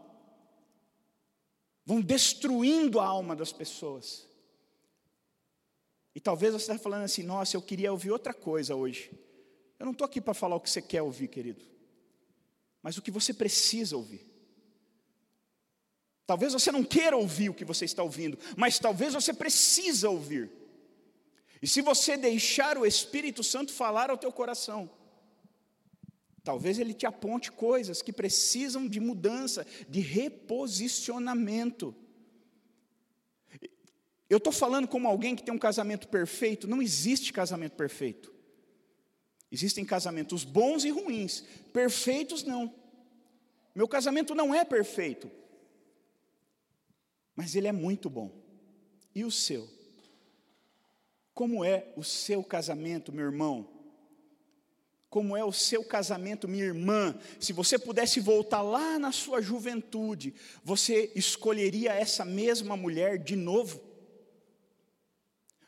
vão 1.84 2.00
destruindo 2.00 3.00
a 3.00 3.04
alma 3.04 3.34
das 3.34 3.52
pessoas. 3.52 4.28
E 6.14 6.20
talvez 6.20 6.52
você 6.52 6.62
esteja 6.62 6.78
falando 6.78 7.02
assim, 7.02 7.24
nossa, 7.24 7.56
eu 7.56 7.62
queria 7.62 7.90
ouvir 7.90 8.12
outra 8.12 8.32
coisa 8.32 8.76
hoje. 8.76 9.10
Eu 9.78 9.84
não 9.84 9.92
estou 9.92 10.04
aqui 10.04 10.20
para 10.20 10.32
falar 10.32 10.54
o 10.54 10.60
que 10.60 10.70
você 10.70 10.80
quer 10.80 11.02
ouvir, 11.02 11.28
querido, 11.28 11.64
mas 12.80 12.96
o 12.96 13.02
que 13.02 13.10
você 13.10 13.34
precisa 13.34 13.96
ouvir. 13.96 14.35
Talvez 16.26 16.52
você 16.52 16.72
não 16.72 16.82
queira 16.82 17.16
ouvir 17.16 17.50
o 17.50 17.54
que 17.54 17.64
você 17.64 17.84
está 17.84 18.02
ouvindo, 18.02 18.36
mas 18.56 18.78
talvez 18.78 19.14
você 19.14 19.32
precisa 19.32 20.10
ouvir. 20.10 20.50
E 21.62 21.66
se 21.68 21.80
você 21.80 22.16
deixar 22.16 22.76
o 22.76 22.84
Espírito 22.84 23.44
Santo 23.44 23.72
falar 23.72 24.10
ao 24.10 24.18
teu 24.18 24.32
coração, 24.32 24.90
talvez 26.42 26.78
ele 26.78 26.92
te 26.92 27.06
aponte 27.06 27.52
coisas 27.52 28.02
que 28.02 28.12
precisam 28.12 28.88
de 28.88 28.98
mudança, 28.98 29.64
de 29.88 30.00
reposicionamento. 30.00 31.94
Eu 34.28 34.38
estou 34.38 34.52
falando 34.52 34.88
como 34.88 35.06
alguém 35.06 35.36
que 35.36 35.44
tem 35.44 35.54
um 35.54 35.58
casamento 35.58 36.08
perfeito, 36.08 36.66
não 36.66 36.82
existe 36.82 37.32
casamento 37.32 37.76
perfeito. 37.76 38.34
Existem 39.50 39.84
casamentos 39.84 40.42
bons 40.42 40.84
e 40.84 40.90
ruins, 40.90 41.44
perfeitos 41.72 42.42
não. 42.42 42.74
Meu 43.72 43.86
casamento 43.86 44.34
não 44.34 44.52
é 44.52 44.64
perfeito, 44.64 45.30
mas 47.36 47.54
ele 47.54 47.68
é 47.68 47.72
muito 47.72 48.08
bom. 48.08 48.32
E 49.14 49.22
o 49.22 49.30
seu? 49.30 49.68
Como 51.34 51.62
é 51.62 51.92
o 51.96 52.02
seu 52.02 52.42
casamento, 52.42 53.12
meu 53.12 53.26
irmão? 53.26 53.68
Como 55.10 55.36
é 55.36 55.44
o 55.44 55.52
seu 55.52 55.84
casamento, 55.84 56.48
minha 56.48 56.64
irmã? 56.64 57.18
Se 57.38 57.52
você 57.52 57.78
pudesse 57.78 58.20
voltar 58.20 58.62
lá 58.62 58.98
na 58.98 59.12
sua 59.12 59.40
juventude, 59.40 60.34
você 60.64 61.12
escolheria 61.14 61.92
essa 61.92 62.24
mesma 62.24 62.76
mulher 62.76 63.18
de 63.18 63.36
novo? 63.36 63.80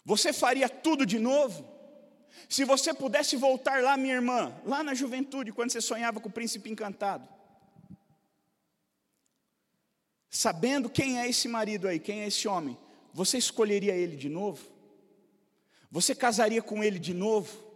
Você 0.05 0.33
faria 0.33 0.69
tudo 0.69 1.05
de 1.05 1.19
novo? 1.19 1.69
Se 2.49 2.65
você 2.65 2.95
pudesse 2.95 3.37
voltar 3.37 3.83
lá, 3.83 3.97
minha 3.97 4.15
irmã, 4.15 4.59
lá 4.65 4.83
na 4.83 4.95
juventude, 4.95 5.53
quando 5.53 5.71
você 5.71 5.83
sonhava 5.83 6.19
com 6.19 6.29
o 6.29 6.33
príncipe 6.33 6.71
encantado, 6.71 7.29
sabendo 10.31 10.91
quem 10.91 11.19
é 11.19 11.29
esse 11.29 11.49
marido 11.49 11.89
aí, 11.89 11.99
quem 11.99 12.23
é 12.23 12.27
esse 12.27 12.47
homem, 12.47 12.77
você 13.13 13.39
escolheria 13.39 13.95
ele 13.95 14.17
de 14.17 14.29
novo? 14.29 14.65
Você 15.91 16.15
casaria 16.15 16.63
com 16.63 16.85
ele 16.85 16.99
de 16.99 17.15
novo? 17.15 17.67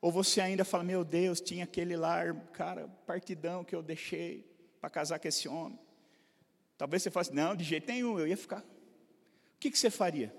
Ou 0.00 0.12
você 0.12 0.40
ainda 0.40 0.64
fala, 0.64 0.84
meu 0.84 1.04
Deus, 1.04 1.40
tinha 1.40 1.64
aquele 1.64 1.96
lá, 1.96 2.32
cara, 2.52 2.88
partidão 3.06 3.64
que 3.64 3.74
eu 3.74 3.82
deixei 3.82 4.46
para 4.80 4.90
casar 4.90 5.18
com 5.18 5.26
esse 5.26 5.48
homem? 5.48 5.78
Talvez 6.76 7.02
você 7.02 7.10
fale, 7.10 7.30
não, 7.32 7.56
de 7.56 7.64
jeito 7.64 7.90
nenhum, 7.90 8.18
eu 8.18 8.26
ia 8.26 8.36
ficar. 8.36 8.60
O 8.60 9.58
que, 9.58 9.70
que 9.70 9.78
você 9.78 9.90
faria? 9.90 10.34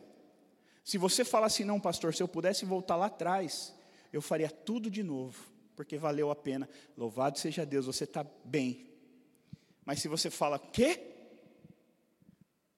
Se 0.84 0.98
você 0.98 1.26
falar 1.26 1.48
assim, 1.48 1.64
não, 1.64 1.80
pastor, 1.80 2.14
se 2.14 2.22
eu 2.22 2.28
pudesse 2.28 2.64
voltar 2.64 2.96
lá 2.96 3.08
atrás, 3.08 3.74
eu 4.14 4.22
faria 4.22 4.50
tudo 4.50 4.90
de 4.90 5.02
novo, 5.02 5.44
porque 5.76 5.98
valeu 5.98 6.30
a 6.30 6.36
pena. 6.36 6.70
Louvado 6.96 7.40
seja 7.40 7.66
Deus, 7.66 7.88
você 7.88 8.04
está 8.04 8.24
bem. 8.44 8.88
Mas 9.84 10.00
se 10.00 10.08
você 10.08 10.30
fala, 10.30 10.60
quê? 10.60 11.15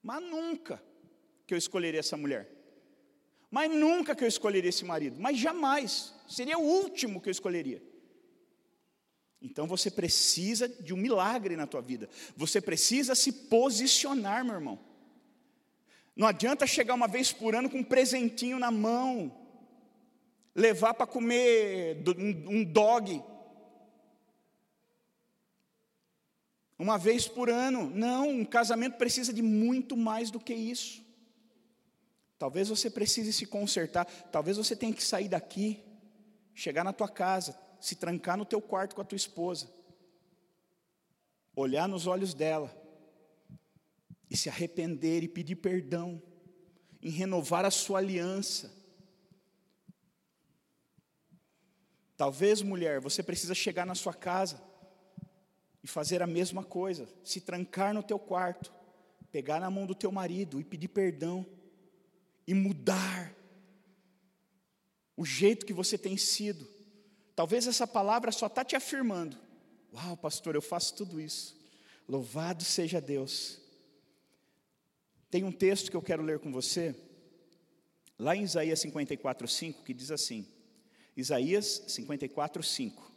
Mas 0.07 0.23
nunca 0.23 0.81
que 1.45 1.53
eu 1.53 1.57
escolheria 1.57 1.99
essa 1.99 2.15
mulher. 2.15 2.49
Mas 3.51 3.69
nunca 3.69 4.15
que 4.15 4.23
eu 4.23 4.27
escolheria 4.27 4.69
esse 4.69 4.85
marido. 4.85 5.19
Mas 5.19 5.37
jamais. 5.37 6.15
Seria 6.29 6.57
o 6.57 6.61
último 6.61 7.19
que 7.19 7.27
eu 7.27 7.31
escolheria. 7.31 7.83
Então 9.41 9.67
você 9.67 9.91
precisa 9.91 10.69
de 10.69 10.93
um 10.93 10.97
milagre 10.97 11.57
na 11.57 11.67
tua 11.67 11.81
vida. 11.81 12.07
Você 12.37 12.61
precisa 12.61 13.15
se 13.15 13.33
posicionar, 13.33 14.45
meu 14.45 14.53
irmão. 14.53 14.79
Não 16.15 16.25
adianta 16.25 16.65
chegar 16.65 16.93
uma 16.93 17.09
vez 17.09 17.33
por 17.33 17.53
ano 17.53 17.69
com 17.69 17.79
um 17.79 17.83
presentinho 17.83 18.57
na 18.57 18.71
mão, 18.71 19.37
levar 20.55 20.93
para 20.93 21.05
comer 21.05 22.01
um 22.47 22.63
dog. 22.63 23.21
Uma 26.77 26.97
vez 26.97 27.27
por 27.27 27.49
ano. 27.49 27.89
Não, 27.89 28.29
um 28.29 28.45
casamento 28.45 28.97
precisa 28.97 29.33
de 29.33 29.41
muito 29.41 29.97
mais 29.97 30.29
do 30.29 30.39
que 30.39 30.53
isso. 30.53 31.03
Talvez 32.37 32.69
você 32.69 32.89
precise 32.89 33.33
se 33.33 33.47
consertar, 33.47 34.05
talvez 34.31 34.57
você 34.57 34.75
tenha 34.75 34.93
que 34.93 35.03
sair 35.03 35.27
daqui, 35.27 35.83
chegar 36.53 36.83
na 36.83 36.93
tua 36.93 37.09
casa, 37.09 37.57
se 37.81 37.95
trancar 37.95 38.37
no 38.37 38.45
teu 38.45 38.61
quarto 38.61 38.95
com 38.95 39.01
a 39.01 39.05
tua 39.05 39.15
esposa, 39.15 39.67
olhar 41.55 41.87
nos 41.87 42.05
olhos 42.05 42.35
dela 42.35 42.71
e 44.29 44.37
se 44.37 44.49
arrepender 44.49 45.23
e 45.23 45.27
pedir 45.27 45.55
perdão, 45.55 46.21
em 47.01 47.09
renovar 47.09 47.65
a 47.65 47.71
sua 47.71 47.97
aliança. 47.97 48.71
Talvez, 52.15 52.61
mulher, 52.61 52.99
você 52.99 53.23
precisa 53.23 53.55
chegar 53.55 53.85
na 53.85 53.95
sua 53.95 54.13
casa 54.13 54.66
e 55.87 55.89
fazer 55.89 56.21
a 56.21 56.27
mesma 56.27 56.65
coisa, 56.65 57.07
se 57.23 57.39
trancar 57.39 57.93
no 57.93 58.03
teu 58.03 58.19
quarto, 58.19 58.73
pegar 59.31 59.61
na 59.61 59.71
mão 59.71 59.85
do 59.85 59.95
teu 59.95 60.11
marido 60.11 60.59
e 60.59 60.63
pedir 60.65 60.89
perdão 60.89 61.45
e 62.45 62.53
mudar 62.53 63.33
o 65.15 65.25
jeito 65.25 65.65
que 65.65 65.71
você 65.71 65.97
tem 65.97 66.17
sido. 66.17 66.67
Talvez 67.33 67.67
essa 67.67 67.87
palavra 67.87 68.33
só 68.33 68.47
está 68.47 68.65
te 68.65 68.75
afirmando. 68.75 69.37
Uau, 69.93 70.17
pastor, 70.17 70.55
eu 70.55 70.61
faço 70.61 70.93
tudo 70.93 71.21
isso. 71.21 71.57
Louvado 72.05 72.65
seja 72.65 72.99
Deus. 72.99 73.57
Tem 75.31 75.45
um 75.45 75.53
texto 75.53 75.89
que 75.89 75.95
eu 75.95 76.01
quero 76.01 76.21
ler 76.21 76.39
com 76.39 76.51
você, 76.51 76.93
lá 78.19 78.35
em 78.35 78.43
Isaías 78.43 78.81
54, 78.81 79.47
5, 79.47 79.83
que 79.83 79.93
diz 79.93 80.11
assim: 80.11 80.45
Isaías 81.15 81.83
54, 81.87 82.61
5. 82.61 83.16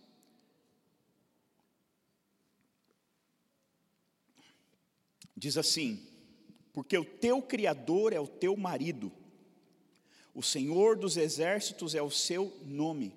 Diz 5.41 5.57
assim: 5.57 6.07
Porque 6.71 6.99
o 6.99 7.05
teu 7.05 7.41
Criador 7.41 8.13
é 8.13 8.21
o 8.21 8.27
teu 8.27 8.55
marido, 8.59 9.11
o 10.35 10.43
Senhor 10.43 10.99
dos 10.99 11.17
exércitos 11.17 11.95
é 11.95 12.03
o 12.03 12.11
seu 12.11 12.55
nome, 12.63 13.17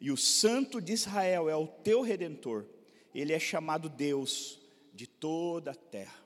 e 0.00 0.10
o 0.10 0.16
Santo 0.16 0.80
de 0.80 0.92
Israel 0.92 1.48
é 1.48 1.54
o 1.54 1.68
teu 1.68 2.02
redentor, 2.02 2.66
ele 3.14 3.32
é 3.32 3.38
chamado 3.38 3.88
Deus 3.88 4.58
de 4.92 5.06
toda 5.06 5.70
a 5.70 5.74
terra. 5.76 6.20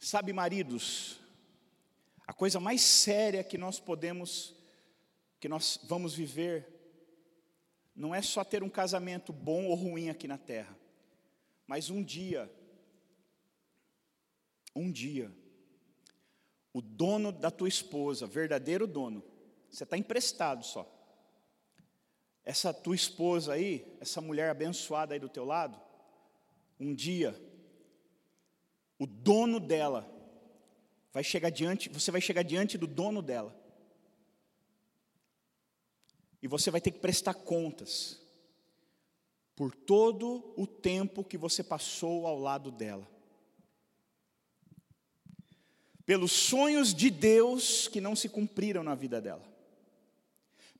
Sabe, 0.00 0.32
maridos, 0.32 1.20
a 2.26 2.32
coisa 2.32 2.58
mais 2.58 2.80
séria 2.80 3.44
que 3.44 3.56
nós 3.56 3.78
podemos, 3.78 4.52
que 5.38 5.48
nós 5.48 5.78
vamos 5.84 6.12
viver, 6.12 6.66
não 7.94 8.12
é 8.12 8.20
só 8.20 8.42
ter 8.42 8.64
um 8.64 8.68
casamento 8.68 9.32
bom 9.32 9.66
ou 9.66 9.76
ruim 9.76 10.08
aqui 10.08 10.26
na 10.26 10.38
terra, 10.38 10.76
mas 11.68 11.88
um 11.88 12.02
dia, 12.02 12.50
um 14.74 14.90
dia, 14.90 15.30
o 16.72 16.80
dono 16.80 17.30
da 17.30 17.50
tua 17.50 17.68
esposa, 17.68 18.26
verdadeiro 18.26 18.86
dono, 18.86 19.22
você 19.70 19.84
está 19.84 19.96
emprestado 19.96 20.64
só. 20.64 20.88
Essa 22.44 22.72
tua 22.72 22.94
esposa 22.94 23.52
aí, 23.52 23.96
essa 24.00 24.20
mulher 24.20 24.50
abençoada 24.50 25.14
aí 25.14 25.20
do 25.20 25.28
teu 25.28 25.44
lado, 25.44 25.80
um 26.80 26.94
dia, 26.94 27.40
o 28.98 29.06
dono 29.06 29.60
dela 29.60 30.10
vai 31.12 31.22
chegar 31.22 31.50
diante, 31.50 31.88
você 31.88 32.10
vai 32.10 32.20
chegar 32.20 32.42
diante 32.42 32.78
do 32.78 32.86
dono 32.86 33.20
dela. 33.20 33.54
E 36.42 36.48
você 36.48 36.70
vai 36.70 36.80
ter 36.80 36.90
que 36.90 36.98
prestar 36.98 37.34
contas 37.34 38.20
por 39.54 39.74
todo 39.74 40.52
o 40.56 40.66
tempo 40.66 41.22
que 41.22 41.38
você 41.38 41.62
passou 41.62 42.26
ao 42.26 42.38
lado 42.38 42.70
dela. 42.70 43.08
Pelos 46.04 46.32
sonhos 46.32 46.94
de 46.94 47.10
Deus 47.10 47.88
que 47.88 48.00
não 48.00 48.16
se 48.16 48.28
cumpriram 48.28 48.82
na 48.82 48.94
vida 48.94 49.20
dela. 49.20 49.42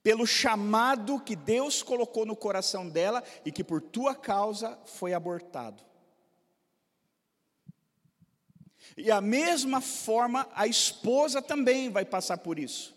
Pelo 0.02 0.26
chamado 0.26 1.20
que 1.20 1.36
Deus 1.36 1.82
colocou 1.82 2.26
no 2.26 2.34
coração 2.34 2.88
dela 2.88 3.22
e 3.44 3.52
que 3.52 3.62
por 3.62 3.80
tua 3.80 4.14
causa 4.14 4.78
foi 4.84 5.14
abortado. 5.14 5.82
E 8.96 9.10
a 9.10 9.20
mesma 9.20 9.80
forma 9.80 10.48
a 10.54 10.66
esposa 10.66 11.40
também 11.40 11.88
vai 11.88 12.04
passar 12.04 12.38
por 12.38 12.58
isso. 12.58 12.94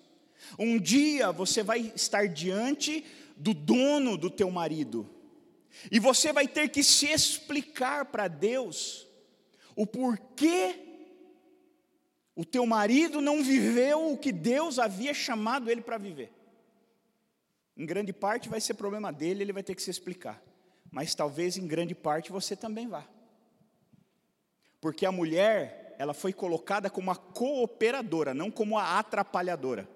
Um 0.58 0.80
dia 0.80 1.32
você 1.32 1.64
vai 1.64 1.92
estar 1.96 2.28
diante 2.28 3.06
do 3.38 3.54
dono 3.54 4.18
do 4.18 4.30
teu 4.30 4.50
marido, 4.50 5.10
e 5.92 6.00
você 6.00 6.32
vai 6.32 6.48
ter 6.48 6.70
que 6.70 6.82
se 6.82 7.08
explicar 7.08 8.06
para 8.06 8.28
Deus 8.28 9.06
o 9.76 9.86
porquê 9.86 10.85
o 12.36 12.44
teu 12.44 12.66
marido 12.66 13.22
não 13.22 13.42
viveu 13.42 14.12
o 14.12 14.18
que 14.18 14.32
Deus 14.32 14.78
havia 14.78 15.14
chamado 15.14 15.72
ele 15.72 15.82
para 15.82 15.98
viver. 15.98 16.32
Em 17.78 17.86
grande 17.86 18.12
parte 18.12 18.50
vai 18.50 18.60
ser 18.60 18.74
problema 18.74 19.12
dele, 19.12 19.44
ele 19.44 19.54
vai 19.54 19.64
ter 19.64 19.74
que 19.74 19.82
se 19.82 19.90
explicar. 19.90 20.42
Mas 20.92 21.16
talvez 21.16 21.58
em 21.58 21.66
grande 21.66 21.96
parte 21.96 22.32
você 22.32 22.56
também 22.56 22.88
vá. 22.88 23.08
Porque 24.82 25.06
a 25.06 25.12
mulher, 25.12 25.96
ela 25.98 26.14
foi 26.14 26.34
colocada 26.34 26.90
como 26.90 27.10
a 27.10 27.16
cooperadora, 27.16 28.34
não 28.34 28.52
como 28.52 28.78
a 28.78 29.00
atrapalhadora. 29.00 29.90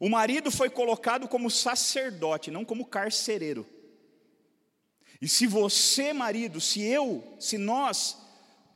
O 0.00 0.08
marido 0.08 0.50
foi 0.50 0.68
colocado 0.70 1.28
como 1.28 1.50
sacerdote, 1.50 2.50
não 2.50 2.64
como 2.64 2.86
carcereiro. 2.86 3.66
E 5.20 5.28
se 5.28 5.46
você, 5.46 6.12
marido, 6.12 6.60
se 6.60 6.82
eu, 6.82 7.36
se 7.38 7.56
nós 7.56 8.25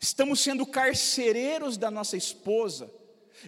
estamos 0.01 0.40
sendo 0.40 0.66
carcereiros 0.66 1.76
da 1.76 1.90
nossa 1.90 2.16
esposa, 2.16 2.90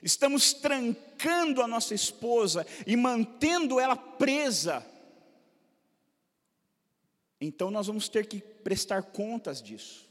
estamos 0.03 0.53
trancando 0.53 1.63
a 1.63 1.67
nossa 1.67 1.95
esposa 1.95 2.67
e 2.87 2.95
mantendo 2.95 3.81
ela 3.81 3.97
presa, 3.97 4.87
então 7.41 7.71
nós 7.71 7.89
vamos 7.89 8.09
ter 8.09 8.27
que 8.27 8.39
prestar 8.41 9.03
contas 9.03 9.61
disso. 9.61 10.09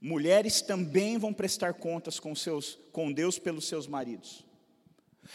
Mulheres 0.00 0.60
também 0.60 1.18
vão 1.18 1.32
prestar 1.32 1.74
contas 1.74 2.20
com, 2.20 2.34
seus, 2.34 2.78
com 2.92 3.12
Deus 3.12 3.38
pelos 3.38 3.66
seus 3.66 3.86
maridos. 3.86 4.44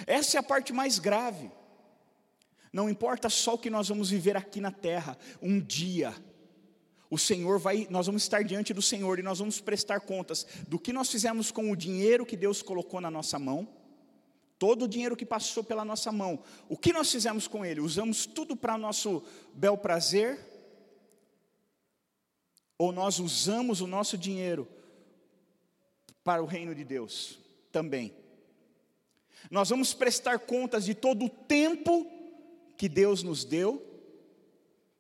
Essa 0.06 0.38
é 0.38 0.40
a 0.40 0.44
parte 0.44 0.72
mais 0.72 1.00
grave. 1.00 1.52
Não 2.72 2.90
importa 2.90 3.30
só 3.30 3.56
o 3.56 3.58
que 3.58 3.70
nós 3.70 3.90
vamos 3.90 4.10
viver 4.10 4.38
aqui 4.38 4.62
na 4.62 4.72
terra, 4.72 5.18
um 5.42 5.60
dia 5.60 6.14
o 7.10 7.18
Senhor 7.18 7.58
vai, 7.60 7.88
nós 7.90 8.06
vamos 8.06 8.24
estar 8.24 8.44
diante 8.44 8.74
do 8.74 8.82
Senhor 8.82 9.18
e 9.20 9.24
nós 9.24 9.40
vamos 9.40 9.62
prestar 9.62 10.02
contas 10.02 10.46
do 10.68 10.78
que 10.80 10.92
nós 10.92 11.10
fizemos 11.10 11.52
com 11.52 11.72
o 11.72 11.76
dinheiro 11.76 12.26
que 12.26 12.36
Deus 12.36 12.62
colocou 12.62 13.00
na 13.00 13.10
nossa 13.10 13.40
mão, 13.40 13.68
todo 14.60 14.86
o 14.86 14.88
dinheiro 14.88 15.16
que 15.16 15.26
passou 15.26 15.64
pela 15.64 15.86
nossa 15.86 16.12
mão, 16.12 16.44
o 16.68 16.78
que 16.78 16.92
nós 16.92 17.12
fizemos 17.12 17.48
com 17.48 17.64
ele? 17.64 17.80
Usamos 17.80 18.26
tudo 18.26 18.56
para 18.56 18.78
nosso 18.78 19.24
bel 19.54 19.78
prazer? 19.78 20.40
Ou 22.78 22.92
nós 22.92 23.20
usamos 23.20 23.82
o 23.82 23.88
nosso 23.88 24.18
dinheiro 24.18 24.68
para 26.24 26.44
o 26.44 26.46
reino 26.46 26.76
de 26.76 26.84
Deus 26.84 27.40
também? 27.72 28.14
Nós 29.50 29.70
vamos 29.70 29.94
prestar 29.94 30.40
contas 30.40 30.86
de 30.86 30.94
todo 30.94 31.26
o 31.26 31.30
tempo 31.30 32.06
que 32.78 32.90
Deus 32.90 33.24
nos 33.24 33.46
deu. 33.46 33.97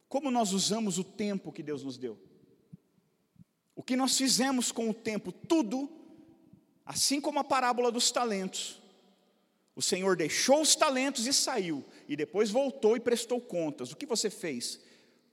Como 0.08 0.32
nós 0.32 0.54
usamos 0.54 0.98
o 0.98 1.04
tempo 1.04 1.52
que 1.52 1.62
Deus 1.62 1.84
nos 1.84 1.98
deu? 1.98 2.18
O 3.76 3.84
que 3.84 3.96
nós 3.96 4.18
fizemos 4.18 4.72
com 4.72 4.90
o 4.90 4.94
tempo? 4.94 5.32
Tudo, 5.32 5.90
assim 6.86 7.22
como 7.22 7.40
a 7.40 7.44
parábola 7.44 7.92
dos 7.92 8.10
talentos. 8.10 8.82
O 9.76 9.82
Senhor 9.82 10.16
deixou 10.16 10.62
os 10.62 10.76
talentos 10.76 11.28
e 11.28 11.34
saiu, 11.34 11.86
e 12.08 12.16
depois 12.16 12.50
voltou 12.50 12.98
e 12.98 13.00
prestou 13.00 13.40
contas. 13.40 13.92
O 13.92 13.96
que 13.96 14.08
você 14.08 14.30
fez? 14.30 14.80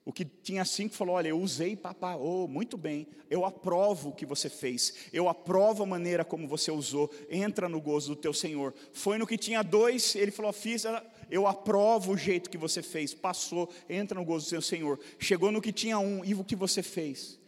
O 0.05 0.13
que 0.13 0.25
tinha 0.25 0.65
cinco 0.67 0.95
falou: 0.95 1.15
Olha, 1.15 1.29
eu 1.29 1.41
usei, 1.41 1.75
papá, 1.75 2.15
oh, 2.15 2.47
muito 2.47 2.77
bem, 2.77 3.07
eu 3.31 3.47
aprovo 3.47 4.11
o 4.11 4.15
que 4.15 4.27
você 4.27 4.51
fez, 4.51 5.09
eu 5.13 5.31
aprovo 5.31 5.83
a 5.83 5.87
maneira 5.87 6.25
como 6.25 6.47
você 6.47 6.71
usou, 6.71 7.11
entra 7.31 7.71
no 7.71 7.81
gozo 7.81 8.15
do 8.15 8.21
teu 8.21 8.35
Senhor. 8.35 8.75
Foi 8.93 9.17
no 9.17 9.27
que 9.27 9.39
tinha 9.39 9.63
dois, 9.63 10.15
ele 10.15 10.31
falou: 10.31 10.53
Fiz, 10.53 10.85
eu 11.31 11.47
aprovo 11.47 12.13
o 12.13 12.19
jeito 12.19 12.51
que 12.51 12.59
você 12.59 12.83
fez, 12.83 13.15
passou, 13.15 13.73
entra 13.89 14.19
no 14.19 14.27
gozo 14.27 14.47
do 14.47 14.51
teu 14.51 14.63
Senhor. 14.63 15.01
Chegou 15.19 15.51
no 15.51 15.63
que 15.63 15.73
tinha 15.73 15.99
um, 15.99 16.23
e 16.23 16.35
o 16.35 16.45
que 16.45 16.55
você 16.55 16.83
fez? 16.83 17.41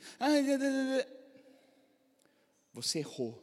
Você 2.72 3.00
errou, 3.00 3.42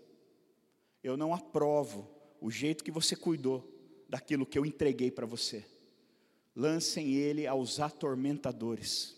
eu 1.03 1.15
não 1.15 1.35
aprovo 1.35 2.09
o 2.41 2.49
jeito 2.49 2.83
que 2.83 2.91
você 2.91 3.15
cuidou 3.15 3.69
daquilo 4.09 4.45
que 4.45 4.57
eu 4.57 4.65
entreguei 4.65 5.11
para 5.11 5.27
você 5.27 5.63
lancem 6.55 7.13
ele 7.13 7.47
aos 7.47 7.79
atormentadores. 7.79 9.15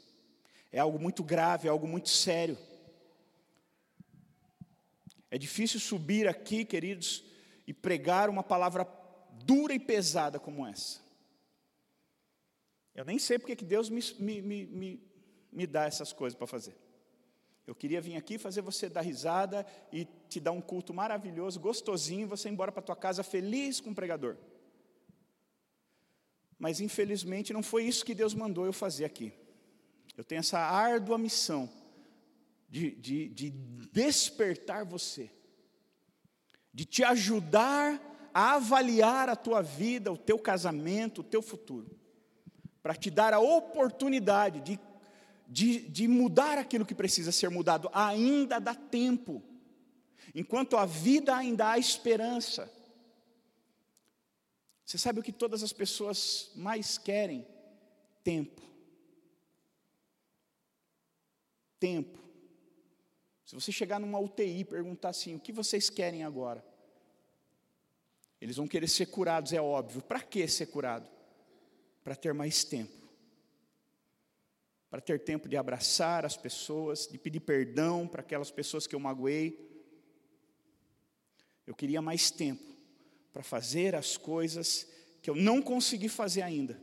É 0.72 0.80
algo 0.80 1.00
muito 1.00 1.24
grave, 1.24 1.68
é 1.68 1.72
algo 1.72 1.88
muito 1.88 2.10
sério. 2.10 2.58
É 5.30 5.38
difícil 5.38 5.80
subir 5.80 6.28
aqui, 6.28 6.64
queridos, 6.64 7.24
e 7.68 7.74
pregar 7.74 8.30
uma 8.30 8.44
palavra 8.44 8.88
dura 9.44 9.74
e 9.74 9.80
pesada 9.80 10.40
como 10.40 10.66
essa. 10.66 11.00
Eu 12.94 13.04
nem 13.04 13.20
sei 13.20 13.38
porque 13.38 13.56
que 13.56 13.66
Deus 13.66 13.90
me, 13.90 14.02
me, 14.20 14.42
me, 14.42 15.04
me 15.52 15.68
dá 15.68 15.86
essas 15.86 16.14
coisas 16.14 16.38
para 16.38 16.48
fazer. 16.48 16.76
Eu 17.68 17.76
queria 17.76 18.00
vir 18.00 18.16
aqui 18.16 18.38
fazer 18.38 18.62
você 18.62 18.88
dar 18.88 19.02
risada 19.02 19.66
e 19.92 20.06
te 20.30 20.40
dar 20.40 20.52
um 20.52 20.62
culto 20.62 20.94
maravilhoso, 20.94 21.60
gostosinho, 21.60 22.28
você 22.28 22.48
ir 22.48 22.52
embora 22.52 22.72
para 22.72 22.82
tua 22.82 22.96
casa 22.96 23.24
feliz 23.24 23.82
com 23.82 23.90
o 23.90 23.96
pregador. 23.96 24.38
Mas 26.58 26.80
infelizmente 26.80 27.53
não 27.53 27.62
foi 27.62 27.84
isso 27.84 28.06
que 28.06 28.16
Deus 28.16 28.34
mandou 28.34 28.66
eu 28.66 28.74
fazer 28.74 29.06
aqui. 29.06 29.34
Eu 30.18 30.24
tenho 30.24 30.39
essa 30.39 30.60
árdua 30.60 31.18
missão 31.18 31.70
de, 32.70 32.91
de, 32.91 33.30
de 33.30 33.49
despertar 33.91 34.86
você, 34.86 35.30
de 36.74 36.86
te 36.86 37.03
ajudar 37.03 38.01
a 38.34 38.56
avaliar 38.56 39.30
a 39.30 39.36
tua 39.36 39.62
vida, 39.62 40.12
o 40.12 40.18
teu 40.18 40.38
casamento, 40.38 41.22
o 41.22 41.24
teu 41.24 41.41
futuro, 41.41 41.97
para 42.82 42.95
te 42.95 43.10
dar 43.10 43.34
a 43.34 43.39
oportunidade 43.39 44.62
de, 44.62 44.80
de, 45.47 45.80
de 45.88 46.08
mudar 46.08 46.58
aquilo 46.58 46.86
que 46.86 46.95
precisa 46.95 47.32
ser 47.32 47.49
mudado. 47.49 47.89
Ainda 47.93 48.60
dá 48.60 48.76
tempo, 48.76 49.41
enquanto 50.34 50.78
a 50.78 50.86
vida 50.86 51.36
ainda 51.36 51.72
há 51.72 51.80
esperança. 51.80 52.72
Você 54.86 55.00
sabe 55.00 55.20
o 55.20 55.24
que 55.24 55.32
todas 55.32 55.64
as 55.64 55.74
pessoas 55.74 56.52
mais 56.56 56.98
querem? 56.98 57.46
Tempo. 58.24 58.62
Tempo. 61.80 62.20
Se 63.44 63.56
você 63.56 63.72
chegar 63.72 64.00
numa 64.00 64.20
UTI 64.20 64.60
e 64.60 64.66
perguntar 64.66 65.10
assim: 65.10 65.36
o 65.36 65.40
que 65.40 65.52
vocês 65.52 65.90
querem 65.90 66.24
agora? 66.24 66.64
Eles 68.40 68.58
vão 68.58 68.68
querer 68.68 68.88
ser 68.88 69.08
curados, 69.08 69.54
é 69.54 69.62
óbvio. 69.62 70.04
Para 70.04 70.22
que 70.22 70.48
ser 70.48 70.68
curado? 70.68 71.10
Para 72.04 72.16
ter 72.16 72.34
mais 72.34 72.64
tempo. 72.64 73.10
Para 74.88 75.02
ter 75.02 75.20
tempo 75.24 75.50
de 75.50 75.58
abraçar 75.58 76.26
as 76.26 76.38
pessoas, 76.38 77.08
de 77.08 77.18
pedir 77.18 77.40
perdão 77.40 78.08
para 78.08 78.22
aquelas 78.22 78.52
pessoas 78.52 78.86
que 78.86 78.94
eu 78.94 79.00
magoei. 79.00 79.68
Eu 81.66 81.74
queria 81.74 82.04
mais 82.04 82.30
tempo 82.30 82.75
para 83.36 83.44
fazer 83.44 83.96
as 83.96 84.16
coisas 84.16 84.88
que 85.22 85.30
eu 85.30 85.36
não 85.36 85.62
consegui 85.62 86.08
fazer 86.08 86.42
ainda. 86.42 86.82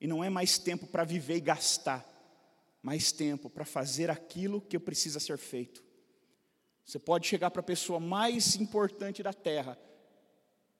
E 0.00 0.06
não 0.06 0.24
é 0.24 0.30
mais 0.30 0.56
tempo 0.58 0.86
para 0.86 1.04
viver 1.04 1.36
e 1.36 1.40
gastar, 1.40 2.02
mais 2.80 3.12
tempo 3.12 3.50
para 3.50 3.66
fazer 3.66 4.10
aquilo 4.10 4.62
que 4.62 4.78
precisa 4.78 5.20
ser 5.20 5.36
feito. 5.36 5.84
Você 6.82 6.98
pode 6.98 7.28
chegar 7.28 7.50
para 7.50 7.60
a 7.60 7.62
pessoa 7.62 8.00
mais 8.00 8.56
importante 8.56 9.22
da 9.22 9.34
terra, 9.34 9.78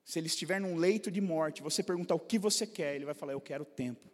se 0.03 0.18
ele 0.18 0.28
estiver 0.28 0.59
num 0.59 0.74
leito 0.76 1.11
de 1.11 1.20
morte, 1.20 1.61
você 1.61 1.82
perguntar 1.82 2.14
o 2.14 2.20
que 2.20 2.39
você 2.39 2.66
quer, 2.66 2.95
ele 2.95 3.05
vai 3.05 3.12
falar: 3.12 3.34
Eu 3.34 3.41
quero 3.43 3.66
tempo, 3.66 4.11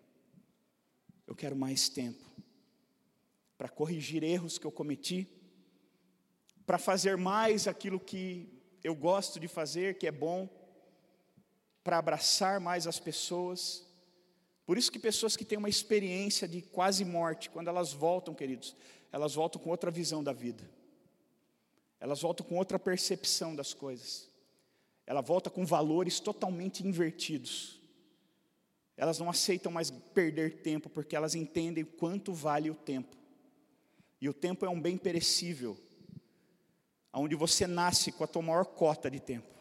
eu 1.29 1.37
quero 1.37 1.55
mais 1.55 1.89
tempo 1.89 2.29
para 3.57 3.69
corrigir 3.69 4.25
erros 4.25 4.59
que 4.59 4.67
eu 4.67 4.73
cometi, 4.73 5.29
para 6.67 6.77
fazer 6.77 7.17
mais 7.17 7.69
aquilo 7.69 8.01
que 8.01 8.61
eu 8.83 8.95
gosto 8.95 9.39
de 9.39 9.49
fazer, 9.49 9.99
que 9.99 10.07
é 10.07 10.13
bom, 10.13 10.49
para 11.85 11.99
abraçar 11.99 12.61
mais 12.61 12.87
as 12.87 12.99
pessoas. 12.99 13.87
Por 14.67 14.79
isso 14.79 14.91
que 14.91 14.99
pessoas 14.99 15.37
que 15.37 15.45
têm 15.45 15.59
uma 15.59 15.69
experiência 15.69 16.47
de 16.47 16.63
quase 16.63 17.05
morte, 17.05 17.51
quando 17.51 17.69
elas 17.69 17.93
voltam, 17.93 18.35
queridos, 18.35 18.77
elas 19.11 19.35
voltam 19.35 19.61
com 19.61 19.71
outra 19.71 19.91
visão 19.91 20.23
da 20.23 20.33
vida. 20.33 20.69
Elas 22.01 22.23
voltam 22.23 22.45
com 22.47 22.57
outra 22.57 22.79
percepção 22.79 23.55
das 23.55 23.75
coisas. 23.75 24.29
Ela 25.07 25.21
volta 25.21 25.51
com 25.51 25.65
valores 25.65 26.19
totalmente 26.19 26.87
invertidos. 26.87 27.81
Elas 28.97 29.19
não 29.19 29.29
aceitam 29.29 29.71
mais 29.71 29.91
perder 29.91 30.63
tempo, 30.63 30.89
porque 30.89 31.17
elas 31.17 31.35
entendem 31.35 31.85
quanto 31.85 32.33
vale 32.33 32.71
o 32.71 32.75
tempo. 32.75 33.17
E 34.21 34.29
o 34.29 34.35
tempo 34.35 34.65
é 34.65 34.69
um 34.69 34.81
bem 34.81 34.97
perecível, 34.97 35.77
onde 37.13 37.35
você 37.35 37.67
nasce 37.67 38.11
com 38.13 38.25
a 38.25 38.27
tua 38.27 38.43
maior 38.43 38.65
cota 38.65 39.11
de 39.11 39.21
tempo. 39.21 39.53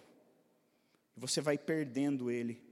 E 1.16 1.20
você 1.20 1.42
vai 1.42 1.58
perdendo 1.58 2.32
ele 2.32 2.64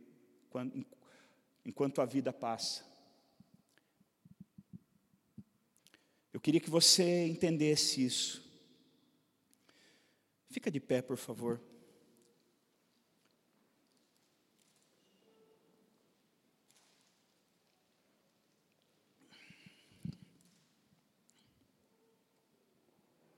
enquanto 1.65 2.01
a 2.01 2.05
vida 2.05 2.31
passa. 2.31 2.87
Eu 6.31 6.39
queria 6.39 6.61
que 6.61 6.69
você 6.69 7.27
entendesse 7.27 8.03
isso. 8.03 8.47
Fica 10.49 10.71
de 10.71 10.79
pé, 10.79 11.01
por 11.01 11.17
favor. 11.17 11.61